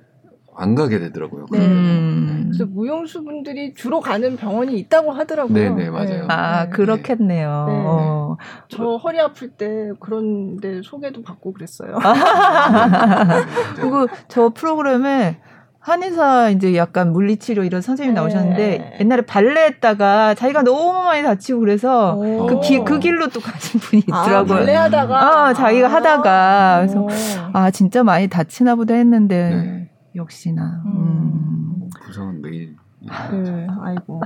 안 0.56 0.74
가게 0.74 0.98
되더라고요. 0.98 1.46
네. 1.50 1.58
음. 1.58 2.50
그래서 2.52 2.66
무용수 2.66 3.24
분들이 3.24 3.72
주로 3.74 4.00
가는 4.00 4.36
병원이 4.36 4.78
있다고 4.80 5.10
하더라고요. 5.12 5.54
네, 5.54 5.84
네, 5.84 5.90
맞아요. 5.90 6.26
아, 6.28 6.64
네. 6.66 6.70
그렇겠네요. 6.70 7.64
네. 7.68 7.74
어. 7.86 8.36
저 8.68 8.96
허리 8.96 9.18
아플 9.20 9.48
때 9.50 9.90
그런데 10.00 10.80
소개도 10.84 11.22
받고 11.22 11.52
그랬어요. 11.54 11.96
그리고 13.76 14.06
저 14.28 14.50
프로그램에 14.50 15.38
한의사 15.80 16.50
이제 16.50 16.76
약간 16.76 17.12
물리치료 17.12 17.64
이런 17.64 17.80
선생님 17.80 18.14
네. 18.14 18.20
나오셨는데 18.20 18.98
옛날에 19.00 19.22
발레 19.22 19.64
했다가 19.66 20.34
자기가 20.34 20.62
너무 20.62 20.92
많이 20.92 21.22
다치고 21.22 21.58
그래서 21.60 22.14
오. 22.16 22.46
그, 22.46 22.60
기, 22.60 22.84
그 22.84 22.98
길로 22.98 23.28
또 23.28 23.40
가신 23.40 23.80
분이 23.80 24.02
아, 24.12 24.22
있더라고요. 24.24 24.56
발레 24.58 24.74
하다가 24.74 25.46
아, 25.48 25.54
자기가 25.54 25.88
하다가. 25.88 26.76
그래서 26.80 27.00
오. 27.00 27.08
아, 27.54 27.70
진짜 27.70 28.02
많이 28.02 28.28
다치나 28.28 28.74
보다 28.74 28.94
했는데 28.94 29.50
네. 29.50 29.90
역시나. 30.14 30.82
음. 30.84 30.92
음. 31.84 31.88
부상은 32.04 32.42
매일 32.42 32.76
네, 33.00 33.66
아이고. 33.82 34.20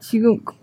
지금 0.00 0.38
그- 0.44 0.54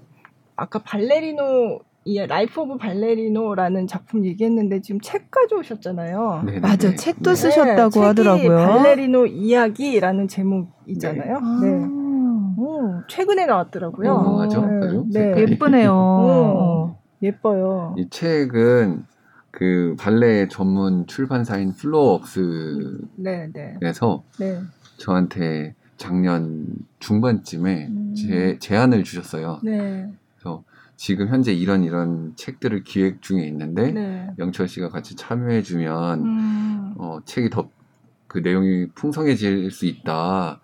아까 0.55 0.79
발레리노 0.79 1.79
이 2.03 2.17
Life 2.25 2.61
of 2.61 2.77
Ballerino라는 2.77 3.85
작품 3.85 4.25
얘기했는데 4.25 4.81
지금 4.81 4.99
책 5.01 5.29
가져오셨잖아요. 5.29 6.43
네, 6.45 6.53
네, 6.53 6.59
맞아, 6.59 6.89
네. 6.89 6.95
책도 6.95 7.29
네. 7.31 7.35
쓰셨다고 7.35 7.89
책이 7.91 8.05
하더라고요. 8.05 8.57
발레리노 8.57 9.27
이야기라는 9.27 10.27
제목이잖아요. 10.27 11.37
아, 11.37 11.59
네. 11.61 12.01
오, 12.57 13.01
최근에 13.07 13.45
나왔더라고요. 13.45 14.09
유명하죠? 14.09 14.65
네, 14.65 14.77
아주 14.87 15.05
네. 15.11 15.23
색깔이. 15.25 15.51
예쁘네요. 15.51 15.91
어. 15.93 17.01
예뻐요. 17.21 17.95
이 17.97 18.09
책은 18.09 19.05
그 19.51 19.95
발레 19.99 20.47
전문 20.47 21.05
출판사인 21.05 21.73
플로어업스에서 21.73 22.97
네, 23.17 23.47
네, 23.53 23.77
네. 23.79 24.59
저한테 24.97 25.75
작년 25.97 26.65
중반쯤에 26.99 27.87
음. 27.89 28.15
제, 28.15 28.57
제안을 28.59 29.03
주셨어요. 29.03 29.59
네, 29.63 30.11
지금 31.01 31.29
현재 31.29 31.51
이런 31.51 31.83
이런 31.83 32.33
책들을 32.35 32.83
기획 32.83 33.23
중에 33.23 33.43
있는데 33.47 33.91
네. 33.91 34.29
영철 34.37 34.67
씨가 34.67 34.89
같이 34.89 35.15
참여해 35.15 35.63
주면 35.63 36.19
음, 36.23 36.93
어, 36.97 37.19
책이 37.25 37.49
더 37.49 37.69
그 38.27 38.37
내용이 38.37 38.87
풍성해질 38.95 39.71
수 39.71 39.85
있다. 39.85 40.61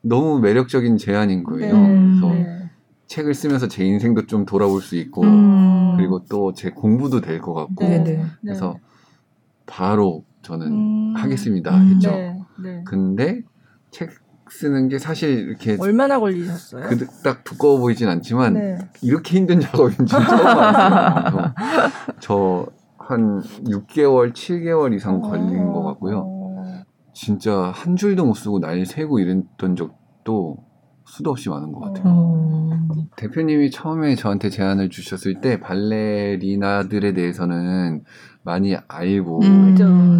너무 0.00 0.40
매력적인 0.40 0.96
제안인 0.96 1.44
거예요. 1.44 1.76
네. 1.76 1.88
그래서 1.88 2.28
네. 2.30 2.70
책을 3.06 3.34
쓰면서 3.34 3.68
제 3.68 3.84
인생도 3.84 4.26
좀 4.26 4.44
돌아볼 4.46 4.80
수 4.82 4.96
있고 4.96 5.22
음. 5.22 5.96
그리고 5.96 6.24
또 6.24 6.52
제 6.54 6.70
공부도 6.70 7.20
될 7.20 7.40
것 7.40 7.54
같고 7.54 7.84
네, 7.84 8.02
네. 8.02 8.24
그래서 8.40 8.78
바로 9.64 10.24
저는 10.42 10.66
음. 10.66 11.14
하겠습니다 11.14 11.76
음. 11.76 11.94
했죠. 11.94 12.10
네, 12.10 12.40
네. 12.60 12.82
근데 12.84 13.42
책 13.92 14.10
쓰는 14.50 14.88
게 14.88 14.98
사실 14.98 15.48
이렇게 15.48 15.76
얼마나 15.80 16.18
걸리셨어요? 16.20 16.88
그, 16.88 17.06
딱 17.22 17.44
두꺼워 17.44 17.78
보이진 17.78 18.08
않지만 18.08 18.54
네. 18.54 18.78
이렇게 19.02 19.36
힘든 19.36 19.60
작업인 19.60 20.06
줄 20.06 20.06
처음 20.08 20.46
알았어요. 20.46 21.54
저한 22.20 23.42
6개월, 23.68 24.32
7개월 24.32 24.94
이상 24.94 25.20
걸린 25.20 25.72
것 25.72 25.82
같고요. 25.82 26.24
어, 26.26 26.82
진짜 27.14 27.72
한 27.74 27.96
줄도 27.96 28.26
못 28.26 28.34
쓰고 28.34 28.60
날 28.60 28.84
새고 28.84 29.18
이랬던 29.18 29.76
적도 29.76 30.58
수도 31.06 31.30
없이 31.30 31.48
많은 31.48 31.72
것 31.72 31.80
같아요. 31.80 32.70
음. 32.72 32.88
대표님이 33.16 33.70
처음에 33.70 34.14
저한테 34.14 34.48
제안을 34.50 34.88
주셨을 34.88 35.40
때 35.40 35.60
발레리나들에 35.60 37.12
대해서는 37.12 38.04
많이 38.42 38.76
알고 38.88 39.42
음. 39.42 39.74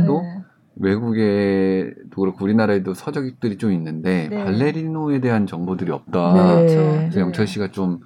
또? 0.06 0.22
네. 0.22 0.33
외국에도 0.76 2.20
그렇고 2.22 2.44
우리나라에도 2.44 2.94
서적들이 2.94 3.58
좀 3.58 3.72
있는데 3.72 4.28
네. 4.30 4.44
발레리노에 4.44 5.20
대한 5.20 5.46
정보들이 5.46 5.90
없다. 5.92 6.32
네. 6.34 6.66
그렇죠. 6.66 6.74
그래서 6.74 7.20
영철 7.20 7.46
씨가 7.46 7.70
좀 7.70 8.00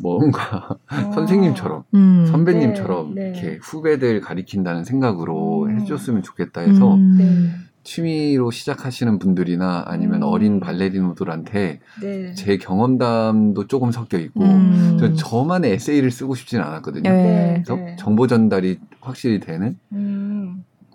뭔가 0.00 0.68
어. 0.70 0.78
선생님처럼 1.12 1.84
음. 1.94 2.26
선배님처럼 2.26 3.14
네, 3.14 3.32
네. 3.32 3.38
이렇게 3.38 3.58
후배들 3.62 4.20
가리킨다는 4.20 4.84
생각으로 4.84 5.64
음. 5.64 5.80
해줬으면 5.80 6.22
좋겠다 6.22 6.62
해서 6.62 6.94
음. 6.94 7.16
네. 7.18 7.50
취미로 7.84 8.52
시작하시는 8.52 9.18
분들이나 9.18 9.84
아니면 9.86 10.22
음. 10.22 10.28
어린 10.28 10.60
발레리노들한테 10.60 11.80
네. 12.00 12.34
제 12.34 12.56
경험담도 12.56 13.66
조금 13.66 13.90
섞여 13.90 14.18
있고 14.18 14.44
음. 14.44 14.96
전 15.00 15.16
저만의 15.16 15.72
에세이를 15.72 16.10
쓰고 16.10 16.36
싶지는 16.36 16.64
않았거든요. 16.64 17.10
네. 17.10 17.62
그래서 17.64 17.76
네. 17.76 17.96
정보 17.98 18.28
전달이 18.28 18.78
확실히 19.00 19.40
되는 19.40 19.78
음. 19.92 20.31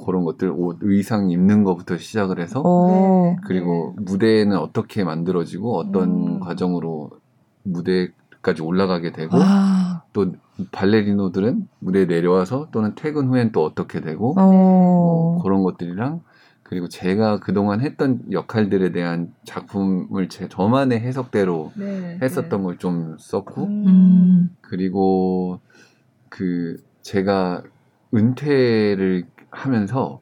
그런 0.08 0.24
것들 0.24 0.50
옷 0.56 0.78
의상 0.82 1.30
입는 1.32 1.66
것부터 1.66 1.98
시작을 1.98 2.40
해서 2.40 2.62
오. 2.62 3.36
그리고 3.46 3.94
무대는 3.98 4.58
어떻게 4.58 5.04
만들어지고 5.04 5.78
어떤 5.78 6.10
음. 6.10 6.40
과정으로 6.40 7.12
무대까지 7.64 8.62
올라가게 8.62 9.12
되고 9.12 9.32
아. 9.34 10.04
또 10.14 10.32
발레리노들은 10.72 11.68
무대에 11.80 12.06
내려와서 12.06 12.70
또는 12.72 12.94
퇴근 12.96 13.28
후엔 13.28 13.52
또 13.52 13.66
어떻게 13.66 14.00
되고 14.00 14.34
어. 14.40 14.46
뭐 14.46 15.44
그런 15.44 15.62
것들이랑 15.64 16.22
그리고 16.64 16.88
제가 16.88 17.42
그동안 17.42 17.82
했던 17.82 18.22
역할들에 18.32 18.94
대한 18.94 19.34
작품을 19.44 20.30
제 20.30 20.48
저만의 20.48 21.02
해석대로 21.02 21.74
네. 21.76 22.18
했었던 22.22 22.64
걸좀 22.64 23.18
썼고 23.20 23.64
음. 23.66 24.56
그리고 24.62 25.60
그 26.30 26.78
제가 27.02 27.62
은퇴를 28.16 29.26
하면서 29.58 30.22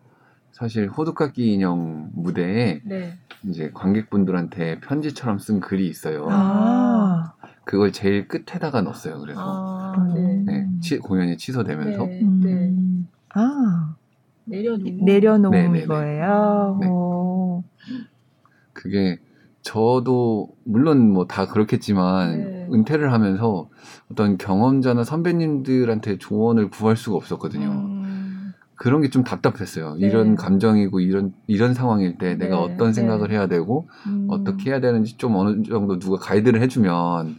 사실 0.52 0.88
호두깎이 0.88 1.54
인형 1.54 2.10
무대에 2.14 2.82
네. 2.86 3.14
이제 3.44 3.72
관객분들한테 3.74 4.80
편지처럼 4.80 5.38
쓴 5.40 5.60
글이 5.60 5.88
있어요. 5.88 6.28
아. 6.30 7.34
그걸 7.66 7.92
제일 7.92 8.28
끝에다가 8.28 8.82
넣었어요. 8.82 9.20
그래서 9.20 9.42
아, 9.44 10.14
네. 10.14 10.44
네, 10.46 10.68
치- 10.82 11.00
공연이 11.00 11.36
취소되면서 11.38 12.06
네. 12.06 12.22
음. 12.22 12.40
네. 12.44 13.10
아. 13.34 13.96
내려놓고 14.46 15.04
내려놓은 15.06 15.52
네, 15.52 15.68
네, 15.68 15.80
네. 15.80 15.86
거예요. 15.86 16.78
네. 16.80 16.88
오. 16.88 17.64
그게 18.74 19.20
저도 19.62 20.50
물론 20.64 21.12
뭐 21.12 21.26
다 21.28 21.48
그렇겠지만 21.48 22.38
네. 22.38 22.68
은퇴를 22.72 23.12
하면서 23.12 23.68
어떤 24.12 24.38
경험자나 24.38 25.04
선배님들한테 25.04 26.20
조언을 26.20 26.70
구할 26.70 26.96
수가 26.96 27.18
없었거든요. 27.18 27.68
음. 27.68 28.35
그런 28.76 29.02
게 29.02 29.10
좀 29.10 29.24
답답했어요. 29.24 29.96
네. 29.96 30.08
이런 30.08 30.36
감정이고 30.36 31.00
이런 31.00 31.34
이런 31.48 31.74
상황일 31.74 32.18
때 32.18 32.36
내가 32.36 32.56
네, 32.58 32.62
어떤 32.64 32.88
네. 32.88 32.94
생각을 32.94 33.32
해야 33.32 33.48
되고 33.48 33.88
음. 34.08 34.28
어떻게 34.30 34.72
해야 34.72 34.80
되는지 34.82 35.18
좀 35.18 35.36
어느 35.36 35.64
정도 35.64 35.98
누가 36.00 36.18
가이드를 36.18 36.62
해주면 36.62 37.36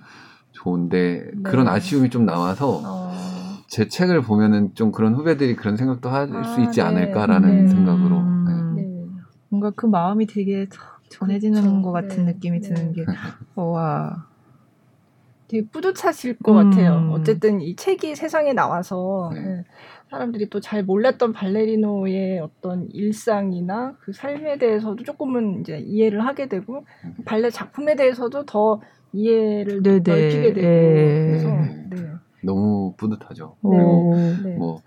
좋은데 0.52 1.30
네. 1.34 1.42
그런 1.42 1.68
아쉬움이 1.68 2.10
좀 2.10 2.24
남아서 2.24 2.82
어. 2.84 3.12
제 3.68 3.88
책을 3.88 4.22
보면은 4.22 4.74
좀 4.74 4.92
그런 4.92 5.14
후배들이 5.14 5.56
그런 5.56 5.76
생각도 5.76 6.08
할수 6.08 6.60
아, 6.60 6.64
있지 6.64 6.80
네. 6.80 6.86
않을까라는 6.86 7.64
네. 7.64 7.68
생각으로 7.68 8.16
네. 8.16 8.22
음. 8.22 8.72
네. 8.76 9.22
뭔가 9.48 9.70
그 9.76 9.86
마음이 9.86 10.26
되게 10.26 10.66
참 10.70 10.82
전해지는 11.10 11.60
그렇죠. 11.60 11.82
것 11.82 11.92
같은 11.92 12.24
네. 12.26 12.32
느낌이 12.32 12.60
네. 12.60 12.68
드는 12.68 12.92
게 12.92 13.04
와. 13.56 14.26
되게 15.48 15.64
뿌듯하실 15.68 16.38
것 16.38 16.58
음. 16.60 16.70
같아요. 16.70 17.10
어쨌든 17.12 17.60
이 17.60 17.76
책이 17.76 18.16
세상에 18.16 18.52
나와서 18.52 19.30
네. 19.32 19.64
네, 20.06 20.10
사람들이 20.10 20.48
또 20.50 20.60
잘 20.60 20.82
몰랐던 20.84 21.32
발레리노의 21.32 22.40
어떤 22.40 22.88
일상이나 22.92 23.96
그 24.00 24.12
삶에 24.12 24.58
대해서도 24.58 25.04
조금은 25.04 25.60
이제 25.60 25.78
이해를 25.78 26.24
하게 26.24 26.48
되고 26.48 26.84
음. 27.04 27.14
발레 27.24 27.50
작품에 27.50 27.96
대해서도 27.96 28.46
더 28.46 28.80
이해를 29.12 29.82
네네. 29.82 30.02
넓히게 30.04 30.52
되고 30.54 30.66
예. 30.66 31.26
그래서 31.26 31.48
네. 31.48 31.86
네. 31.90 32.08
너무 32.42 32.94
뿌듯하죠. 32.96 33.56
오. 33.62 34.14
네. 34.42 34.56
뭐 34.56 34.82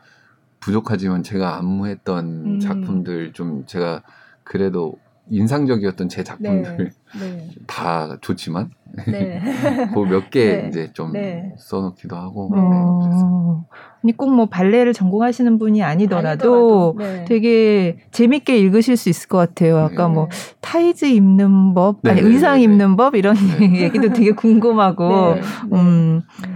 부족하지만 0.59 1.23
제가 1.23 1.57
안무했던 1.57 2.25
음. 2.45 2.59
작품들 2.59 3.33
좀 3.33 3.65
제가 3.65 4.03
그래도 4.43 4.95
인상적이었던 5.29 6.09
제 6.09 6.23
작품들 6.23 6.91
네. 7.19 7.47
다 7.65 8.17
좋지만 8.21 8.69
네. 9.07 9.41
그몇개 9.93 10.61
네. 10.61 10.67
이제 10.67 10.89
좀 10.93 11.13
네. 11.13 11.53
써놓기도 11.57 12.15
하고 12.15 12.51
네. 12.53 12.61
네. 12.61 12.67
어. 12.67 13.65
아니 14.03 14.15
꼭 14.15 14.29
뭐 14.29 14.45
발레를 14.45 14.93
전공하시는 14.93 15.57
분이 15.59 15.83
아니더라도 15.83 16.95
네. 16.97 17.25
되게 17.27 17.97
재밌게 18.11 18.57
읽으실 18.57 18.95
수 18.95 19.09
있을 19.09 19.27
것 19.27 19.37
같아요. 19.37 19.79
아까 19.79 20.07
네. 20.07 20.13
뭐 20.13 20.29
타이즈 20.61 21.05
입는 21.05 21.73
법, 21.73 21.99
네, 22.03 22.11
아니 22.11 22.21
네, 22.21 22.27
의상 22.27 22.53
네, 22.53 22.57
네. 22.59 22.63
입는 22.63 22.95
법 22.95 23.15
이런 23.15 23.35
네. 23.59 23.81
얘기도 23.83 24.13
되게 24.13 24.31
궁금하고, 24.31 25.35
네. 25.35 25.41
음 25.73 26.21
네. 26.43 26.49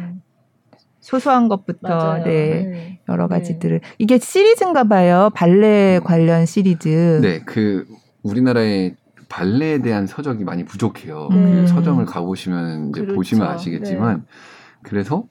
소소한 1.01 1.49
것부터 1.49 1.87
맞아요. 1.89 2.23
네. 2.23 2.63
네. 2.63 2.99
여러 3.09 3.27
네. 3.27 3.35
가지들을 3.35 3.81
이게 3.97 4.17
시리즈인가 4.19 4.85
봐요. 4.85 5.29
발레 5.35 5.99
관련 6.03 6.45
시리즈. 6.45 7.19
네, 7.21 7.41
그 7.45 7.85
우리나라의 8.23 8.95
발레에 9.33 9.79
대한 9.79 10.05
서적이 10.05 10.43
많이 10.43 10.63
부족해요. 10.63 11.27
네. 11.31 11.61
그 11.61 11.67
서점을 11.67 12.05
가보시면 12.05 12.89
이제 12.89 13.01
그렇죠. 13.01 13.15
보시면 13.15 13.47
아시겠지만 13.47 14.27
그래서 14.83 15.25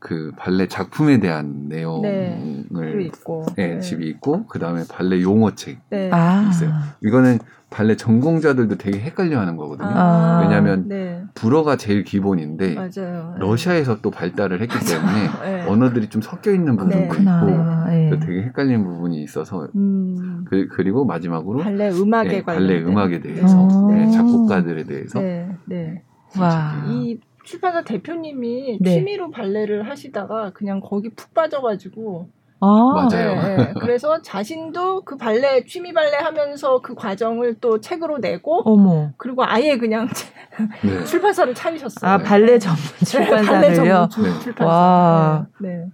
그 0.00 0.32
발레 0.36 0.66
작품에 0.66 1.20
대한 1.20 1.68
네. 1.68 1.76
내용을 1.76 3.02
있고. 3.06 3.46
네, 3.54 3.78
집이 3.78 4.08
있고 4.08 4.46
그 4.46 4.58
다음에 4.58 4.82
발레 4.88 5.22
용어책 5.22 5.78
네. 5.90 6.10
아. 6.12 6.48
있어요. 6.50 6.72
이거는 7.04 7.38
발레 7.70 7.96
전공자들도 7.96 8.78
되게 8.78 8.98
헷갈려하는 8.98 9.56
거거든요. 9.56 9.90
아. 9.92 10.40
왜냐하면 10.42 10.88
네. 10.88 11.22
불어가 11.34 11.76
제일 11.76 12.02
기본인데 12.02 12.74
맞아요. 12.74 13.34
네. 13.34 13.40
러시아에서 13.40 14.00
또 14.00 14.10
발달을 14.10 14.62
했기 14.62 14.74
때문에 14.78 15.62
네. 15.62 15.68
언어들이 15.68 16.08
좀 16.08 16.22
섞여 16.22 16.50
있는 16.50 16.76
부분도 16.76 16.96
네. 16.96 17.02
있고 17.02 17.14
그렇구나. 17.14 17.86
예. 17.90 18.08
그래서 18.08 18.26
되게 18.26 18.42
헷갈리는 18.44 18.84
부분이 18.84 19.22
있어서 19.22 19.68
음, 19.74 20.44
그, 20.48 20.68
그리고 20.68 21.04
마지막으로 21.04 21.58
발레 21.58 21.90
음악에 21.90 22.28
네, 22.28 22.42
관련 22.42 22.66
발레 22.66 22.82
음악에 22.82 23.20
대해서 23.20 23.60
어. 23.60 23.92
네, 23.92 24.10
작곡가들에 24.10 24.84
대해서 24.84 25.20
네, 25.20 25.48
네. 25.66 26.02
와. 26.38 26.84
이 26.88 27.20
출판사 27.44 27.82
대표님이 27.82 28.78
네. 28.80 28.90
취미로 28.90 29.30
발레를 29.30 29.88
하시다가 29.88 30.52
그냥 30.52 30.80
거기 30.80 31.10
푹 31.10 31.34
빠져가지고 31.34 32.28
아. 32.60 32.66
맞아요. 32.94 33.34
네, 33.42 33.56
네. 33.56 33.72
그래서 33.80 34.20
자신도 34.20 35.02
그 35.02 35.16
발레 35.16 35.64
취미 35.66 35.92
발레 35.92 36.16
하면서 36.16 36.80
그 36.80 36.94
과정을 36.94 37.56
또 37.60 37.80
책으로 37.80 38.18
내고 38.18 38.62
어머. 38.64 39.10
그리고 39.16 39.44
아예 39.44 39.76
그냥 39.78 40.08
네. 40.82 41.04
출판사를 41.04 41.54
차리셨어요. 41.54 42.10
아 42.10 42.18
발레 42.18 42.58
전문 42.58 42.80
네, 42.82 42.98
발레 42.98 43.04
출판사를요. 43.04 44.08
전문 44.10 44.10
출- 44.10 44.22
네. 44.24 44.38
출판사. 44.40 44.72
와. 44.74 45.46
네. 45.60 45.86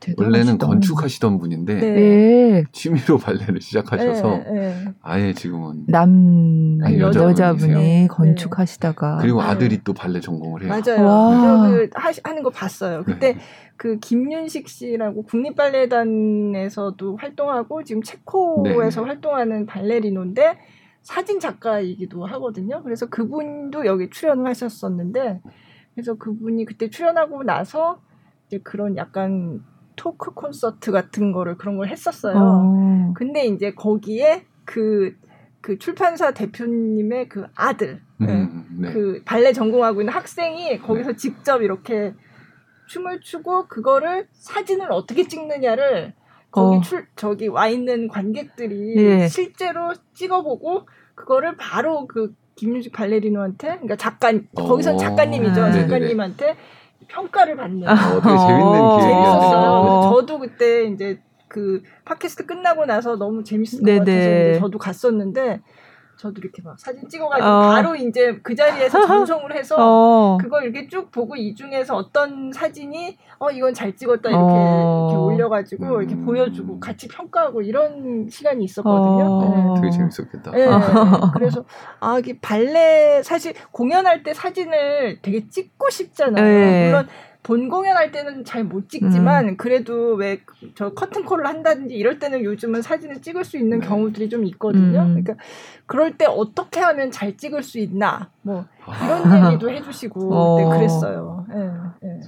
네. 0.00 0.14
원래는 0.16 0.52
대단하시다. 0.54 0.66
건축하시던 0.66 1.38
분인데 1.38 1.74
네. 1.74 1.90
네. 1.90 2.64
취미로 2.72 3.18
발레를 3.18 3.60
시작하셔서 3.60 4.38
네, 4.38 4.52
네. 4.52 4.94
아예 5.02 5.32
지금은 5.32 5.86
남 5.88 6.78
아니, 6.82 6.98
여자분이 6.98 7.30
여자분이세요. 7.32 8.08
건축하시다가 8.08 9.18
그리고 9.18 9.42
네. 9.42 9.48
아들이 9.48 9.82
또 9.82 9.92
발레 9.92 10.20
전공을 10.20 10.62
해요. 10.62 10.68
맞아요. 10.68 11.04
와. 11.04 11.68
저그 11.68 11.90
하는 12.22 12.42
거 12.42 12.50
봤어요. 12.50 13.02
그때 13.04 13.32
네. 13.34 13.38
그 13.76 13.98
김윤식 13.98 14.68
씨라고 14.68 15.22
국립발레단에서도 15.24 17.16
활동하고 17.16 17.84
지금 17.84 18.02
체코에서 18.02 19.00
네. 19.02 19.06
활동하는 19.06 19.66
발레리노인데 19.66 20.58
사진 21.02 21.40
작가이기도 21.40 22.26
하거든요. 22.26 22.82
그래서 22.82 23.06
그분도 23.06 23.86
여기 23.86 24.10
출연을 24.10 24.46
하셨었는데 24.46 25.40
그래서 25.94 26.14
그분이 26.14 26.64
그때 26.64 26.90
출연하고 26.90 27.44
나서 27.44 28.00
이제 28.46 28.58
그런 28.62 28.96
약간 28.96 29.62
토크 29.98 30.32
콘서트 30.32 30.92
같은 30.92 31.32
거를 31.32 31.58
그런 31.58 31.76
걸 31.76 31.88
했었어요. 31.88 32.34
어. 32.36 33.12
근데 33.14 33.44
이제 33.46 33.72
거기에 33.74 34.44
그, 34.64 35.14
그 35.60 35.78
출판사 35.78 36.32
대표님의 36.32 37.28
그 37.28 37.46
아들, 37.54 38.00
네. 38.18 38.32
음, 38.32 38.64
네. 38.80 38.92
그 38.92 39.22
발레 39.24 39.52
전공하고 39.52 40.00
있는 40.00 40.14
학생이 40.14 40.78
거기서 40.78 41.16
직접 41.16 41.62
이렇게 41.62 42.14
춤을 42.86 43.20
추고 43.20 43.68
그거를 43.68 44.28
사진을 44.32 44.90
어떻게 44.92 45.28
찍느냐를 45.28 46.14
거기 46.50 46.78
어. 46.78 46.80
출 46.80 47.06
저기 47.16 47.48
와 47.48 47.68
있는 47.68 48.08
관객들이 48.08 48.96
예. 48.96 49.28
실제로 49.28 49.92
찍어보고 50.14 50.86
그거를 51.14 51.56
바로 51.56 52.06
그 52.06 52.34
김윤식 52.54 52.92
발레리노한테 52.92 53.68
그러니까 53.68 53.96
작가 53.96 54.30
어. 54.30 54.64
거기선 54.64 54.96
작가님이죠 54.98 55.62
아. 55.62 55.72
작가님한테 55.72 56.56
평가를 57.06 57.56
받는 57.56 57.86
어, 57.88 58.20
되게 58.20 58.36
재밌는 58.36 58.86
어. 58.86 58.90
기획이었네요. 58.90 59.30
재밌었어요. 59.30 59.70
어. 59.78 59.82
그래서 59.82 60.00
저도 60.00 60.38
그때 60.38 60.84
이제 60.84 61.20
그 61.48 61.82
팟캐스트 62.04 62.46
끝나고 62.46 62.84
나서 62.86 63.16
너무 63.16 63.44
재밌을 63.44 63.82
것 63.82 63.86
네네. 63.86 64.52
같아서 64.52 64.60
저도 64.60 64.78
갔었는데 64.78 65.60
저도 66.18 66.40
이렇게 66.42 66.60
막 66.62 66.78
사진 66.78 67.08
찍어가지고 67.08 67.48
어. 67.48 67.60
바로 67.70 67.94
이제 67.94 68.40
그 68.42 68.54
자리에서 68.54 69.00
전송을 69.06 69.54
해서 69.54 69.76
어. 69.78 70.36
그걸 70.38 70.64
이렇게 70.64 70.88
쭉 70.88 71.12
보고 71.12 71.36
이 71.36 71.54
중에서 71.54 71.94
어떤 71.94 72.52
사진이 72.52 73.16
어 73.38 73.50
이건 73.52 73.72
잘 73.72 73.94
찍었다 73.94 74.28
이렇게, 74.28 74.44
어. 74.44 75.08
이렇게 75.08 75.16
올려가지고 75.16 76.00
이렇게 76.00 76.16
음. 76.16 76.26
보여주고 76.26 76.80
같이 76.80 77.06
평가하고 77.06 77.62
이런 77.62 78.28
시간이 78.28 78.64
있었거든요. 78.64 79.24
어. 79.24 79.74
네. 79.76 79.80
되게 79.80 79.90
재밌었겠다. 79.96 80.50
네, 80.50 80.66
그래서 81.34 81.64
아 82.00 82.18
이게 82.18 82.36
발레 82.40 83.22
사실 83.22 83.54
공연할 83.70 84.24
때 84.24 84.34
사진을 84.34 85.20
되게 85.22 85.48
찍고 85.48 85.88
싶잖아요. 85.88 86.44
네. 86.44 86.86
물론 86.86 87.06
본 87.42 87.68
공연할 87.70 88.10
때는 88.10 88.44
잘 88.44 88.64
못 88.64 88.88
찍지만 88.88 89.56
그래도 89.56 90.14
왜 90.14 90.40
저 90.74 90.90
커튼콜을 90.92 91.46
한다든지 91.46 91.94
이럴 91.94 92.18
때는 92.18 92.42
요즘은 92.42 92.82
사진을 92.82 93.22
찍을 93.22 93.44
수 93.44 93.56
있는 93.56 93.78
네. 93.80 93.86
경우들이 93.86 94.28
좀 94.28 94.44
있거든요. 94.46 95.02
음. 95.02 95.22
그러니까 95.22 95.34
그럴 95.86 96.16
때 96.16 96.26
어떻게 96.26 96.80
하면 96.80 97.10
잘 97.10 97.36
찍을 97.36 97.62
수 97.62 97.78
있나 97.78 98.28
뭐 98.42 98.64
아, 98.84 99.22
이런 99.22 99.46
얘기도 99.52 99.70
해주시고 99.70 100.20
어. 100.34 100.56
그때 100.56 100.78
그랬어요. 100.78 101.46
예, 101.54 102.08
예. 102.08 102.20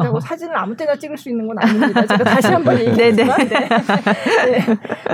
그리고 0.00 0.18
사진을 0.20 0.56
아무 0.56 0.76
때나 0.76 0.96
찍을 0.96 1.16
수 1.16 1.30
있는 1.30 1.46
건 1.46 1.58
아닙니다. 1.58 2.04
제가 2.06 2.24
다시 2.24 2.48
한번 2.48 2.78
얘기하지만 2.78 3.38
네. 3.48 3.68
네. 3.68 4.60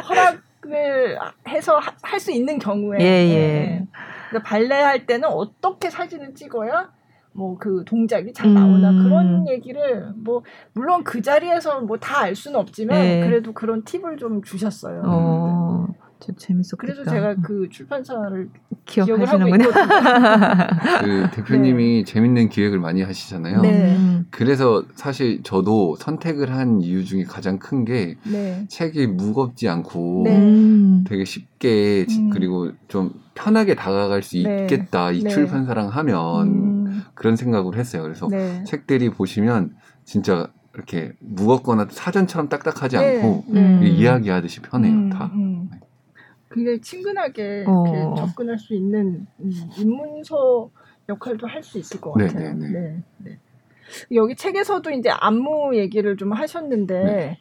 허락을 0.08 1.18
해서 1.48 1.78
할 2.02 2.18
수 2.18 2.32
있는 2.32 2.58
경우에 2.58 2.98
예, 3.00 3.04
예. 3.04 3.34
예. 3.34 3.86
그러니까 4.30 4.48
발레 4.48 4.74
할 4.74 5.06
때는 5.06 5.28
어떻게 5.28 5.90
사진을 5.90 6.34
찍어야 6.34 6.90
뭐 7.36 7.56
그 7.58 7.84
동작이 7.86 8.32
잘 8.32 8.52
나오나 8.52 8.90
음. 8.90 9.02
그런 9.04 9.48
얘기를 9.48 10.12
뭐 10.16 10.42
물론 10.72 11.04
그 11.04 11.22
자리에서 11.22 11.80
뭐 11.82 11.96
다 11.98 12.20
알 12.22 12.34
수는 12.34 12.58
없지만 12.58 13.04
예. 13.04 13.20
그래도 13.24 13.52
그런 13.52 13.84
팁을 13.84 14.16
좀 14.16 14.42
주셨어요. 14.42 15.02
어. 15.04 15.86
저 16.18 16.32
재밌었겠다. 16.32 16.76
그래서 16.78 17.04
제가 17.10 17.34
그 17.42 17.68
출판사를 17.70 18.48
기억하시는군요. 18.86 19.58
기억을 19.58 19.74
하고 19.74 21.04
그 21.04 21.30
대표님이 21.32 22.04
재밌는 22.04 22.48
기획을 22.48 22.78
많이 22.78 23.02
하시잖아요. 23.02 23.60
네. 23.60 23.96
음. 23.96 24.26
그래서 24.30 24.84
사실 24.94 25.42
저도 25.42 25.96
선택을 25.96 26.52
한 26.52 26.80
이유 26.80 27.04
중에 27.04 27.24
가장 27.24 27.58
큰게 27.58 28.16
네. 28.30 28.64
책이 28.68 29.08
무겁지 29.08 29.68
않고 29.68 30.22
네. 30.24 30.38
음. 30.38 31.04
되게 31.06 31.24
쉽게 31.24 32.06
지- 32.06 32.20
음. 32.20 32.30
그리고 32.30 32.70
좀 32.88 33.12
편하게 33.34 33.74
다가갈 33.74 34.22
수 34.22 34.42
네. 34.42 34.62
있겠다 34.62 35.12
이 35.12 35.22
네. 35.22 35.30
출판사랑 35.30 35.88
하면 35.88 36.46
음, 36.48 37.02
그런 37.14 37.36
생각을 37.36 37.76
했어요. 37.76 38.02
그래서 38.02 38.28
네. 38.28 38.64
책들이 38.64 39.10
보시면 39.10 39.74
진짜 40.04 40.48
이렇게 40.74 41.12
무겁거나 41.20 41.88
사전처럼 41.90 42.48
딱딱하지 42.48 42.96
네, 42.96 43.16
않고 43.16 43.44
네. 43.48 43.60
음. 43.60 43.82
이야기하듯이 43.84 44.60
편해요 44.60 44.92
음, 44.92 45.10
다. 45.10 45.30
음. 45.34 45.68
굉장히 46.56 46.80
친근하게 46.80 47.64
어. 47.68 48.14
접근할 48.16 48.58
수 48.58 48.74
있는 48.74 49.26
음, 49.40 49.52
입문서 49.78 50.70
역할도 51.08 51.46
할 51.46 51.62
수 51.62 51.78
있을 51.78 52.00
것 52.00 52.16
네, 52.16 52.26
같아요. 52.26 52.54
네, 52.54 52.68
네. 52.68 52.80
네, 52.80 53.02
네. 53.18 53.38
여기 54.12 54.34
책에서도 54.34 54.90
이제 54.90 55.10
안무 55.10 55.76
얘기를 55.76 56.16
좀 56.16 56.32
하셨는데 56.32 57.04
네. 57.04 57.38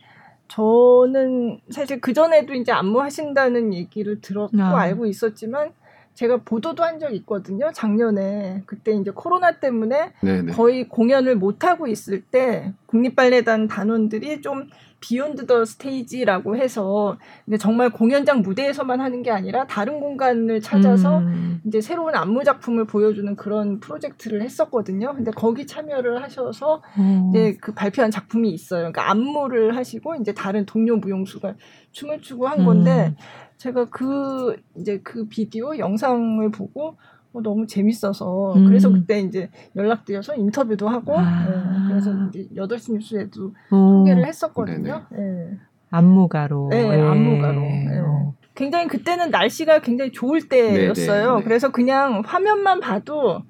저는 0.49 1.59
사실 1.69 1.99
그 2.01 2.13
전에도 2.13 2.53
이제 2.53 2.71
안무 2.71 3.01
하신다는 3.01 3.73
얘기를 3.73 4.19
들었고 4.21 4.61
아. 4.61 4.79
알고 4.81 5.05
있었지만 5.07 5.71
제가 6.13 6.37
보도도 6.45 6.83
한 6.83 6.99
적 6.99 7.13
있거든요. 7.15 7.71
작년에 7.73 8.63
그때 8.65 8.91
이제 8.93 9.11
코로나 9.11 9.59
때문에 9.59 10.13
네네. 10.21 10.51
거의 10.53 10.87
공연을 10.87 11.35
못 11.35 11.63
하고 11.65 11.87
있을 11.87 12.21
때 12.21 12.73
국립발레단 12.85 13.67
단원들이 13.67 14.41
좀 14.41 14.69
Beyond 15.05 15.45
the 15.45 15.63
Stage라고 15.65 16.57
해서 16.57 17.19
정말 17.59 17.91
공연장 17.91 18.41
무대에서만 18.41 18.99
하는 18.99 19.21
게 19.21 19.29
아니라 19.29 19.67
다른 19.67 19.99
공간을 19.99 20.61
찾아서 20.61 21.19
음. 21.19 21.61
이제 21.63 21.79
새로운 21.79 22.15
안무 22.15 22.43
작품을 22.43 22.85
보여주는 22.85 23.35
그런 23.35 23.79
프로젝트를 23.79 24.41
했었거든요. 24.41 25.13
근데 25.13 25.29
거기 25.29 25.67
참여를 25.67 26.23
하셔서 26.23 26.81
어. 26.97 27.29
이제 27.29 27.55
그 27.61 27.75
발표한 27.75 28.09
작품이 28.09 28.49
있어요. 28.49 28.79
그러니까 28.79 29.11
안무를 29.11 29.75
하시고 29.75 30.15
이제 30.15 30.33
다른 30.33 30.65
동료 30.65 30.97
무용수가 30.97 31.53
춤을 31.91 32.21
추고 32.21 32.47
한 32.47 32.65
건데 32.65 33.09
음. 33.09 33.15
제가 33.57 33.85
그 33.85 34.55
이제 34.75 35.01
그 35.03 35.27
비디오 35.27 35.77
영상을 35.77 36.49
보고 36.49 36.97
어, 37.35 37.41
너무 37.41 37.67
재밌어서 37.67 38.53
음. 38.53 38.65
그래서 38.65 38.89
그때 38.89 39.19
이제 39.19 39.49
연락드려서 39.75 40.35
인터뷰도 40.35 40.87
하고 40.87 41.17
아. 41.17 41.45
예, 41.47 41.89
그래서 41.89 42.11
이제 42.29 42.47
8시 42.55 42.93
뉴스에도 42.93 43.53
어. 43.71 43.99
소개를 43.99 44.25
했었거든요. 44.25 45.03
예. 45.17 45.57
안무가로. 45.91 46.69
네, 46.71 46.83
예. 46.83 47.01
안무가로. 47.01 47.61
예. 47.61 47.99
어. 47.99 48.33
굉장히 48.55 48.87
그때는 48.87 49.31
날씨가 49.31 49.79
굉장히 49.81 50.13
좋을 50.13 50.47
때였어요. 50.47 51.31
네, 51.33 51.37
네. 51.39 51.43
그래서 51.43 51.71
그냥 51.71 52.21
화면만 52.25 52.79
봐도 52.79 53.41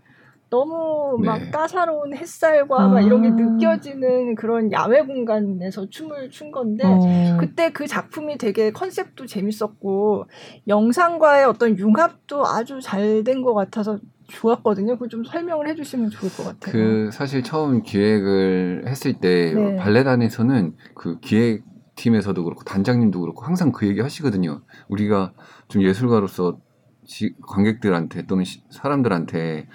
너무 0.49 1.17
막 1.23 1.39
네. 1.39 1.51
따사로운 1.51 2.15
햇살과 2.15 2.87
막 2.87 3.01
이런 3.01 3.21
게 3.21 3.29
아. 3.29 3.31
느껴지는 3.31 4.35
그런 4.35 4.71
야외 4.71 5.01
공간에서 5.01 5.89
춤을 5.89 6.29
춘 6.29 6.51
건데 6.51 6.83
어. 6.85 7.37
그때 7.39 7.71
그 7.71 7.87
작품이 7.87 8.37
되게 8.37 8.71
컨셉도 8.71 9.25
재밌었고 9.25 10.25
영상과의 10.67 11.45
어떤 11.45 11.77
융합도 11.77 12.45
아주 12.45 12.79
잘 12.81 13.23
된 13.23 13.41
것 13.43 13.53
같아서 13.53 13.97
좋았거든요. 14.27 14.93
그거 14.93 15.07
좀 15.07 15.23
설명을 15.23 15.67
해주시면 15.69 16.09
좋을 16.09 16.31
것 16.31 16.43
같아요. 16.43 16.71
그 16.71 17.09
사실 17.11 17.43
처음 17.43 17.81
기획을 17.83 18.85
했을 18.87 19.13
때 19.19 19.53
네. 19.53 19.75
발레단에서는 19.75 20.75
그 20.95 21.19
기획 21.19 21.63
팀에서도 21.95 22.43
그렇고 22.43 22.63
단장님도 22.63 23.21
그렇고 23.21 23.45
항상 23.45 23.71
그 23.71 23.87
얘기 23.87 24.01
하시거든요. 24.01 24.61
우리가 24.89 25.33
좀 25.67 25.81
예술가로서 25.83 26.57
지, 27.05 27.35
관객들한테 27.47 28.25
또는 28.25 28.43
시, 28.43 28.61
사람들한테 28.69 29.67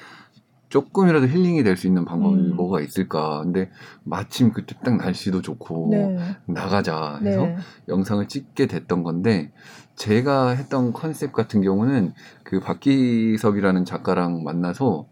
조금이라도 0.70 1.26
힐링이 1.26 1.62
될 1.62 1.76
수 1.76 1.86
있는 1.86 2.04
방법이 2.04 2.36
음. 2.40 2.56
뭐가 2.56 2.80
있을까. 2.80 3.42
근데 3.42 3.70
마침 4.04 4.52
그때 4.52 4.74
딱 4.82 4.96
날씨도 4.96 5.42
좋고 5.42 5.88
네. 5.90 6.18
나가자 6.46 7.18
해서 7.22 7.42
네. 7.42 7.56
영상을 7.88 8.26
찍게 8.26 8.66
됐던 8.66 9.02
건데 9.02 9.52
제가 9.96 10.50
했던 10.50 10.92
컨셉 10.92 11.32
같은 11.32 11.60
경우는 11.60 12.14
그 12.44 12.60
박기석이라는 12.60 13.84
작가랑 13.84 14.42
만나서 14.44 15.06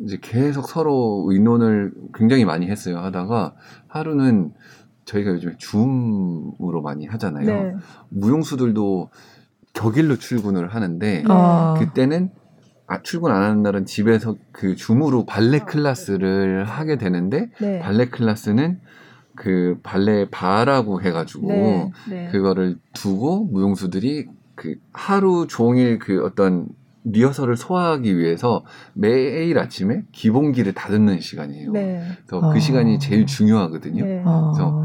이제 0.00 0.18
계속 0.20 0.68
서로 0.68 1.26
의논을 1.28 1.92
굉장히 2.14 2.44
많이 2.44 2.68
했어요. 2.70 2.98
하다가 2.98 3.54
하루는 3.88 4.52
저희가 5.06 5.32
요즘에 5.32 5.54
줌으로 5.58 6.82
많이 6.82 7.06
하잖아요. 7.06 7.46
네. 7.46 7.74
무용수들도 8.10 9.10
격일로 9.72 10.16
출근을 10.16 10.68
하는데 10.68 11.22
네. 11.22 11.24
어. 11.28 11.74
그때는 11.78 12.30
아, 12.90 13.00
출근 13.02 13.30
안 13.30 13.44
하는 13.44 13.62
날은 13.62 13.86
집에서 13.86 14.34
그 14.50 14.74
줌으로 14.74 15.24
발레 15.24 15.60
클래스를 15.60 16.64
하게 16.64 16.98
되는데 16.98 17.48
네. 17.60 17.78
발레 17.78 18.06
클래스는 18.06 18.80
그 19.36 19.78
발레 19.84 20.28
바라고 20.30 21.00
해가지고 21.00 21.46
네. 21.46 21.92
네. 22.08 22.28
그거를 22.32 22.78
두고 22.92 23.44
무용수들이 23.44 24.26
그 24.56 24.74
하루 24.92 25.46
종일 25.48 26.00
그 26.00 26.24
어떤 26.24 26.66
리허설을 27.04 27.56
소화하기 27.56 28.18
위해서 28.18 28.64
매일 28.94 29.60
아침에 29.60 30.02
기본기를 30.10 30.72
다듬는 30.72 31.20
시간이에요. 31.20 31.70
네. 31.70 32.02
그래서 32.26 32.40
그 32.40 32.56
어. 32.56 32.58
시간이 32.58 32.98
제일 32.98 33.24
중요하거든요. 33.24 34.04
네. 34.04 34.22
어. 34.26 34.50
그래서 34.52 34.84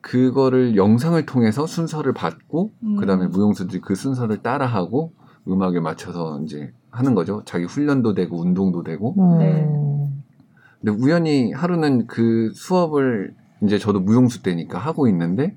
그거를 0.00 0.76
영상을 0.76 1.26
통해서 1.26 1.66
순서를 1.66 2.14
받고 2.14 2.70
음. 2.84 2.96
그다음에 2.98 3.26
무용수들이 3.26 3.80
그 3.80 3.96
순서를 3.96 4.44
따라하고 4.44 5.12
음악에 5.48 5.80
맞춰서 5.80 6.40
이제 6.44 6.72
하는 6.90 7.14
거죠. 7.14 7.42
자기 7.44 7.64
훈련도 7.64 8.14
되고 8.14 8.40
운동도 8.40 8.82
되고. 8.82 9.14
어. 9.18 9.38
네. 9.38 9.66
근데 10.80 11.02
우연히 11.04 11.52
하루는 11.52 12.06
그 12.06 12.50
수업을 12.54 13.34
이제 13.62 13.78
저도 13.78 14.00
무용수 14.00 14.42
때니까 14.42 14.78
하고 14.78 15.06
있는데 15.08 15.56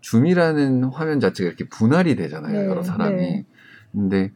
줌이라는 0.00 0.84
화면 0.84 1.20
자체가 1.20 1.48
이렇게 1.48 1.68
분할이 1.68 2.16
되잖아요. 2.16 2.60
네, 2.62 2.66
여러 2.66 2.82
사람이. 2.82 3.16
네. 3.16 3.44
근데 3.92 4.32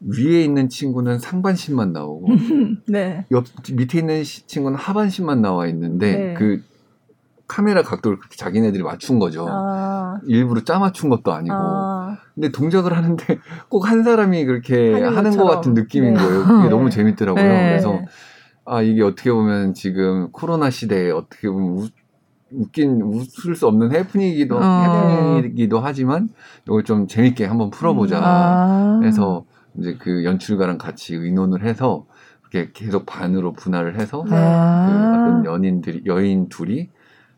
위에 0.00 0.44
있는 0.44 0.68
친구는 0.68 1.18
상반신만 1.18 1.92
나오고 1.92 2.28
네. 2.88 3.24
옆 3.30 3.44
밑에 3.72 3.98
있는 3.98 4.24
시- 4.24 4.46
친구는 4.46 4.78
하반신만 4.78 5.40
나와 5.40 5.66
있는데 5.68 6.16
네. 6.16 6.34
그 6.34 6.62
카메라 7.48 7.82
각도를 7.82 8.18
그렇게 8.18 8.36
자기네들이 8.36 8.82
맞춘 8.82 9.18
거죠. 9.18 9.46
아. 9.48 10.20
일부러 10.26 10.62
짜 10.64 10.78
맞춘 10.78 11.08
것도 11.10 11.32
아니고. 11.32 11.54
아. 11.54 11.95
근데 12.34 12.50
동작을 12.50 12.96
하는데 12.96 13.24
꼭 13.68 13.86
한 13.86 14.02
사람이 14.04 14.44
그렇게 14.44 14.92
하는 14.92 15.16
하는 15.16 15.36
것. 15.36 15.44
같은 15.46 15.74
느낌인 15.74 16.14
네. 16.14 16.20
거예요. 16.20 16.42
그게 16.44 16.62
네. 16.64 16.68
너무 16.68 16.90
재밌더라고요. 16.90 17.42
네. 17.44 17.68
그래서 17.68 18.00
아 18.64 18.82
이게 18.82 19.02
어떻게 19.02 19.32
보면 19.32 19.74
지금 19.74 20.30
코로나 20.32 20.70
시대에 20.70 21.10
어떻게 21.10 21.48
보면 21.48 21.78
우, 21.78 21.88
웃긴 22.52 23.02
웃을 23.02 23.54
수 23.56 23.66
없는 23.66 23.92
해프닝이기도 23.92 24.58
어. 24.58 24.60
해프닝이기도 24.60 25.80
하지만 25.80 26.28
이걸 26.66 26.84
좀 26.84 27.06
재밌게 27.08 27.44
한번 27.44 27.70
풀어보자. 27.70 28.20
아. 28.22 29.00
해서 29.04 29.44
이제 29.78 29.96
그 30.00 30.24
연출가랑 30.24 30.78
같이 30.78 31.14
의논을 31.14 31.64
해서 31.64 32.06
이렇게 32.52 32.70
계속 32.72 33.04
반으로 33.06 33.52
분할을 33.52 34.00
해서 34.00 34.22
네. 34.24 34.30
그 34.30 34.36
아. 34.36 35.18
어떤 35.20 35.44
연인들이 35.44 36.02
여인 36.06 36.48
둘이 36.48 36.88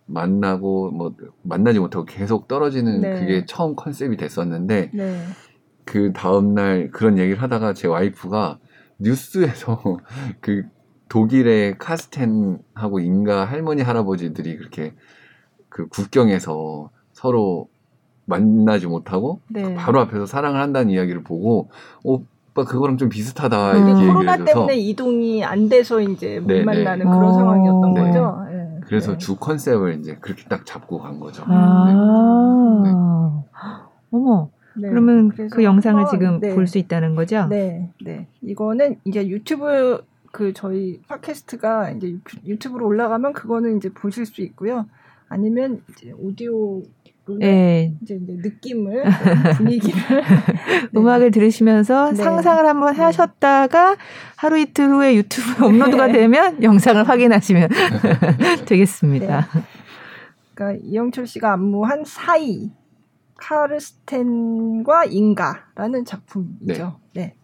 만나고 0.08 0.90
뭐 0.90 1.14
만나지 1.42 1.78
못하고 1.78 2.04
계속 2.04 2.48
떨어지는 2.48 3.00
네. 3.00 3.20
그게 3.20 3.44
처음 3.46 3.76
컨셉이 3.76 4.16
됐었는데 4.16 4.90
네. 4.92 5.20
그 5.84 6.12
다음 6.12 6.54
날 6.54 6.90
그런 6.90 7.18
얘기를 7.18 7.40
하다가 7.40 7.74
제 7.74 7.86
와이프가 7.86 8.58
뉴스에서 8.98 9.80
그 10.40 10.64
독일의 11.08 11.78
카스텐하고 11.78 13.00
인가 13.00 13.44
할머니 13.44 13.82
할아버지들이 13.82 14.56
그렇게 14.56 14.94
그 15.68 15.88
국경에서 15.88 16.90
서로 17.12 17.68
만나지 18.24 18.86
못하고 18.86 19.40
네. 19.48 19.74
바로 19.74 20.00
앞에서 20.00 20.26
사랑을 20.26 20.60
한다는 20.60 20.90
이야기를 20.90 21.22
보고 21.22 21.70
오빠 22.02 22.64
그거랑 22.64 22.98
좀 22.98 23.08
비슷하다 23.08 23.72
음. 23.72 23.76
이렇게 23.76 23.92
얘기를 23.92 24.12
코로나 24.12 24.32
해줘서 24.32 24.52
때문에 24.52 24.76
이동이 24.76 25.44
안 25.44 25.68
돼서 25.68 26.00
이제 26.00 26.40
못 26.40 26.48
네, 26.48 26.58
네. 26.58 26.64
만나는 26.64 27.06
그런 27.06 27.24
어. 27.24 27.32
상황이었던 27.32 27.94
네. 27.94 28.00
거죠. 28.02 28.47
네. 28.88 28.90
그래서 28.90 29.12
네. 29.12 29.18
주 29.18 29.36
컨셉을 29.36 29.98
이제 30.00 30.16
그렇게 30.20 30.44
딱 30.48 30.64
잡고 30.64 30.98
간 30.98 31.20
거죠. 31.20 31.42
아. 31.46 33.44
어머. 34.10 34.48
네. 34.76 34.88
그러면 34.88 35.28
그 35.50 35.62
영상을 35.64 36.00
한번, 36.04 36.18
지금 36.18 36.40
네. 36.40 36.54
볼수 36.54 36.78
있다는 36.78 37.14
거죠? 37.16 37.46
네, 37.48 37.90
네. 38.02 38.28
이거는 38.42 38.96
이제 39.04 39.26
유튜브 39.26 40.04
그 40.30 40.52
저희 40.52 41.00
팟캐스트가 41.08 41.90
이제 41.90 42.10
유- 42.12 42.20
유튜브로 42.46 42.86
올라가면 42.86 43.32
그거는 43.32 43.76
이제 43.76 43.88
보실 43.92 44.24
수 44.24 44.40
있고요. 44.42 44.86
아니면 45.28 45.82
이제 45.90 46.12
오디오로 46.12 46.84
네. 47.38 47.94
이제, 48.02 48.18
이제 48.22 48.34
느낌을 48.36 49.04
분위기를 49.56 50.00
네. 50.00 50.88
음악을 50.96 51.30
들으시면서 51.30 52.10
네. 52.10 52.16
상상을 52.16 52.66
한번 52.66 52.94
네. 52.94 53.02
하셨다가 53.02 53.96
하루 54.36 54.58
이틀 54.58 54.88
후에 54.88 55.16
유튜브에 55.16 55.66
업로드가 55.68 56.06
네. 56.06 56.12
되면 56.14 56.62
영상을 56.62 57.08
확인하시면 57.08 57.68
되겠습니다. 58.66 59.48
그러니까 60.54 60.84
이영철 60.84 61.26
씨가 61.26 61.52
안무한 61.52 62.04
사이 62.04 62.70
카르스텐과 63.36 65.04
인가라는 65.04 66.04
작품이죠. 66.04 66.98
네. 67.14 67.37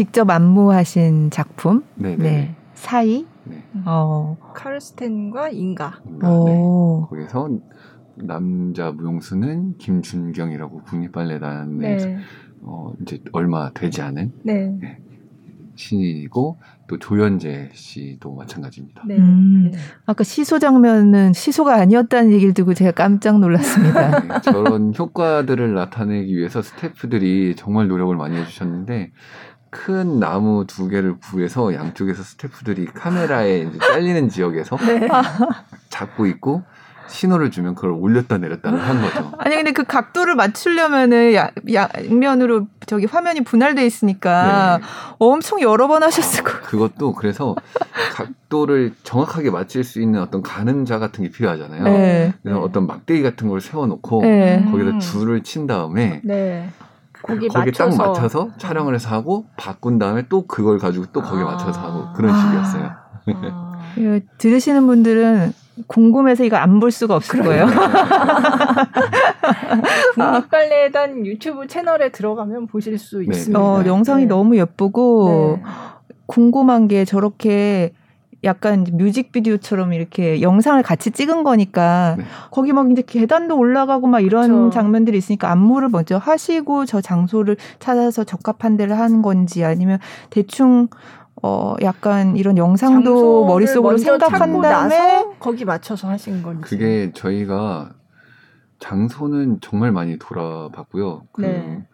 직접 0.00 0.30
안무하신 0.30 1.28
작품. 1.28 1.84
네, 1.94 2.16
네. 2.16 2.24
네. 2.24 2.54
사이. 2.72 3.26
네. 3.44 3.62
어. 3.84 4.34
카르스텐과 4.54 5.50
인가. 5.50 6.00
네. 6.06 6.26
오. 6.26 7.06
거기서 7.10 7.50
남자 8.14 8.92
무용수는 8.92 9.76
김준경이라고 9.76 10.84
국립발레단에 10.84 11.96
네. 11.96 12.18
어, 12.62 12.94
이제 13.02 13.22
얼마 13.32 13.72
되지 13.74 14.00
않은 14.00 14.32
네. 14.42 14.78
신이고 15.74 16.56
또 16.86 16.98
조연재 16.98 17.68
씨도 17.74 18.34
마찬가지입니다. 18.34 19.02
네. 19.06 19.18
음. 19.18 19.70
네. 19.70 19.78
아까 20.06 20.24
시소 20.24 20.58
장면은 20.58 21.34
시소가 21.34 21.74
아니었다는 21.74 22.32
얘기를 22.32 22.54
듣고 22.54 22.72
제가 22.72 22.92
깜짝 22.92 23.38
놀랐습니다. 23.38 24.20
네, 24.20 24.28
저런 24.44 24.94
효과들을 24.98 25.74
나타내기 25.74 26.34
위해서 26.34 26.62
스태프들이 26.62 27.54
정말 27.56 27.86
노력을 27.88 28.16
많이 28.16 28.38
해주셨는데 28.38 29.12
큰 29.70 30.18
나무 30.18 30.64
두 30.66 30.88
개를 30.88 31.18
구해서 31.18 31.72
양쪽에서 31.72 32.22
스태프들이 32.22 32.86
카메라에 32.86 33.60
이제 33.60 33.78
잘리는 33.78 34.28
지역에서 34.28 34.76
네. 34.78 35.08
잡고 35.88 36.26
있고 36.26 36.62
신호를 37.10 37.50
주면 37.50 37.74
그걸 37.74 37.90
올렸다 37.90 38.38
내렸다 38.38 38.70
한 38.72 39.02
거죠. 39.02 39.32
아니 39.38 39.56
근데 39.56 39.72
그 39.72 39.84
각도를 39.84 40.36
맞추려면은 40.36 41.34
야, 41.34 41.50
양면으로 41.72 42.66
저기 42.86 43.06
화면이 43.06 43.42
분할돼 43.42 43.84
있으니까 43.84 44.78
네. 44.78 44.86
엄청 45.18 45.60
여러 45.60 45.88
번 45.88 46.02
하셨을 46.02 46.44
거예요. 46.44 46.60
그것도 46.62 47.14
그래서 47.14 47.56
각도를 48.14 48.92
정확하게 49.02 49.50
맞출 49.50 49.82
수 49.84 50.00
있는 50.00 50.20
어떤 50.20 50.42
가늠자 50.42 50.98
같은 50.98 51.24
게 51.24 51.30
필요하잖아요. 51.30 51.84
네. 51.84 52.32
그래서 52.42 52.58
네. 52.58 52.64
어떤 52.64 52.86
막대기 52.86 53.22
같은 53.22 53.48
걸 53.48 53.60
세워놓고 53.60 54.22
네. 54.22 54.64
거기다 54.70 54.90
음. 54.90 55.00
줄을 55.00 55.42
친 55.42 55.66
다음에 55.66 56.20
네. 56.22 56.70
거기 57.30 57.48
거기에 57.48 57.72
딱 57.72 57.84
맞춰서. 57.86 58.06
맞춰서 58.06 58.50
촬영을 58.58 58.94
해서 58.94 59.08
하고 59.10 59.46
바꾼 59.56 59.98
다음에 59.98 60.24
또 60.28 60.46
그걸 60.46 60.78
가지고 60.78 61.06
또 61.12 61.22
거기에 61.22 61.42
아. 61.42 61.46
맞춰서 61.52 61.80
하고 61.80 62.12
그런 62.14 62.34
식이었어요. 62.36 62.90
아. 63.44 63.80
이거 63.96 64.20
들으시는 64.38 64.86
분들은 64.86 65.52
궁금해서 65.86 66.44
이거 66.44 66.56
안 66.56 66.78
볼 66.80 66.90
수가 66.90 67.16
없을 67.16 67.42
거예요. 67.42 67.66
국립발레단 70.14 71.26
유튜브 71.26 71.66
채널에 71.66 72.10
들어가면 72.10 72.66
보실 72.66 72.98
수 72.98 73.18
네, 73.18 73.26
있습니다. 73.30 73.60
어, 73.60 73.84
영상이 73.86 74.24
네. 74.24 74.28
너무 74.28 74.56
예쁘고 74.56 75.58
네. 75.62 75.70
궁금한 76.26 76.88
게 76.88 77.04
저렇게 77.04 77.92
약간 78.42 78.86
뮤직비디오처럼 78.90 79.92
이렇게 79.92 80.40
영상을 80.40 80.82
같이 80.82 81.10
찍은 81.10 81.44
거니까 81.44 82.16
네. 82.18 82.24
거기 82.50 82.72
막 82.72 82.90
이제 82.90 83.02
계단도 83.02 83.56
올라가고 83.56 84.06
막 84.06 84.20
이런 84.20 84.48
그쵸. 84.48 84.70
장면들이 84.70 85.18
있으니까 85.18 85.50
안무를 85.50 85.88
먼저 85.90 86.16
하시고 86.16 86.86
저 86.86 87.00
장소를 87.00 87.56
찾아서 87.78 88.24
적합한 88.24 88.76
데를 88.76 88.98
하는 88.98 89.20
건지 89.22 89.64
아니면 89.64 89.98
대충 90.30 90.88
어 91.42 91.74
약간 91.82 92.36
이런 92.36 92.56
영상도 92.56 93.46
머릿속으로 93.46 93.96
생각한 93.98 94.60
다음에 94.60 95.24
거기 95.38 95.64
맞춰서 95.64 96.08
하신 96.08 96.42
건지. 96.42 96.62
그게 96.62 97.12
저희가 97.14 97.92
장소는 98.78 99.60
정말 99.60 99.92
많이 99.92 100.18
돌아봤고요. 100.18 101.22
그, 101.32 101.40
네. 101.42 101.86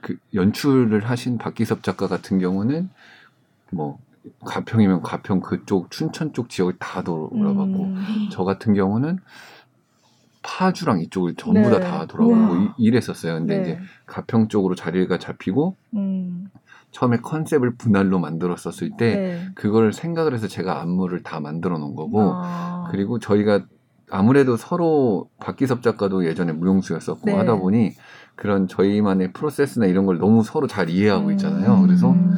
그 0.00 0.16
연출을 0.34 1.04
하신 1.04 1.38
박기섭 1.38 1.82
작가 1.82 2.08
같은 2.08 2.38
경우는 2.38 2.90
뭐 3.70 3.98
가평이면 4.44 5.02
가평 5.02 5.40
그쪽 5.40 5.90
춘천 5.90 6.32
쪽 6.32 6.48
지역을 6.48 6.74
다 6.78 7.02
돌아봤고 7.02 7.62
음. 7.84 8.28
저 8.30 8.44
같은 8.44 8.74
경우는 8.74 9.18
파주랑 10.42 11.00
이쪽을 11.00 11.34
전부 11.36 11.60
네. 11.60 11.70
다다 11.70 12.06
돌아보고. 12.06 12.56
이- 12.56 12.68
이랬었어요. 12.78 13.34
근데 13.34 13.56
네. 13.56 13.62
이제 13.62 13.78
가평 14.06 14.48
쪽으로 14.48 14.74
자리가 14.74 15.18
잡히고 15.18 15.76
음. 15.94 16.48
처음에 16.90 17.18
컨셉을 17.18 17.76
분할로 17.76 18.18
만들었었을 18.18 18.90
때 18.98 19.14
네. 19.16 19.48
그걸 19.54 19.92
생각을 19.92 20.34
해서 20.34 20.48
제가 20.48 20.80
안무를 20.82 21.22
다 21.22 21.40
만들어 21.40 21.78
놓은 21.78 21.94
거고 21.94 22.20
아. 22.34 22.88
그리고 22.90 23.18
저희가 23.18 23.64
아무래도 24.10 24.56
서로 24.56 25.30
박기섭 25.40 25.82
작가도 25.82 26.26
예전에 26.26 26.52
무용수였었고 26.52 27.22
네. 27.24 27.32
하다 27.34 27.56
보니 27.56 27.92
그런 28.34 28.66
저희만의 28.68 29.32
프로세스나 29.32 29.86
이런 29.86 30.04
걸 30.06 30.18
너무 30.18 30.42
서로 30.42 30.66
잘 30.66 30.90
이해하고 30.90 31.26
음. 31.28 31.32
있잖아요. 31.32 31.80
그래서 31.82 32.10
음. 32.10 32.34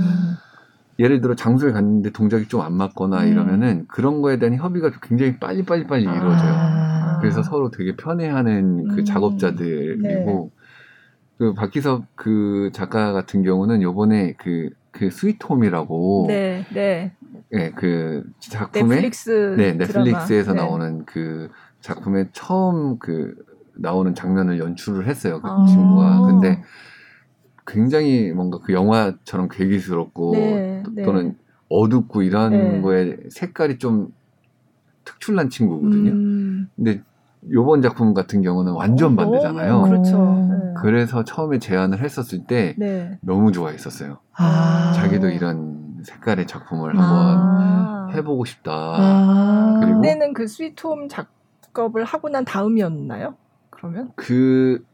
예를 0.99 1.21
들어 1.21 1.35
장소에 1.35 1.73
갔는데 1.73 2.11
동작이 2.11 2.47
좀 2.49 2.61
안 2.63 2.73
맞거나 2.75 3.23
음. 3.25 3.29
이러면은 3.29 3.85
그런 3.89 4.23
거에 4.23 4.39
대한 4.39 4.55
협의가 4.57 4.91
굉장히 5.03 5.39
빨리 5.39 5.65
빨리 5.65 5.87
빨리 5.87 6.03
이루어져요. 6.03 6.53
아. 6.55 7.19
그래서 7.21 7.43
서로 7.43 7.71
되게 7.71 7.97
편해하는 7.97 8.89
그 8.89 8.99
음. 9.01 9.05
작업자들이고 9.05 10.51
그 11.39 11.55
박기섭 11.55 12.05
그 12.15 12.71
작가 12.73 13.13
같은 13.13 13.43
경우는 13.43 13.83
요번에 13.83 14.35
그그 14.35 15.11
스위트홈이라고 15.11 16.27
네, 16.29 16.65
네. 16.73 17.13
예, 17.53 17.71
그 17.75 18.23
작품에 18.39 18.85
넷플릭스 18.85 19.31
네, 19.57 19.77
드라마. 19.77 20.05
넷플릭스에서 20.05 20.53
네. 20.53 20.61
나오는 20.61 21.05
그 21.07 21.49
작품에 21.81 22.29
처음 22.33 22.99
그 22.99 23.35
나오는 23.77 24.15
장면을 24.15 24.59
연출을 24.61 25.07
했어요. 25.07 25.41
그 25.43 25.49
아. 25.49 25.67
친구가. 25.67 26.21
근데 26.27 26.63
굉장히 27.67 28.33
뭔가 28.33 28.59
그 28.63 28.73
영화처럼 28.73 29.49
괴기스럽고 29.51 30.33
네, 30.35 30.83
또- 30.85 30.91
네. 30.93 31.03
또는 31.03 31.37
어둡고 31.71 32.23
이런 32.23 32.53
네. 32.53 32.81
거에 32.81 33.17
색깔이 33.31 33.79
좀 33.79 34.13
특출난 35.05 35.51
친구거든요. 35.51 36.11
음. 36.13 36.69
근데 36.77 37.03
요번 37.53 37.83
작품 37.83 38.15
같은 38.15 38.43
경우는 38.43 38.73
완전 38.73 39.13
어, 39.15 39.17
반대잖아요. 39.17 39.83
그렇죠. 39.83 40.17
음. 40.23 40.49
네. 40.51 40.75
그래서 40.81 41.25
처음에 41.25 41.59
제안을 41.59 42.01
했었을 42.01 42.45
때 42.47 42.75
네. 42.79 43.19
너무 43.23 43.53
좋아했었어요. 43.53 44.19
아. 44.37 44.93
자기도 44.95 45.29
이런 45.29 46.01
색깔의 46.03 46.47
작품을 46.47 46.99
아. 46.99 47.01
한번 48.07 48.17
해보고 48.17 48.45
싶다. 48.45 48.73
아. 48.73 49.81
그리고 49.83 50.01
그때는 50.01 50.33
그 50.35 50.47
스위트홈 50.47 51.09
작업을 51.09 52.05
하고 52.05 52.29
난 52.29 52.45
다음이었나요? 52.45 53.35
그러면? 53.71 54.11
그 54.17 54.85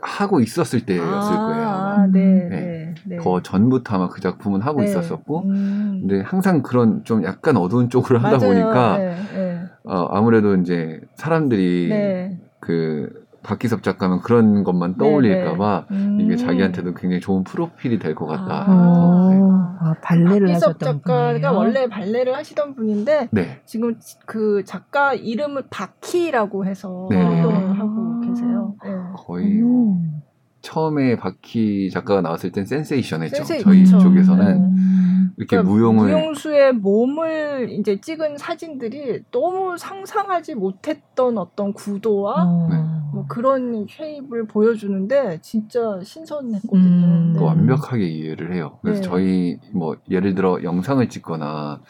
하고 0.00 0.40
있었을 0.40 0.84
때였을 0.86 1.08
거예요. 1.36 1.68
아마. 1.68 1.94
아, 2.02 2.06
네, 2.12 2.20
음. 2.20 2.48
네, 2.50 2.94
네. 3.06 3.16
더 3.18 3.40
전부터 3.42 3.96
아마 3.96 4.08
그 4.08 4.20
작품은 4.20 4.60
하고 4.60 4.80
네. 4.80 4.86
있었었고, 4.86 5.42
음. 5.46 5.98
근데 6.06 6.20
항상 6.22 6.62
그런 6.62 7.02
좀 7.04 7.24
약간 7.24 7.56
어두운 7.56 7.90
쪽으로 7.90 8.18
하다 8.18 8.38
맞아요. 8.38 8.52
보니까 8.52 8.98
네, 8.98 9.14
네. 9.34 9.62
어, 9.84 10.06
아무래도 10.10 10.54
이제 10.56 11.00
사람들이 11.16 11.88
네. 11.88 12.38
그 12.60 13.26
박기섭 13.42 13.82
작가면 13.82 14.20
그런 14.20 14.62
것만 14.64 14.96
떠올릴까봐 14.96 15.86
음. 15.92 16.18
이게 16.20 16.36
자기한테도 16.36 16.92
굉장히 16.94 17.20
좋은 17.20 17.44
프로필이 17.44 17.98
될 17.98 18.14
것 18.14 18.26
같다. 18.26 18.64
아. 18.66 19.30
네. 19.32 19.38
아, 19.80 19.94
발레를 20.02 20.48
박기섭 20.48 20.68
하셨던 20.70 20.94
작가가 20.96 21.32
분이에요. 21.32 21.52
원래 21.56 21.86
발레를 21.86 22.34
하시던 22.34 22.74
분인데 22.74 23.28
네, 23.30 23.60
지금 23.64 23.94
그 24.26 24.64
작가 24.66 25.14
이름을 25.14 25.64
바키라고 25.70 26.66
해서 26.66 27.06
네. 27.10 27.16
활동을 27.22 27.78
하고 27.78 28.17
계세요. 28.28 28.74
네. 28.84 28.90
거의 29.16 29.54
뭐 29.62 29.92
음. 29.94 30.22
처음에 30.60 31.16
박희 31.16 31.90
작가가 31.90 32.20
나왔을 32.20 32.50
땐 32.52 32.66
센세이션했죠. 32.66 33.42
센세이- 33.42 33.62
저희 33.62 33.84
그쵸. 33.84 33.98
쪽에서는 34.00 34.46
음. 34.56 35.30
이렇게 35.36 35.56
그러니까 35.56 35.70
무용을 35.72 36.06
무용수의 36.10 36.72
몸을 36.74 37.70
이제 37.70 38.00
찍은 38.00 38.38
사진들이 38.38 39.22
너무 39.30 39.78
상상하지 39.78 40.56
못했던 40.56 41.38
어떤 41.38 41.72
구도와 41.72 42.42
어. 42.44 42.68
네. 42.70 42.76
뭐 43.12 43.24
그런 43.28 43.86
쉐입을 43.88 44.46
보여주는데 44.48 45.38
진짜 45.42 46.00
신선했거든요. 46.02 46.76
음. 47.06 47.30
네. 47.34 47.38
또 47.38 47.44
완벽하게 47.46 48.04
이해를 48.06 48.52
해요. 48.52 48.78
그래서 48.82 49.00
네. 49.00 49.06
저희 49.08 49.58
뭐 49.72 49.96
예를 50.10 50.34
들어 50.34 50.62
영상을 50.62 51.08
찍거나 51.08 51.80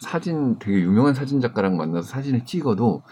사진 0.00 0.58
되게 0.58 0.80
유명한 0.80 1.14
사진 1.14 1.40
작가랑 1.40 1.76
만나서 1.76 2.08
사진을 2.08 2.44
찍어도 2.44 3.02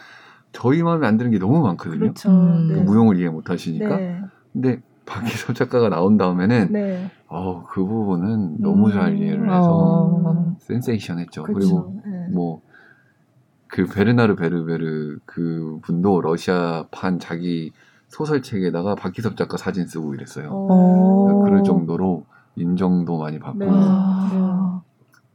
저희 0.52 0.82
마음에 0.82 1.06
안 1.06 1.16
드는 1.16 1.30
게 1.30 1.38
너무 1.38 1.62
많거든요. 1.62 1.98
그렇죠. 1.98 2.30
음. 2.30 2.68
그 2.68 2.72
네. 2.74 2.82
무용을 2.82 3.18
이해 3.18 3.28
못 3.28 3.50
하시니까. 3.50 3.96
네. 3.96 4.20
근데 4.52 4.82
박기섭 5.06 5.56
작가가 5.56 5.88
나온 5.88 6.16
다음에는 6.16 6.68
네. 6.70 7.10
어, 7.26 7.64
그 7.64 7.84
부분은 7.84 8.60
너무 8.60 8.88
음. 8.88 8.92
잘 8.92 9.18
이해를 9.18 9.44
해서 9.44 9.70
어. 9.72 10.56
센세이션했죠. 10.60 11.44
그리고 11.44 12.00
네. 12.04 12.28
뭐그 12.32 13.92
베르나르 13.92 14.36
베르베르 14.36 15.18
그 15.24 15.80
분도 15.82 16.20
러시아판 16.20 17.18
자기 17.18 17.72
소설책에다가 18.08 18.94
박기섭 18.94 19.36
작가 19.36 19.56
사진 19.56 19.86
쓰고 19.86 20.14
이랬어요. 20.14 20.50
어. 20.50 20.68
어. 20.70 21.44
그럴 21.44 21.64
정도로 21.64 22.24
인정도 22.56 23.18
많이 23.18 23.38
받고 23.38 23.58
네. 23.58 23.66
아. 23.70 24.82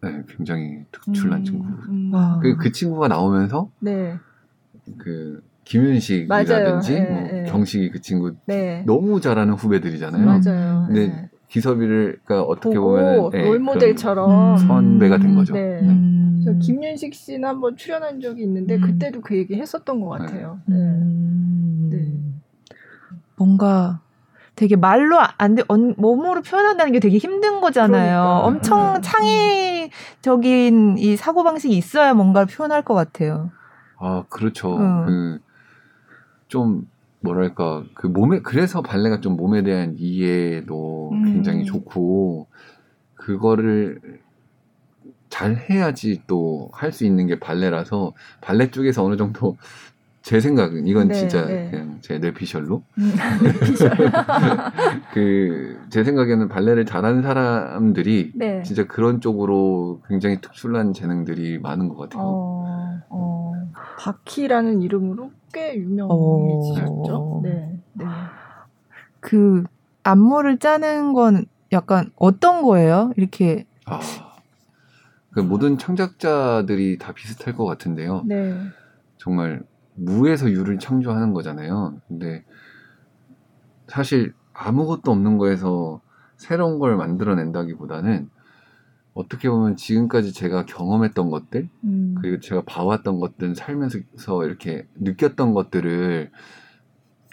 네, 0.04 0.24
굉장히 0.28 0.86
특출난 0.92 1.40
음, 1.40 1.44
친구. 1.44 1.66
음. 1.90 2.14
와. 2.14 2.40
그, 2.40 2.56
그 2.56 2.72
친구가 2.72 3.08
나오면서 3.08 3.70
네. 3.80 4.16
그 4.98 5.42
김윤식이라든지 5.66 6.52
맞아요. 6.54 6.80
예, 6.92 7.00
뭐 7.02 7.30
예. 7.34 7.44
경식이 7.44 7.90
그 7.92 8.02
친구 8.02 8.34
네. 8.46 8.84
너무 8.86 9.20
잘하는 9.20 9.54
후배들이잖아요. 9.56 10.26
맞아요. 10.26 10.86
근데 10.88 11.08
네. 11.08 11.30
기섭이를 11.50 12.20
가 12.26 12.42
어떻게 12.42 12.78
보면 12.80 13.32
롤모델처럼 13.32 14.54
음. 14.54 14.58
선배가 14.58 15.18
된 15.18 15.36
거죠. 15.36 15.54
네. 15.54 15.80
음. 15.82 16.42
저 16.46 16.54
김윤식 16.54 17.14
씨는 17.14 17.48
한번 17.48 17.76
출연한 17.76 18.22
적이 18.22 18.44
있는데 18.44 18.76
음. 18.76 18.82
그때도 18.82 19.22
그 19.22 19.36
얘기 19.36 19.56
했었던 19.56 20.00
것 20.00 20.08
같아요. 20.10 20.60
네. 20.66 20.76
음. 20.76 21.90
네. 21.92 22.14
뭔가 23.36 24.00
되게 24.56 24.76
말로 24.76 25.18
안 25.38 25.56
돼, 25.56 25.64
언- 25.68 25.94
몸으로 25.98 26.42
표현한다는 26.42 26.92
게 26.94 27.00
되게 27.00 27.18
힘든 27.18 27.62
거잖아요. 27.62 28.20
그러니까. 28.22 28.40
엄청 28.40 28.96
음. 28.96 29.02
창의적인 29.02 30.98
이 30.98 31.16
사고방식이 31.16 31.76
있어야 31.78 32.14
뭔가를 32.14 32.48
표현할 32.48 32.82
것 32.84 32.94
같아요. 32.94 33.52
아 33.98 34.24
그렇죠. 34.30 34.78
음. 34.78 35.40
그좀 36.44 36.88
뭐랄까 37.22 37.84
그 37.94 38.08
몸에 38.08 38.42
그래서 38.42 38.82
발레가 38.82 39.22
좀 39.22 39.36
몸에 39.36 39.64
대한 39.64 39.96
이해도 39.98 41.12
음. 41.14 41.24
굉장히 41.26 41.66
좋고 41.66 42.48
그거를 43.16 44.00
잘 45.30 45.56
해야지 45.70 46.22
또 46.28 46.70
할 46.74 46.92
수 46.92 47.06
있는 47.06 47.28
게 47.28 47.40
발레라서 47.40 48.14
발레 48.42 48.72
쪽에서 48.72 49.04
어느 49.04 49.18
정도 49.18 49.58
제 50.28 50.42
생각은 50.42 50.88
이건 50.88 51.08
네, 51.08 51.14
진짜 51.14 51.46
네. 51.46 51.70
그냥 51.72 52.00
제 52.02 52.20
뇌피셜로 52.20 52.84
음. 52.98 53.14
그제 55.14 56.04
생각에는 56.04 56.50
발레를 56.50 56.86
잘하는 56.86 57.22
사람들이 57.22 58.34
네. 58.36 58.62
진짜 58.64 58.86
그런 58.86 59.22
쪽으로 59.22 60.02
굉장히 60.10 60.42
특출난 60.42 60.92
재능들이 60.92 61.60
많은 61.60 61.88
것 61.88 61.96
같아요. 61.96 62.24
어, 62.26 63.02
어, 63.08 63.54
바키라는 64.00 64.82
이름으로 64.82 65.32
꽤 65.54 65.70
어. 65.70 65.76
유명해지셨죠. 65.76 67.40
네, 67.44 67.80
네. 67.94 68.06
그 69.22 69.64
안무를 70.04 70.58
짜는 70.58 71.14
건 71.14 71.46
약간 71.72 72.12
어떤 72.18 72.64
거예요? 72.64 73.14
이렇게 73.16 73.66
아, 73.86 74.02
그 75.32 75.40
모든 75.40 75.78
창작자들이 75.78 76.98
다 76.98 77.14
비슷할 77.14 77.56
것 77.56 77.64
같은데요. 77.64 78.24
네. 78.26 78.58
정말 79.16 79.64
무에서 79.98 80.50
유를 80.50 80.80
창조하는 80.80 81.34
거잖아요. 81.34 82.00
근데 82.08 82.46
사실 83.88 84.34
아무것도 84.54 85.12
없는 85.12 85.38
거에서 85.38 86.02
새로운 86.38 86.80
걸 86.80 86.96
만들어낸다기보다는 86.98 88.30
어떻게 89.14 89.50
보면 89.50 89.76
지금까지 89.76 90.32
제가 90.32 90.66
경험했던 90.66 91.32
것들 91.32 91.70
음. 91.84 92.16
그리고 92.22 92.40
제가 92.40 92.62
봐왔던 92.66 93.20
것들 93.20 93.56
살면서 93.56 94.46
이렇게 94.46 94.88
느꼈던 94.96 95.54
것들을 95.54 96.32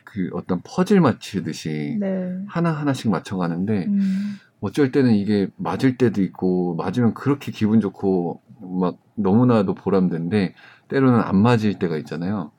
그 0.05 0.31
어떤 0.33 0.63
퍼즐 0.65 1.01
맞추듯이 1.01 1.99
네. 2.01 2.43
하나 2.47 2.73
하나씩 2.73 3.11
맞춰가는데 3.11 3.87
음. 3.87 4.37
어쩔 4.61 4.93
때는 4.93 5.13
이게 5.13 5.49
맞을 5.57 5.99
때도 5.99 6.23
있고 6.23 6.75
맞으면 6.77 7.13
그렇게 7.13 7.53
기분 7.53 7.81
좋고 7.81 8.41
막 8.61 8.97
너무나도 9.17 9.75
보람된데 9.75 10.55
때로는 10.89 11.21
안 11.21 11.37
맞을 11.37 11.79
때가 11.79 11.97
있잖아요. 11.99 12.51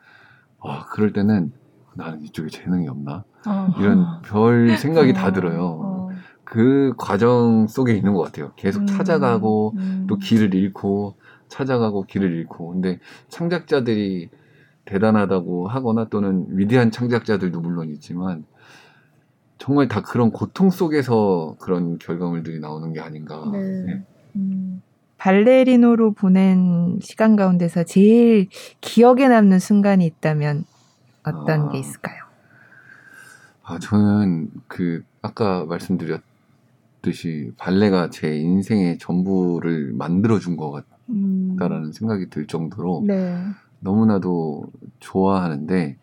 와 0.59 0.85
그럴 0.87 1.13
때는 1.13 1.51
나는 1.95 2.23
이쪽에 2.23 2.49
재능이 2.49 2.87
없나 2.87 3.23
어. 3.47 3.73
이런 3.79 4.21
별 4.23 4.77
생각이 4.77 5.13
다 5.13 5.27
어, 5.27 5.33
들어요. 5.33 5.61
어. 5.63 6.09
그 6.43 6.93
과정 6.97 7.67
속에 7.67 7.93
있는 7.93 8.13
것 8.13 8.21
같아요. 8.21 8.51
계속 8.55 8.81
음. 8.81 8.85
찾아가고 8.85 9.73
음. 9.77 10.05
또 10.07 10.17
길을 10.17 10.53
잃고 10.53 11.15
찾아가고 11.47 12.03
길을 12.03 12.31
잃고 12.31 12.69
근데 12.69 12.99
창작자들이 13.29 14.29
대단하다고 14.85 15.67
하거나 15.67 16.05
또는 16.09 16.45
위대한 16.49 16.91
창작자들도 16.91 17.59
물론 17.59 17.89
있지만 17.89 18.45
정말 19.57 19.87
다 19.87 20.01
그런 20.01 20.31
고통 20.31 20.69
속에서 20.69 21.55
그런 21.59 21.97
결과물들이 21.97 22.59
나오는 22.59 22.93
게 22.93 22.99
아닌가. 22.99 23.49
네. 23.51 23.59
네. 23.59 24.05
음. 24.35 24.81
발레리노로 25.25 26.11
보낸 26.11 26.99
시간 27.01 27.35
가운데서 27.35 27.83
제일 27.85 28.47
기억에 28.79 29.27
남는 29.27 29.57
순간이 29.57 30.05
있다면 30.05 30.65
어떤 31.23 31.61
아. 31.61 31.69
게 31.69 31.79
있을까요? 31.79 32.25
아, 33.63 33.79
저는 33.79 34.51
그 34.67 35.03
아까 35.23 35.65
말씀드렸듯이 35.65 37.53
발레가 37.57 38.11
제 38.11 38.37
인생의 38.37 38.99
전부를 38.99 39.93
만들어준 39.93 40.57
것 40.57 40.85
음. 41.09 41.55
같다라는 41.57 41.91
생각이 41.91 42.29
들 42.29 42.45
정도로 42.45 43.05
네. 43.07 43.35
너무나도 43.79 44.67
좋아하는데 44.99 45.97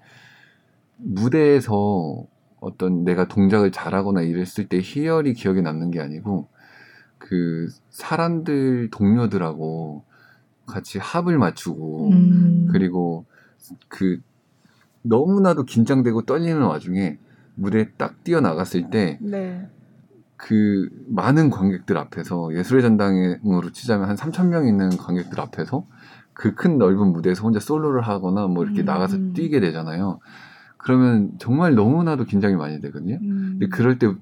무대에서 0.96 2.26
어떤 2.58 3.04
내가 3.04 3.28
동작을 3.28 3.70
잘하거나 3.70 4.22
이랬을 4.22 4.68
때 4.68 4.80
희열이 4.82 5.34
기억에 5.34 5.60
남는 5.60 5.92
게 5.92 6.00
아니고 6.00 6.48
그 7.22 7.68
사람들 7.90 8.90
동료들하고 8.90 10.02
같이 10.66 10.98
합을 10.98 11.38
맞추고 11.38 12.10
음. 12.10 12.68
그리고 12.72 13.26
그 13.88 14.20
너무나도 15.02 15.64
긴장되고 15.64 16.22
떨리는 16.22 16.60
와중에 16.60 17.18
무대에 17.54 17.90
딱 17.96 18.24
뛰어나갔을 18.24 18.90
때 18.90 19.18
네. 19.20 19.68
그 20.36 20.88
많은 21.06 21.50
관객들 21.50 21.96
앞에서 21.96 22.52
예술의 22.54 22.82
전당으로 22.82 23.70
치자면 23.72 24.08
한 24.08 24.16
3천 24.16 24.48
명 24.48 24.66
있는 24.66 24.90
관객들 24.96 25.40
앞에서 25.40 25.86
그 26.34 26.54
큰 26.56 26.78
넓은 26.78 27.12
무대에서 27.12 27.44
혼자 27.44 27.60
솔로를 27.60 28.02
하거나 28.02 28.48
뭐 28.48 28.64
이렇게 28.64 28.82
음. 28.82 28.84
나가서 28.84 29.18
뛰게 29.34 29.60
되잖아요. 29.60 30.18
그러면 30.76 31.30
정말 31.38 31.76
너무나도 31.76 32.24
긴장이 32.24 32.56
많이 32.56 32.80
되거든요. 32.80 33.18
음. 33.22 33.58
근데 33.60 33.68
그럴 33.68 33.98
때딱 33.98 34.18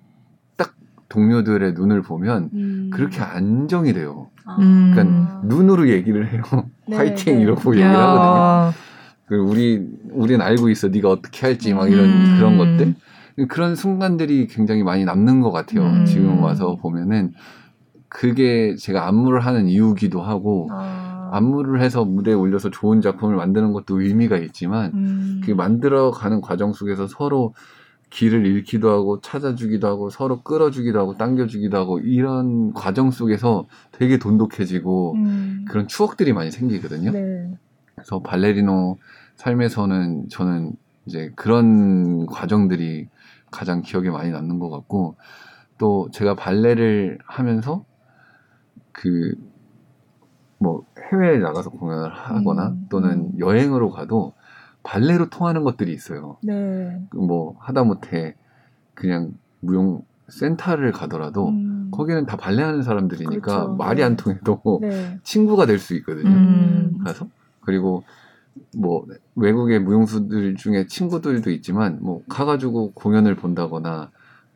동료들의 1.10 1.74
눈을 1.74 2.00
보면 2.02 2.50
음. 2.54 2.90
그렇게 2.92 3.20
안정이 3.20 3.92
돼요. 3.92 4.30
아. 4.46 4.56
음. 4.60 4.92
그러니까 4.94 5.42
눈으로 5.44 5.90
얘기를 5.90 6.32
해요. 6.32 6.42
네, 6.88 6.96
화이팅 6.96 7.36
네. 7.36 7.42
이러고 7.42 7.74
얘기를 7.74 7.94
하거든요. 7.94 8.40
야. 8.40 8.72
그 9.26 9.36
우리 9.36 9.86
우린 10.12 10.40
알고 10.40 10.70
있어. 10.70 10.88
네가 10.88 11.10
어떻게 11.10 11.46
할지 11.46 11.74
막 11.74 11.90
이런 11.90 12.06
음. 12.06 12.36
그런 12.38 12.58
것들. 12.58 12.94
그런 13.48 13.76
순간들이 13.76 14.46
굉장히 14.48 14.82
많이 14.82 15.04
남는 15.04 15.40
것 15.40 15.50
같아요. 15.50 15.82
음. 15.82 16.04
지금 16.04 16.42
와서 16.42 16.76
보면은 16.76 17.32
그게 18.08 18.74
제가 18.76 19.06
안무를 19.06 19.40
하는 19.40 19.68
이유기도 19.68 20.20
하고 20.20 20.68
아. 20.70 21.30
안무를 21.32 21.80
해서 21.80 22.04
무대에 22.04 22.34
올려서 22.34 22.70
좋은 22.70 23.00
작품을 23.00 23.36
만드는 23.36 23.72
것도 23.72 24.00
의미가 24.00 24.36
있지만 24.38 24.92
음. 24.94 25.40
그 25.44 25.52
만들어가는 25.52 26.40
과정 26.40 26.72
속에서 26.72 27.06
서로 27.06 27.54
길을 28.10 28.44
잃기도 28.46 28.90
하고 28.90 29.20
찾아주기도 29.20 29.86
하고 29.86 30.10
서로 30.10 30.42
끌어주기도 30.42 30.98
하고 30.98 31.16
당겨주기도 31.16 31.76
하고 31.76 31.98
이런 32.00 32.72
과정 32.72 33.10
속에서 33.10 33.66
되게 33.92 34.18
돈독해지고 34.18 35.14
음. 35.14 35.64
그런 35.68 35.86
추억들이 35.86 36.32
많이 36.32 36.50
생기거든요. 36.50 37.12
네. 37.12 37.50
그래서 37.94 38.20
발레리노 38.20 38.98
삶에서는 39.36 40.28
저는 40.28 40.72
이제 41.06 41.32
그런 41.36 42.26
과정들이 42.26 43.08
가장 43.50 43.82
기억에 43.82 44.10
많이 44.10 44.30
남는 44.30 44.58
것 44.58 44.70
같고 44.70 45.16
또 45.78 46.08
제가 46.12 46.34
발레를 46.34 47.18
하면서 47.26 47.84
그 48.92 49.34
뭐 50.60 50.84
해외에 51.10 51.38
나가서 51.38 51.70
공연을 51.70 52.12
하거나 52.12 52.68
음, 52.68 52.86
또는 52.90 53.30
음. 53.32 53.38
여행으로 53.38 53.90
가도 53.90 54.34
발레로 54.82 55.30
통하는 55.30 55.62
것들이 55.62 55.92
있어요. 55.92 56.36
네. 56.42 57.00
그뭐 57.10 57.56
하다못해 57.58 58.34
그냥 58.94 59.34
무용 59.60 60.02
센터를 60.28 60.92
가더라도 60.92 61.48
음. 61.48 61.88
거기는 61.90 62.24
다 62.24 62.36
발레하는 62.36 62.82
사람들이니까 62.82 63.40
그렇죠. 63.40 63.74
말이 63.74 63.98
네. 63.98 64.04
안 64.04 64.16
통해도 64.16 64.78
네. 64.80 65.18
친구가 65.24 65.66
될 65.66 65.78
수 65.78 65.94
있거든요. 65.96 66.28
음. 66.30 66.98
가서 67.04 67.26
그리고 67.60 68.04
뭐 68.76 69.06
외국의 69.36 69.80
무용수들 69.80 70.56
중에 70.56 70.86
친구들도 70.86 71.50
있지만 71.50 71.98
뭐 72.00 72.22
가가지고 72.28 72.92
공연을 72.92 73.36
본다거나 73.36 74.10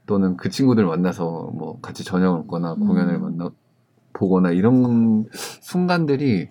또는 0.06 0.36
그 0.36 0.50
친구들 0.50 0.84
만나서 0.84 1.50
뭐 1.54 1.78
같이 1.80 2.04
저녁을 2.04 2.40
먹거나 2.40 2.74
음. 2.74 2.86
공연을 2.86 3.18
만나 3.18 3.50
보거나 4.12 4.50
이런 4.50 5.26
순간들이 5.32 6.48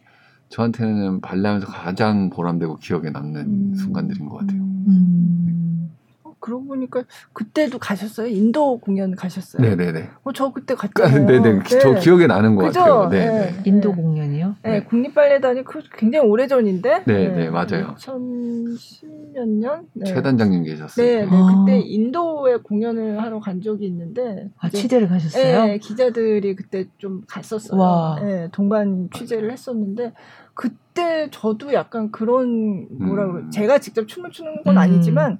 저한테는 0.53 1.19
발레하면서 1.21 1.65
가장 1.67 2.29
보람되고 2.29 2.75
기억에 2.75 3.09
남는 3.09 3.41
음. 3.41 3.75
순간들인 3.75 4.29
것 4.29 4.37
같아요. 4.37 4.59
음. 4.61 4.85
음. 4.87 5.91
어, 6.23 6.35
그러고 6.39 6.65
보니까 6.65 7.03
그때도 7.33 7.79
가셨어요? 7.79 8.27
인도 8.27 8.77
공연 8.77 9.15
가셨어요? 9.15 9.67
네네네. 9.67 10.09
어, 10.23 10.31
저 10.31 10.51
그때 10.51 10.75
갔잖아요. 10.75 11.25
네네. 11.25 11.63
저 11.81 11.95
기억에 11.95 12.27
나는 12.27 12.55
것 12.55 12.65
그죠? 12.67 12.81
같아요. 12.81 13.09
네. 13.09 13.25
네. 13.25 13.51
네. 13.51 13.61
인도 13.65 13.95
공연이요? 13.95 14.55
네, 14.61 14.69
네. 14.69 14.83
국립발레단이 14.83 15.63
그 15.63 15.81
굉장히 15.97 16.27
오래 16.27 16.45
전인데. 16.45 17.05
네, 17.07 17.29
네, 17.29 17.49
맞아요. 17.49 17.95
2010몇 17.97 19.47
년? 19.47 19.87
네. 19.93 20.05
최 20.05 20.21
단장님 20.21 20.65
계셨어요. 20.65 21.03
네, 21.03 21.25
네. 21.25 21.29
아. 21.31 21.65
그때 21.65 21.79
인도에 21.79 22.57
공연을 22.57 23.19
하러 23.23 23.39
간 23.39 23.59
적이 23.59 23.87
있는데. 23.87 24.51
아 24.59 24.69
취재를 24.69 25.07
가셨어요? 25.09 25.65
네, 25.65 25.77
기자들이 25.79 26.55
그때 26.55 26.85
좀 26.99 27.23
갔었어요. 27.27 27.79
와. 27.81 28.19
네, 28.21 28.49
동반 28.51 29.09
취재를 29.11 29.51
했었는데 29.51 30.13
그때 30.53 31.29
저도 31.31 31.73
약간 31.73 32.11
그런 32.11 32.87
뭐라 32.91 33.27
그래 33.27 33.43
음. 33.43 33.51
제가 33.51 33.79
직접 33.79 34.07
춤을 34.07 34.31
추는 34.31 34.63
건 34.63 34.75
음. 34.75 34.77
아니지만 34.77 35.39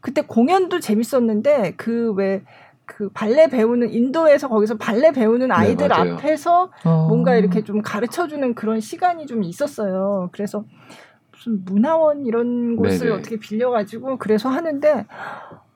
그때 0.00 0.22
공연도 0.22 0.80
재밌었는데 0.80 1.72
그왜 1.76 2.42
그 2.84 3.08
발레 3.10 3.48
배우는 3.48 3.90
인도에서 3.90 4.48
거기서 4.48 4.76
발레 4.76 5.12
배우는 5.12 5.50
아이들 5.52 5.88
네. 5.88 5.94
앞에서 5.94 6.70
어. 6.84 7.06
뭔가 7.08 7.36
이렇게 7.36 7.62
좀 7.64 7.80
가르쳐 7.82 8.26
주는 8.28 8.54
그런 8.54 8.80
시간이 8.80 9.26
좀 9.26 9.42
있었어요. 9.42 10.28
그래서 10.32 10.64
무슨 11.32 11.64
문화원 11.64 12.26
이런 12.26 12.76
곳을 12.76 13.06
네네. 13.06 13.10
어떻게 13.12 13.38
빌려 13.38 13.70
가지고 13.70 14.18
그래서 14.18 14.48
하는데 14.48 15.06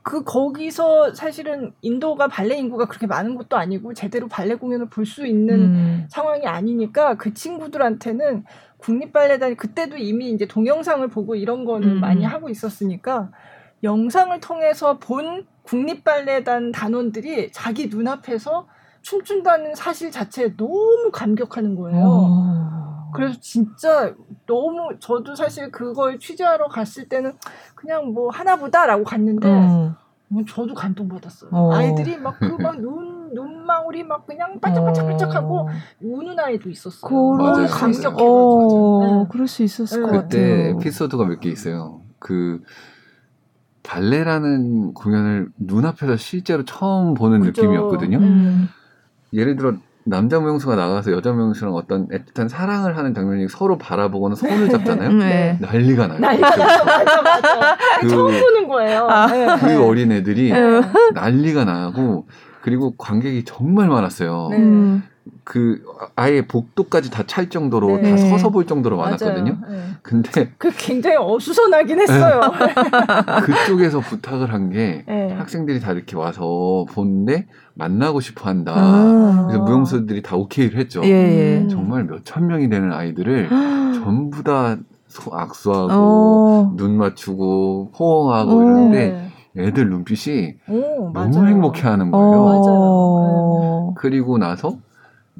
그 0.03 0.22
거기서 0.22 1.14
사실은 1.14 1.72
인도가 1.80 2.28
발레 2.28 2.57
인구가 2.57 2.87
그렇게 2.87 3.09
많은 3.09 3.34
것도 3.34 3.57
아니고 3.57 3.93
제대로 3.95 4.28
발레 4.28 4.55
공연을 4.57 4.89
볼 4.89 5.05
수 5.05 5.26
있는 5.26 5.55
음. 5.55 6.07
상황이 6.09 6.47
아니니까 6.47 7.14
그 7.16 7.34
친구들한테는 7.34 8.45
국립발레단이 8.87 9.57
그때도 9.57 9.97
이미 9.97 10.30
이제 10.30 10.47
동영상을 10.47 11.07
보고 11.09 11.34
이런 11.34 11.64
거는 11.64 11.97
음. 11.97 12.01
많이 12.01 12.24
하고 12.24 12.49
있었으니까 12.49 13.30
영상을 13.82 14.39
통해서 14.41 14.99
본 14.99 15.45
국립발레단 15.64 16.70
단원들이 16.70 17.51
자기 17.51 17.89
눈앞에서 17.89 18.68
춤춘다는 19.03 19.74
사실 19.74 20.12
자체에 20.12 20.57
너무 20.57 21.11
감격하는 21.12 21.74
거예요. 21.74 22.05
어. 22.05 23.11
그래서 23.12 23.39
진짜 23.41 24.14
너무 24.47 24.97
저도 25.01 25.34
사실 25.34 25.72
그걸 25.72 26.20
취재하러 26.20 26.68
갔을 26.68 27.09
때는 27.09 27.32
그냥 27.74 28.12
뭐 28.12 28.30
하나보다라고 28.30 29.03
갔는데 29.03 29.49
음. 29.49 29.95
뭐 30.28 30.45
저도 30.49 30.74
감동받았어요. 30.74 31.51
어. 31.53 31.74
아이들이 31.74 32.16
막 32.18 32.39
그막눈 32.39 33.16
눈망울이 33.35 34.03
막 34.05 34.27
그냥 34.27 34.59
반짝반짝반짝하고 34.61 35.61
어. 35.61 35.66
우는 36.03 36.39
아이도 36.39 36.68
있었어요. 36.70 37.09
그런 37.09 37.66
감격해가지고. 37.66 39.03
어, 39.03 39.22
네. 39.24 39.29
그럴 39.31 39.47
수 39.49 39.62
있었을 39.62 40.01
네. 40.03 40.07
것 40.07 40.12
같아요. 40.12 40.29
그때 40.29 40.68
에피소드가 40.70 41.24
몇 41.24 41.41
개 41.41 41.49
있어요. 41.51 42.01
그 42.18 42.61
발레라는 43.83 44.95
공연을 44.95 45.49
눈앞에서 45.59 46.16
실제로 46.16 46.64
처음 46.64 47.14
보는 47.14 47.41
그죠. 47.41 47.62
느낌이었거든요. 47.62 48.18
음. 48.18 48.68
예를 49.33 49.57
들어 49.57 49.74
남자 50.09 50.39
무용수가 50.39 50.77
나가서 50.77 51.11
여자 51.12 51.33
무용수랑 51.33 51.74
어떤 51.74 52.07
애틋한 52.09 52.49
사랑을 52.49 52.97
하는 52.97 53.12
장면이 53.12 53.49
서로 53.49 53.77
바라보거나 53.77 54.35
손을 54.37 54.68
잡잖아요. 54.70 55.12
네. 55.18 55.59
난리가 55.61 56.07
나요. 56.07 56.18
난리가. 56.20 56.49
맞아 56.57 57.22
맞아. 57.22 57.77
그- 58.01 58.09
처음 58.09 58.27
보는 58.41 58.68
거예요. 58.68 59.07
아. 59.09 59.27
네. 59.27 59.47
그 59.61 59.85
어린 59.85 60.12
애들이 60.12 60.53
네. 60.53 60.81
난리가 61.14 61.64
나고 61.64 62.27
그리고 62.67 62.95
관객이 62.99 63.45
정말 63.45 63.87
많았어요. 63.87 64.49
네. 64.51 64.57
음. 64.59 65.03
그 65.45 65.85
아예 66.17 66.45
복도까지 66.49 67.12
다 67.12 67.23
찰 67.25 67.49
정도로 67.49 67.99
네. 67.99 68.11
다 68.11 68.17
서서 68.17 68.51
볼 68.51 68.67
정도로 68.67 68.97
많았거든요. 68.97 69.57
네. 69.71 69.79
근데 70.03 70.51
그 70.59 70.73
굉장히 70.77 71.17
어수선하긴 71.17 72.01
했어요. 72.01 72.41
그쪽에서 73.45 74.01
부탁을 74.01 74.53
한게 74.53 75.05
네. 75.07 75.33
학생들이 75.35 75.79
다 75.79 75.93
이렇게 75.93 76.17
와서 76.17 76.87
보는데 76.91 77.47
만나고 77.75 78.19
싶어 78.21 78.49
한다. 78.51 78.73
아. 78.77 79.45
그래서 79.49 79.62
무용수들이 79.62 80.23
다 80.23 80.35
오케이를 80.35 80.81
했죠. 80.81 81.03
예, 81.05 81.09
예. 81.11 81.59
음. 81.61 81.69
정말 81.69 82.03
몇 82.03 82.25
천 82.25 82.49
명이 82.49 82.69
되는 82.69 82.93
아이들을 82.93 83.49
전부 84.03 84.43
다 84.43 84.77
소- 85.07 85.33
악수하고 85.33 85.93
어. 85.93 86.73
눈 86.77 86.97
맞추고 86.99 87.93
호응하고 87.97 88.51
어. 88.59 88.62
이러는데 88.64 89.26
애들 89.57 89.89
눈빛이 89.89 90.55
오, 90.69 91.11
맞아요. 91.13 91.31
너무 91.31 91.47
행복해하는 91.47 92.11
거예요. 92.11 92.43
어. 92.43 93.95
그리고 93.97 94.39
나서 94.39 94.77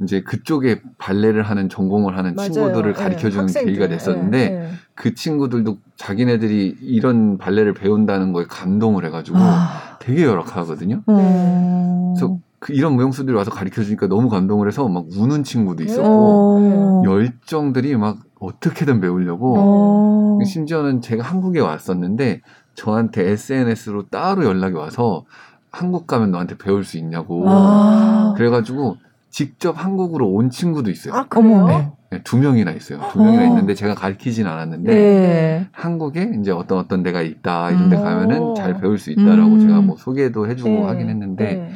이제 0.03 0.21
그쪽에 0.23 0.81
발레를 0.99 1.43
하는 1.43 1.69
전공을 1.69 2.19
하는 2.19 2.35
맞아요. 2.35 2.51
친구들을 2.51 2.93
네, 2.95 3.03
가르쳐 3.03 3.31
주는 3.31 3.45
학생들. 3.45 3.73
계기가 3.73 3.89
됐었는데 3.89 4.51
네, 4.51 4.59
네. 4.61 4.69
그 4.95 5.15
친구들도 5.15 5.79
자기네들이 5.97 6.77
이런 6.83 7.39
발레를 7.39 7.73
배운다는 7.75 8.33
거에 8.33 8.45
감동을 8.47 9.05
해가지고 9.07 9.39
아. 9.41 9.69
되게 10.01 10.25
열악하거든요. 10.25 11.03
어. 11.07 12.13
그래서 12.15 12.39
그 12.59 12.73
이런 12.73 12.95
무용수들이 12.95 13.35
와서 13.37 13.51
가르쳐 13.51 13.83
주니까 13.83 14.07
너무 14.07 14.29
감동을 14.29 14.67
해서 14.69 14.87
막 14.89 15.07
우는 15.17 15.45
친구도 15.45 15.83
있었고 15.83 16.09
어. 16.09 17.03
열정들이 17.07 17.97
막 17.97 18.19
어떻게든 18.39 19.01
배우려고 19.01 19.55
어. 19.59 20.45
심지어는 20.45 21.01
제가 21.01 21.23
한국에 21.23 21.61
왔었는데 21.61 22.43
저한테 22.77 23.31
SNS로 23.31 24.09
따로 24.09 24.45
연락이 24.45 24.75
와서 24.77 25.25
한국 25.71 26.07
가면 26.07 26.31
너한테 26.31 26.57
배울 26.57 26.85
수 26.85 26.97
있냐고 26.99 27.45
아. 27.47 28.35
그래가지고 28.37 28.97
직접 29.31 29.73
한국으로 29.73 30.29
온 30.31 30.49
친구도 30.49 30.91
있어요. 30.91 31.15
아 31.15 31.25
그래요? 31.29 31.67
네, 31.67 31.91
네, 32.11 32.23
두 32.23 32.39
명이나 32.39 32.71
있어요. 32.73 33.01
두 33.13 33.23
명이나 33.23 33.43
어. 33.43 33.47
있는데 33.49 33.75
제가 33.75 33.95
가르치진 33.95 34.47
않았는데 34.47 34.95
네. 34.95 35.67
한국에 35.73 36.33
이제 36.41 36.53
어떤 36.53 36.79
어떤 36.79 37.03
데가 37.03 37.21
있다 37.21 37.71
이런 37.71 37.91
데 37.91 37.97
음. 37.97 38.03
가면은 38.03 38.55
잘 38.55 38.81
배울 38.81 38.99
수 38.99 39.11
있다라고 39.11 39.55
음. 39.55 39.61
제가 39.61 39.81
뭐 39.81 39.97
소개도 39.97 40.49
해주고 40.49 40.71
네. 40.71 40.83
하긴 40.85 41.09
했는데 41.11 41.45
네. 41.55 41.71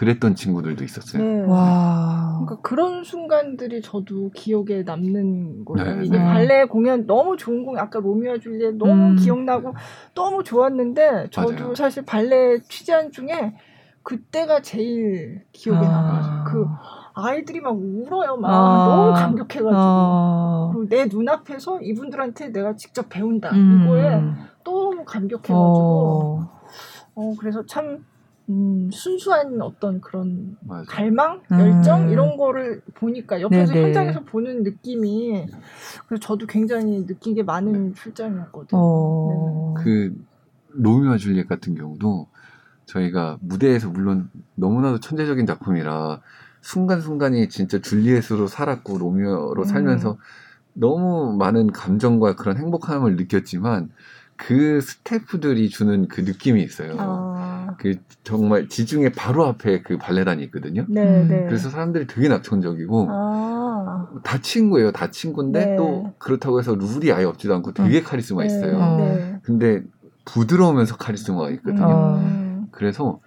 그랬던 0.00 0.34
친구들도 0.34 0.82
있었어요. 0.82 1.22
네. 1.22 1.40
와. 1.42 2.40
그러니까 2.42 2.62
그런 2.66 3.04
순간들이 3.04 3.82
저도 3.82 4.30
기억에 4.30 4.82
남는 4.82 5.66
거예요. 5.66 5.96
네, 5.96 6.06
이게 6.06 6.16
네. 6.16 6.24
발레 6.24 6.64
공연 6.64 7.06
너무 7.06 7.36
좋은 7.36 7.66
공연, 7.66 7.84
아까 7.84 8.00
로미오와 8.00 8.38
줄리엣 8.38 8.76
너무 8.76 9.10
음. 9.10 9.16
기억나고 9.16 9.74
너무 10.14 10.42
좋았는데 10.42 11.28
저도 11.30 11.52
맞아요. 11.52 11.74
사실 11.74 12.06
발레 12.06 12.60
취재한 12.62 13.12
중에 13.12 13.54
그때가 14.02 14.62
제일 14.62 15.42
기억에 15.52 15.86
아. 15.86 15.90
남아요. 15.90 16.44
그 16.46 16.66
아이들이 17.12 17.60
막 17.60 17.76
울어요. 17.76 18.38
막 18.38 18.50
아. 18.50 18.86
너무 18.88 19.12
감격해가지고. 19.12 19.70
어. 19.76 20.70
그리고 20.72 20.88
내 20.88 21.04
눈앞에서 21.14 21.82
이분들한테 21.82 22.52
내가 22.52 22.74
직접 22.74 23.10
배운다. 23.10 23.50
음. 23.50 23.82
이거에 23.84 24.22
너무 24.64 25.04
감격해가지고. 25.04 25.52
어. 25.52 26.60
어, 27.16 27.34
그래서 27.38 27.66
참, 27.66 28.06
음, 28.50 28.90
순수한 28.92 29.62
어떤 29.62 30.00
그런 30.00 30.56
맞아요. 30.60 30.84
갈망, 30.88 31.40
음. 31.52 31.60
열정 31.60 32.10
이런 32.10 32.36
거를 32.36 32.82
보니까 32.94 33.40
옆에서 33.40 33.72
네네. 33.72 33.86
현장에서 33.86 34.24
보는 34.24 34.64
느낌이 34.64 35.46
그래서 36.08 36.20
저도 36.20 36.46
굉장히 36.46 37.06
느낀 37.06 37.34
게 37.34 37.44
많은 37.44 37.94
출장이었거든요. 37.94 38.80
어. 38.80 39.74
그 39.78 40.12
로미오와 40.70 41.16
줄리엣 41.16 41.48
같은 41.48 41.76
경우도 41.76 42.26
저희가 42.86 43.38
무대에서 43.40 43.88
물론 43.88 44.30
너무나도 44.56 44.98
천재적인 44.98 45.46
작품이라 45.46 46.20
순간순간이 46.60 47.48
진짜 47.48 47.80
줄리엣으로 47.80 48.48
살았고 48.48 48.98
로미오로 48.98 49.62
음. 49.62 49.64
살면서 49.64 50.18
너무 50.72 51.36
많은 51.38 51.72
감정과 51.72 52.34
그런 52.34 52.56
행복함을 52.58 53.16
느꼈지만 53.16 53.90
그 54.40 54.80
스태프들이 54.80 55.68
주는 55.68 56.08
그 56.08 56.22
느낌이 56.22 56.62
있어요. 56.62 56.96
아, 56.98 57.76
그 57.78 57.96
정말 58.24 58.68
지중해 58.68 59.12
바로 59.12 59.44
앞에 59.44 59.82
그 59.82 59.98
발레단이 59.98 60.42
있거든요. 60.44 60.86
네, 60.88 61.02
음. 61.02 61.28
네. 61.28 61.44
그래서 61.46 61.68
사람들이 61.68 62.06
되게 62.06 62.28
낙천적이고 62.28 63.06
아, 63.10 64.08
다 64.24 64.38
친구예요. 64.40 64.92
다 64.92 65.10
친구인데 65.10 65.66
네. 65.66 65.76
또 65.76 66.14
그렇다고 66.18 66.58
해서 66.58 66.74
룰이 66.74 67.12
아예 67.12 67.24
없지도 67.24 67.54
않고 67.54 67.74
되게 67.74 68.02
카리스마 68.02 68.44
있어요. 68.44 68.78
어. 68.78 68.96
네. 68.96 69.38
근데 69.42 69.82
부드러우면서 70.24 70.96
카리스마가 70.96 71.50
있거든요. 71.50 71.84
어. 71.84 72.16
음. 72.16 72.66
그래서 72.70 73.20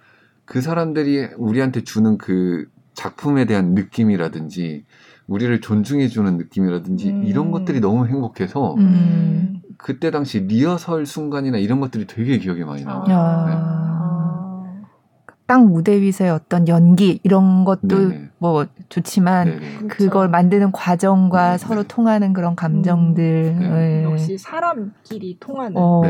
그 0.44 0.60
사람들이 0.60 1.28
우리한테 1.38 1.84
주는 1.84 2.18
그 2.18 2.66
작품에 2.94 3.44
대한 3.44 3.74
느낌이라든지 3.74 4.84
우리를 5.26 5.60
존중해주는 5.60 6.36
느낌이라든지 6.38 7.10
음. 7.10 7.24
이런 7.24 7.50
것들이 7.52 7.80
너무 7.80 8.06
행복해서 8.06 8.74
음. 8.74 9.53
그때 9.78 10.10
당시 10.10 10.40
리허설 10.40 11.06
순간이나 11.06 11.58
이런 11.58 11.80
것들이 11.80 12.06
되게 12.06 12.38
기억에 12.38 12.64
많이 12.64 12.84
나와요. 12.84 13.12
야. 13.12 13.18
아. 13.18 13.94
딱 15.46 15.66
무대 15.66 16.00
위서의 16.00 16.30
어떤 16.30 16.68
연기 16.68 17.20
이런 17.22 17.64
것도 17.64 17.88
네네. 17.88 18.30
뭐 18.38 18.66
좋지만 18.88 19.46
네네. 19.46 19.88
그걸 19.88 20.28
만드는 20.28 20.72
과정과 20.72 21.52
네, 21.52 21.58
서로 21.58 21.82
네. 21.82 21.88
통하는 21.88 22.32
그런 22.32 22.56
감정들. 22.56 23.56
네. 23.58 24.00
예. 24.00 24.04
역시 24.04 24.38
사람끼리 24.38 25.36
통하는 25.40 25.76
어. 25.76 26.00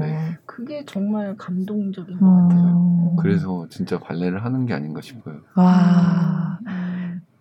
네, 0.00 0.06
네, 0.06 0.38
그게 0.46 0.84
정말 0.86 1.36
감동적인 1.36 2.20
것 2.20 2.26
같아요. 2.26 2.72
어. 2.76 3.16
그래서 3.20 3.66
진짜 3.68 3.98
발레를 3.98 4.44
하는 4.44 4.64
게 4.64 4.74
아닌가 4.74 5.00
싶어요. 5.00 5.38
와. 5.56 6.60
음. 6.68 6.97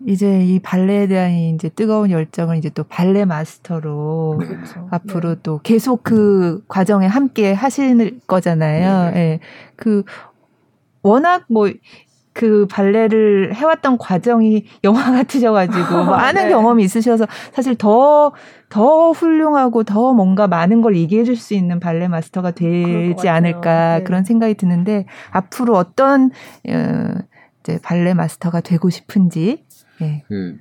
이제 0.07 0.41
이 0.41 0.59
발레에 0.59 1.07
대한 1.07 1.33
이제 1.33 1.67
뜨거운 1.67 2.11
열정을 2.11 2.55
이제 2.55 2.69
또 2.69 2.85
발레 2.85 3.25
마스터로 3.25 4.37
네. 4.39 4.47
그렇죠. 4.47 4.87
앞으로 4.89 5.35
네. 5.35 5.39
또 5.43 5.59
계속 5.61 6.01
그 6.01 6.63
과정에 6.69 7.05
함께 7.05 7.51
하실 7.51 8.21
거잖아요. 8.25 9.11
네. 9.11 9.19
예. 9.19 9.39
그 9.75 10.03
워낙 11.03 11.43
뭐그 11.49 12.67
발레를 12.71 13.53
해왔던 13.53 13.97
과정이 13.97 14.63
영화 14.85 15.11
같으셔가지고 15.11 16.05
뭐 16.05 16.13
아는 16.15 16.43
네. 16.43 16.49
경험이 16.51 16.85
있으셔서 16.85 17.27
사실 17.51 17.75
더더 17.75 19.11
훌륭하고 19.11 19.83
더 19.83 20.13
뭔가 20.13 20.47
많은 20.47 20.81
걸 20.81 20.95
얘기해 20.95 21.25
줄 21.25 21.35
수 21.35 21.53
있는 21.53 21.81
발레 21.81 22.07
마스터가 22.07 22.51
되지. 22.51 23.27
않을까 23.27 23.97
네. 23.97 24.03
그런 24.05 24.23
생각이 24.23 24.53
드는데 24.53 25.05
앞으로 25.31 25.75
어떤 25.75 26.31
어, 26.69 27.13
이제 27.61 27.77
발레 27.83 28.13
마스터가 28.13 28.61
되고 28.61 28.89
싶은지 28.89 29.65
예. 30.01 30.23
그 30.27 30.57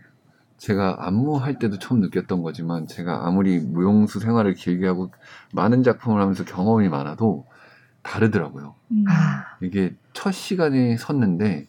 제가 0.57 1.07
안무할 1.07 1.59
때도 1.59 1.79
처음 1.79 2.01
느꼈던 2.01 2.43
거지만 2.43 2.87
제가 2.87 3.27
아무리 3.27 3.59
무용수 3.59 4.21
생활을 4.21 4.55
길게 4.55 4.87
하고 4.87 5.11
많은 5.53 5.83
작품을 5.83 6.21
하면서 6.21 6.45
경험이 6.45 6.89
많아도 6.89 7.47
다르더라고요. 8.03 8.75
음. 8.93 9.05
아, 9.09 9.45
이게 9.61 9.95
첫 10.13 10.33
시간에 10.33 10.97
섰는데 10.97 11.67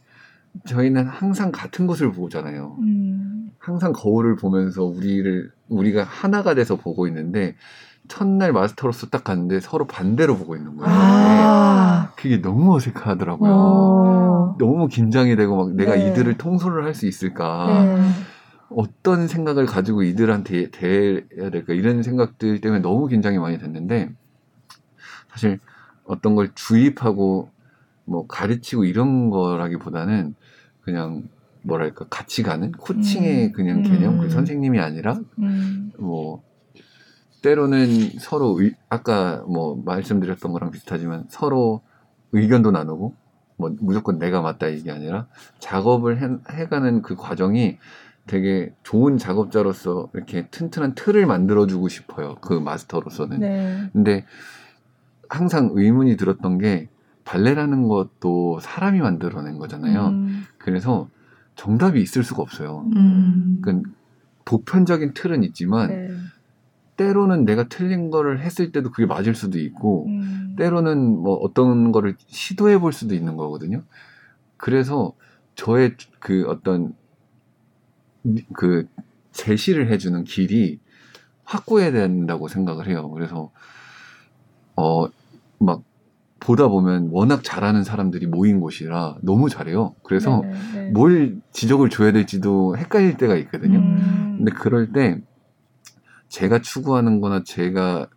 저희는 0.66 1.08
항상 1.08 1.52
같은 1.52 1.88
곳을 1.88 2.12
보잖아요. 2.12 2.78
음. 2.80 3.52
항상 3.60 3.92
거울을 3.92 4.36
보면서 4.36 4.84
우리를 4.84 5.52
우리가 5.68 6.04
하나가 6.04 6.54
돼서 6.56 6.78
보고 6.78 7.08
있는데 7.08 7.56
첫날 8.08 8.54
마스터로서 8.54 9.08
딱 9.08 9.24
갔는데 9.24 9.60
서로 9.60 9.86
반대로 9.86 10.38
보고 10.38 10.56
있는 10.56 10.78
거예요. 10.78 10.92
아. 10.94 12.12
그게 12.16 12.42
너무 12.42 12.76
어색하더라고요. 12.76 13.52
어. 13.54 14.56
너무 14.60 14.88
긴장이 14.88 15.36
되고 15.36 15.56
막 15.56 15.76
내가 15.76 15.96
네. 15.96 16.10
이들을 16.10 16.38
통솔을 16.38 16.84
할 16.86 16.94
수 16.94 17.06
있을까? 17.06 17.84
네. 17.84 18.10
어떤 18.70 19.28
생각을 19.28 19.66
가지고 19.66 20.04
이들한테 20.04 20.72
대해야 20.72 21.50
될까 21.52 21.74
이런 21.74 22.04
생각들 22.04 22.60
때문에 22.60 22.82
너무 22.82 23.08
긴장이 23.08 23.38
많이 23.38 23.60
됐는데 23.60 24.10
사실 25.32 25.60
어떤 26.06 26.36
걸 26.36 26.50
주입하고 26.56 27.50
뭐 28.06 28.28
가르치고 28.28 28.86
이런 28.86 29.30
거라기보다는 29.30 30.36
그냥 30.82 31.24
뭐랄까 31.62 32.06
같이 32.10 32.44
가는 32.44 32.72
코칭의 32.72 33.48
음. 33.48 33.52
그냥 33.52 33.84
개념 33.84 34.16
음. 34.16 34.20
그 34.22 34.30
선생님이 34.30 34.80
아니라 34.80 35.20
음. 35.40 35.92
뭐 36.00 36.42
때로는 37.52 38.10
서로 38.20 38.60
의- 38.62 38.74
아까 38.90 39.42
뭐 39.48 39.82
말씀드렸던 39.86 40.52
거랑 40.52 40.72
비슷하지만 40.72 41.26
서로 41.30 41.82
의견도 42.34 42.72
나누고 42.72 43.16
뭐 43.56 43.76
무조건 43.80 44.20
내가 44.20 44.42
맞다 44.42 44.68
이게 44.68 44.92
아니라 44.92 45.28
작업을 45.60 46.22
해, 46.22 46.28
해가는 46.52 47.02
그 47.02 47.16
과정이 47.16 47.78
되게 48.28 48.74
좋은 48.84 49.18
작업자로서 49.18 50.10
이렇게 50.14 50.48
튼튼한 50.52 50.96
틀을 50.96 51.26
만들어주고 51.26 51.88
싶어요 51.88 52.36
그 52.42 52.54
마스터로서는 52.54 53.40
네. 53.40 53.90
근데 53.94 54.26
항상 55.30 55.70
의문이 55.74 56.18
들었던 56.18 56.58
게 56.58 56.90
발레라는 57.24 57.88
것도 57.88 58.60
사람이 58.62 59.00
만들어낸 59.00 59.58
거잖아요 59.58 60.08
음. 60.08 60.44
그래서 60.58 61.10
정답이 61.56 62.02
있을 62.02 62.24
수가 62.24 62.42
없어요 62.42 62.86
음. 62.96 63.60
그러니까 63.62 63.90
보편적인 64.44 65.14
틀은 65.14 65.44
있지만 65.46 65.88
네. 65.90 66.10
때로는 66.98 67.46
내가 67.46 67.68
틀린 67.70 68.10
거를 68.12 68.42
했을 68.42 68.72
때도 68.72 68.92
그게 68.92 69.06
맞을 69.06 69.36
수도 69.36 69.60
있고 69.60 70.08
음. 70.08 70.56
때로는 70.58 71.22
뭐 71.22 71.36
어떤 71.36 71.92
거를 71.92 72.16
시도해 72.28 72.80
볼 72.80 72.92
수도 72.92 73.16
있는 73.16 73.38
거거든요. 73.38 73.84
그래서 74.58 75.14
저의 75.56 75.96
그 76.20 76.46
어떤 76.48 76.94
그 78.54 78.88
제시를 79.32 79.92
해주는 79.92 80.24
길이 80.26 80.80
확고해야 81.46 81.92
된다고 81.92 82.48
생각을 82.48 82.88
해요. 82.88 83.10
그래서 83.12 83.52
어 84.76 85.08
막 85.60 85.84
보다 86.40 86.68
보면 86.68 87.10
워낙 87.12 87.44
잘하는 87.44 87.84
사람들이 87.84 88.28
모인 88.28 88.60
곳이라 88.60 89.18
너무 89.22 89.50
잘해요. 89.50 89.96
그래서 90.04 90.42
네, 90.44 90.54
네. 90.74 90.92
뭘 90.92 91.42
지적을 91.52 91.90
줘야 91.90 92.12
될지도 92.12 92.78
헷갈릴 92.78 93.18
때가 93.18 93.36
있거든요. 93.38 93.80
음. 93.80 94.36
근데 94.38 94.52
그럴 94.52 94.92
때 94.94 95.20
제가 96.30 96.62
추구하는 96.62 97.22
거나 97.22 97.44
제가 97.44 98.08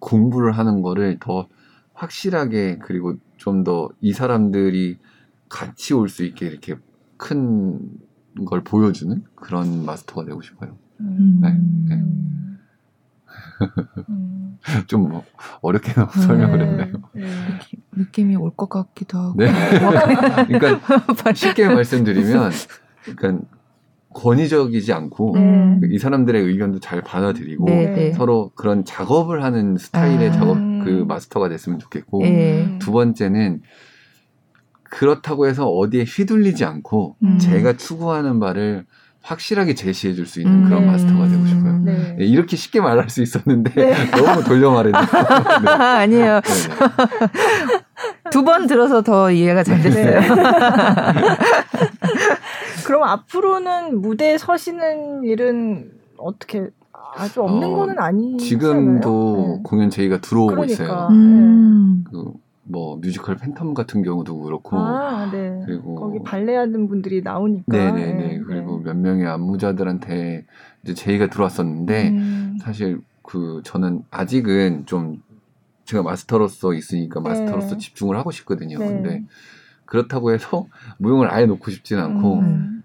공부를 0.00 0.52
하는 0.52 0.82
거를 0.82 1.18
더 1.20 1.48
확실하게 1.94 2.78
그리고 2.78 3.16
좀 3.38 3.64
더 3.64 3.90
이 4.00 4.12
사람들이 4.12 4.98
같이 5.48 5.94
올 5.94 6.08
수 6.08 6.24
있게 6.24 6.46
이렇게 6.46 6.76
큰 7.16 8.00
걸 8.48 8.64
보여주는 8.64 9.22
그런 9.34 9.84
마스터가 9.84 10.24
되고 10.24 10.40
싶어요. 10.40 10.78
음. 11.00 11.38
네, 11.42 11.50
네. 11.50 11.94
음. 11.96 12.58
음. 14.08 14.58
좀뭐 14.86 15.24
어렵게 15.60 15.92
너무 15.92 16.10
설명을 16.12 16.58
네. 16.58 16.64
했네요. 16.66 16.92
네. 17.14 17.28
느낌이 17.92 18.36
올 18.36 18.50
것 18.56 18.68
같기도 18.70 19.18
하고. 19.18 19.34
네. 19.36 19.52
그러니까 20.48 21.32
쉽게 21.34 21.68
말씀드리면, 21.68 22.52
그러니까 23.16 23.46
권위적이지 24.14 24.92
않고 24.92 25.34
음. 25.36 25.80
이 25.90 25.98
사람들의 25.98 26.42
의견도 26.42 26.80
잘 26.80 27.02
받아들이고 27.02 27.64
네, 27.66 27.86
네. 27.86 27.94
네. 27.94 28.12
서로 28.12 28.50
그런 28.54 28.84
작업을 28.84 29.42
하는 29.42 29.76
스타일의 29.76 30.30
아. 30.30 30.32
작업 30.32 30.56
그 30.84 31.04
마스터가 31.06 31.48
됐으면 31.48 31.78
좋겠고 31.78 32.22
예. 32.24 32.76
두 32.80 32.92
번째는 32.92 33.60
그렇다고 34.84 35.46
해서 35.46 35.68
어디에 35.68 36.04
휘둘리지 36.04 36.64
않고 36.64 37.16
음. 37.22 37.38
제가 37.38 37.76
추구하는 37.76 38.40
바를 38.40 38.84
확실하게 39.22 39.74
제시해 39.74 40.14
줄 40.14 40.26
수 40.26 40.40
있는 40.40 40.64
음. 40.64 40.66
그런 40.68 40.86
마스터가 40.86 41.28
되고 41.28 41.46
싶어요. 41.46 41.78
네. 41.78 42.16
네, 42.18 42.24
이렇게 42.24 42.56
쉽게 42.56 42.80
말할 42.80 43.08
수 43.08 43.22
있었는데 43.22 43.72
네. 43.74 44.10
너무 44.10 44.42
돌려 44.42 44.72
말했네요. 44.72 45.04
네. 45.64 45.70
아니에요. 45.70 46.40
네, 46.40 48.30
두번 48.30 48.66
들어서 48.66 49.02
더 49.02 49.30
이해가 49.30 49.62
잘 49.62 49.80
됐어요. 49.80 50.20
그럼 52.86 53.04
앞으로는 53.04 54.00
무대에 54.00 54.38
서시는 54.38 55.24
일은 55.24 55.92
어떻게 56.16 56.68
아주 57.14 57.42
없는 57.42 57.68
어, 57.72 57.76
거는 57.76 57.98
아니잖아요. 57.98 58.38
지금도 58.38 59.54
네. 59.56 59.60
공연 59.62 59.90
제의가 59.90 60.20
들어오고 60.20 60.52
그러니까. 60.52 60.72
있어요. 60.72 61.08
음. 61.10 62.04
그 62.10 62.42
뭐 62.64 62.96
뮤지컬 62.96 63.36
팬텀 63.36 63.74
같은 63.74 64.02
경우도 64.02 64.40
그렇고 64.40 64.78
아, 64.78 65.30
네. 65.30 65.62
그리고 65.66 65.94
거기 65.96 66.22
발레 66.22 66.56
하는 66.56 66.88
분들이 66.88 67.20
나오니까. 67.20 67.64
네네네 67.76 68.14
네, 68.14 68.40
그리고 68.46 68.78
네. 68.78 68.84
몇 68.84 68.96
명의 68.96 69.26
안무자들한테 69.26 70.46
이제 70.82 70.94
제의가 70.94 71.28
들어왔었는데 71.28 72.08
음. 72.08 72.58
사실 72.60 73.00
그 73.22 73.62
저는 73.64 74.04
아직은 74.10 74.86
좀 74.86 75.22
제가 75.84 76.02
마스터로서 76.02 76.72
있으니까 76.74 77.20
마스터로서 77.20 77.70
네. 77.74 77.78
집중을 77.78 78.16
하고 78.16 78.30
싶거든요. 78.30 78.78
네. 78.78 78.86
근데 78.86 79.22
그렇다고 79.92 80.32
해서 80.32 80.66
무용을 80.98 81.30
아예 81.30 81.44
놓고 81.44 81.70
싶지는 81.70 82.02
않고 82.02 82.38
음. 82.38 82.82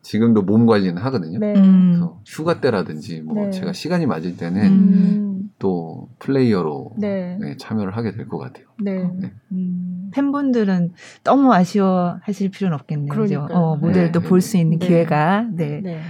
지금도 0.00 0.42
몸 0.42 0.64
관리는 0.66 0.96
하거든요. 1.02 1.38
네. 1.38 1.52
음. 1.54 1.90
그래서 1.92 2.18
휴가 2.24 2.60
때라든지 2.60 3.20
뭐 3.20 3.34
네. 3.46 3.50
제가 3.50 3.72
시간이 3.74 4.06
맞을 4.06 4.36
때는 4.38 4.62
음. 4.64 5.50
또 5.58 6.08
플레이어로 6.20 6.92
네. 6.98 7.36
네, 7.40 7.56
참여를 7.58 7.94
하게 7.96 8.12
될 8.12 8.26
것 8.28 8.38
같아요. 8.38 8.64
네. 8.80 9.10
네. 9.18 9.32
음. 9.52 10.10
팬분들은 10.14 10.92
너무 11.24 11.52
아쉬워하실 11.52 12.50
필요는 12.50 12.74
없겠네요. 12.76 13.12
그죠? 13.12 13.48
어, 13.50 13.76
무대를 13.76 14.06
네, 14.06 14.12
또 14.12 14.20
네, 14.20 14.28
볼수 14.28 14.56
있는 14.56 14.78
네. 14.78 14.86
기회가. 14.86 15.46
네. 15.52 15.80
네. 15.82 16.00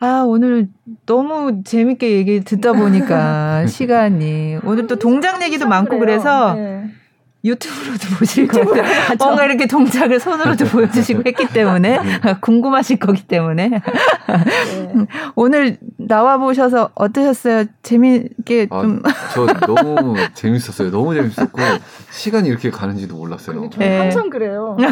아, 0.00 0.22
오늘 0.24 0.68
너무 1.06 1.62
재밌게 1.64 2.12
얘기 2.12 2.40
듣다 2.44 2.74
보니까 2.74 3.66
시간이. 3.66 4.58
오늘 4.64 4.86
또 4.86 4.96
동작 4.96 5.42
얘기도 5.42 5.66
많고 5.66 5.98
그래요. 5.98 6.18
그래서 6.20 6.54
네. 6.54 6.84
유튜브로도 7.44 8.16
보실 8.18 8.48
것 8.48 8.60
같아요. 8.68 9.16
뭔가 9.18 9.44
이렇게 9.44 9.66
동작을 9.66 10.18
손으로도 10.18 10.64
보여주시고 10.72 11.22
했기 11.24 11.46
때문에 11.46 11.98
궁금하실 12.42 12.98
거기 12.98 13.26
때문에 13.26 13.68
네. 13.68 15.06
오늘 15.36 15.78
나와 15.96 16.38
보셔서 16.38 16.90
어떠셨어요? 16.94 17.66
재미있게 17.82 18.66
아, 18.70 18.82
좀저 18.82 19.60
너무 19.66 20.16
재밌었어요. 20.34 20.90
너무 20.90 21.14
재밌었고 21.14 21.60
시간이 22.10 22.48
이렇게 22.48 22.70
가는지도 22.70 23.16
몰랐어요. 23.16 23.70
저 23.72 23.78
네. 23.78 23.98
항상 23.98 24.30
그래요. 24.30 24.76
네. 24.80 24.88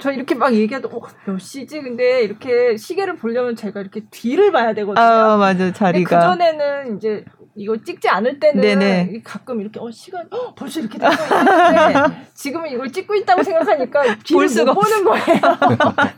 저 0.00 0.10
이렇게 0.10 0.34
막 0.34 0.52
얘기해도 0.52 0.88
어, 0.88 1.00
몇 1.24 1.38
시지? 1.38 1.80
근데 1.80 2.22
이렇게 2.22 2.76
시계를 2.76 3.16
보려면 3.16 3.54
제가 3.54 3.80
이렇게 3.80 4.02
뒤를 4.10 4.50
봐야 4.50 4.74
되거든요. 4.74 5.04
아 5.04 5.36
맞아 5.36 5.72
자리가 5.72 6.18
그 6.18 6.24
전에는 6.24 6.96
이제 6.96 7.24
이거 7.60 7.76
찍지 7.76 8.08
않을 8.08 8.40
때는 8.40 8.62
네네. 8.62 9.20
가끔 9.22 9.60
이렇게 9.60 9.78
어 9.78 9.90
시간 9.90 10.26
어, 10.30 10.54
벌써 10.54 10.80
이렇게 10.80 10.98
되고 10.98 11.12
있는데 11.12 12.24
지금은 12.32 12.70
이걸 12.70 12.90
찍고 12.90 13.14
있다고 13.16 13.42
생각하니까 13.42 14.02
볼 14.32 14.48
수가 14.48 14.72
못 14.72 14.80
보는 14.80 15.04
거예요. 15.04 15.40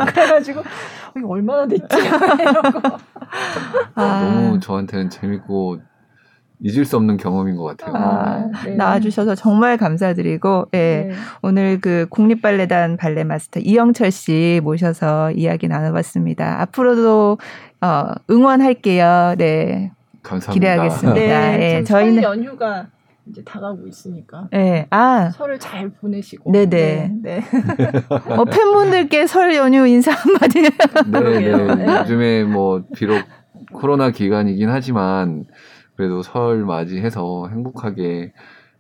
그래가지고 0.07 0.61
어, 0.61 0.65
이거 1.17 1.29
얼마나 1.29 1.67
됐지? 1.67 1.85
이러고 1.99 2.81
아, 3.97 4.23
너무 4.23 4.61
저한테는 4.61 5.11
재밌고 5.11 5.81
잊을 6.61 6.85
수 6.85 6.97
없는 6.97 7.17
경험인 7.17 7.57
것 7.57 7.77
같아요. 7.77 7.93
아, 7.97 8.51
네. 8.65 8.77
나와주셔서 8.77 9.35
정말 9.35 9.77
감사드리고 9.77 10.67
예. 10.75 11.09
네. 11.09 11.11
오늘 11.43 11.81
그 11.81 12.07
국립발레단 12.09 12.99
발레 12.99 13.25
마스터 13.25 13.59
이영철 13.59 14.13
씨 14.13 14.61
모셔서 14.63 15.33
이야기 15.33 15.67
나눠봤습니다. 15.67 16.61
앞으로도 16.63 17.39
어, 17.81 18.05
응원할게요. 18.31 19.35
네, 19.39 19.91
감사합니다. 20.23 20.53
기대하겠습니다. 20.75 21.15
네, 21.15 21.59
예, 21.79 21.85
참 21.85 22.01
저희는- 22.01 22.15
설 22.15 22.23
연휴가 22.23 22.87
이제 23.29 23.43
다가오고 23.45 23.87
있으니까 23.87 24.49
예, 24.55 24.87
아, 24.91 25.31
설을 25.31 25.59
잘 25.61 25.91
보내시고 25.91 26.51
네네. 26.51 26.67
네, 27.23 27.41
네. 27.41 27.45
어, 28.09 28.45
팬분들께 28.47 29.27
설 29.27 29.55
연휴 29.55 29.87
인사 29.87 30.11
한마디. 30.13 30.63
네. 30.63 30.71
네. 31.07 31.75
네. 31.75 31.99
요즘에 32.01 32.45
뭐 32.45 32.83
비록 32.97 33.23
코로나 33.73 34.11
기간이긴 34.11 34.69
하지만 34.69 35.45
그래도 35.97 36.23
설 36.23 36.65
맞이해서 36.65 37.49
행복하게 37.51 38.33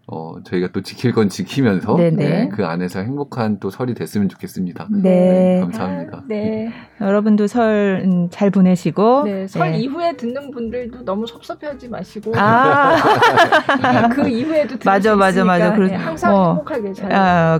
어, 0.08 0.34
저희가 0.44 0.68
또 0.72 0.82
지킬 0.82 1.12
건 1.12 1.28
지키면서 1.28 1.96
네네. 1.96 2.16
네, 2.28 2.48
그 2.52 2.66
안에서 2.66 3.00
행복한 3.00 3.58
또 3.60 3.70
설이 3.70 3.94
됐으면 3.94 4.28
좋겠습니다. 4.28 4.88
네. 4.90 5.60
감사합니다. 5.60 6.18
아, 6.18 6.22
네. 6.28 6.70
여러분도 7.00 7.46
설 7.46 8.02
잘 8.30 8.50
보내시고. 8.50 9.22
네, 9.24 9.46
설 9.46 9.70
네. 9.70 9.78
이후에 9.78 10.16
듣는 10.16 10.50
분들도 10.50 11.04
너무 11.04 11.26
섭섭해하지 11.26 11.88
마시고 11.88 12.32
아, 12.36 12.96
그 14.12 14.28
이후에도 14.28 14.76
맞아, 14.84 15.12
수 15.12 15.16
맞아, 15.16 15.44
맞아. 15.44 15.70
네, 15.70 15.76
그렇- 15.76 15.96
항상 15.96 16.34
어. 16.34 16.48
행복하게 16.56 16.92
잘 16.92 17.12
아, 17.12 17.58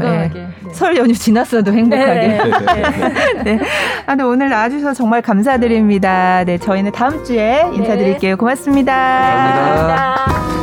네, 0.00 0.30
예. 0.34 0.40
네. 0.40 0.72
설 0.72 0.96
연휴 0.96 1.12
지났어도 1.12 1.72
행복하게. 1.72 2.14
네, 2.14 2.38
네. 3.44 3.56
네. 3.56 3.60
아, 4.06 4.14
네, 4.14 4.22
오늘 4.24 4.48
나와 4.48 4.68
주셔서 4.70 4.94
정말 4.94 5.20
감사드립니다. 5.22 6.44
네, 6.44 6.56
저희는 6.58 6.92
다음 6.92 7.22
주에 7.22 7.62
인사드릴게요. 7.74 8.36
고맙습니다. 8.36 8.92
감사합니다. 8.94 10.14
감사합니다. 10.14 10.61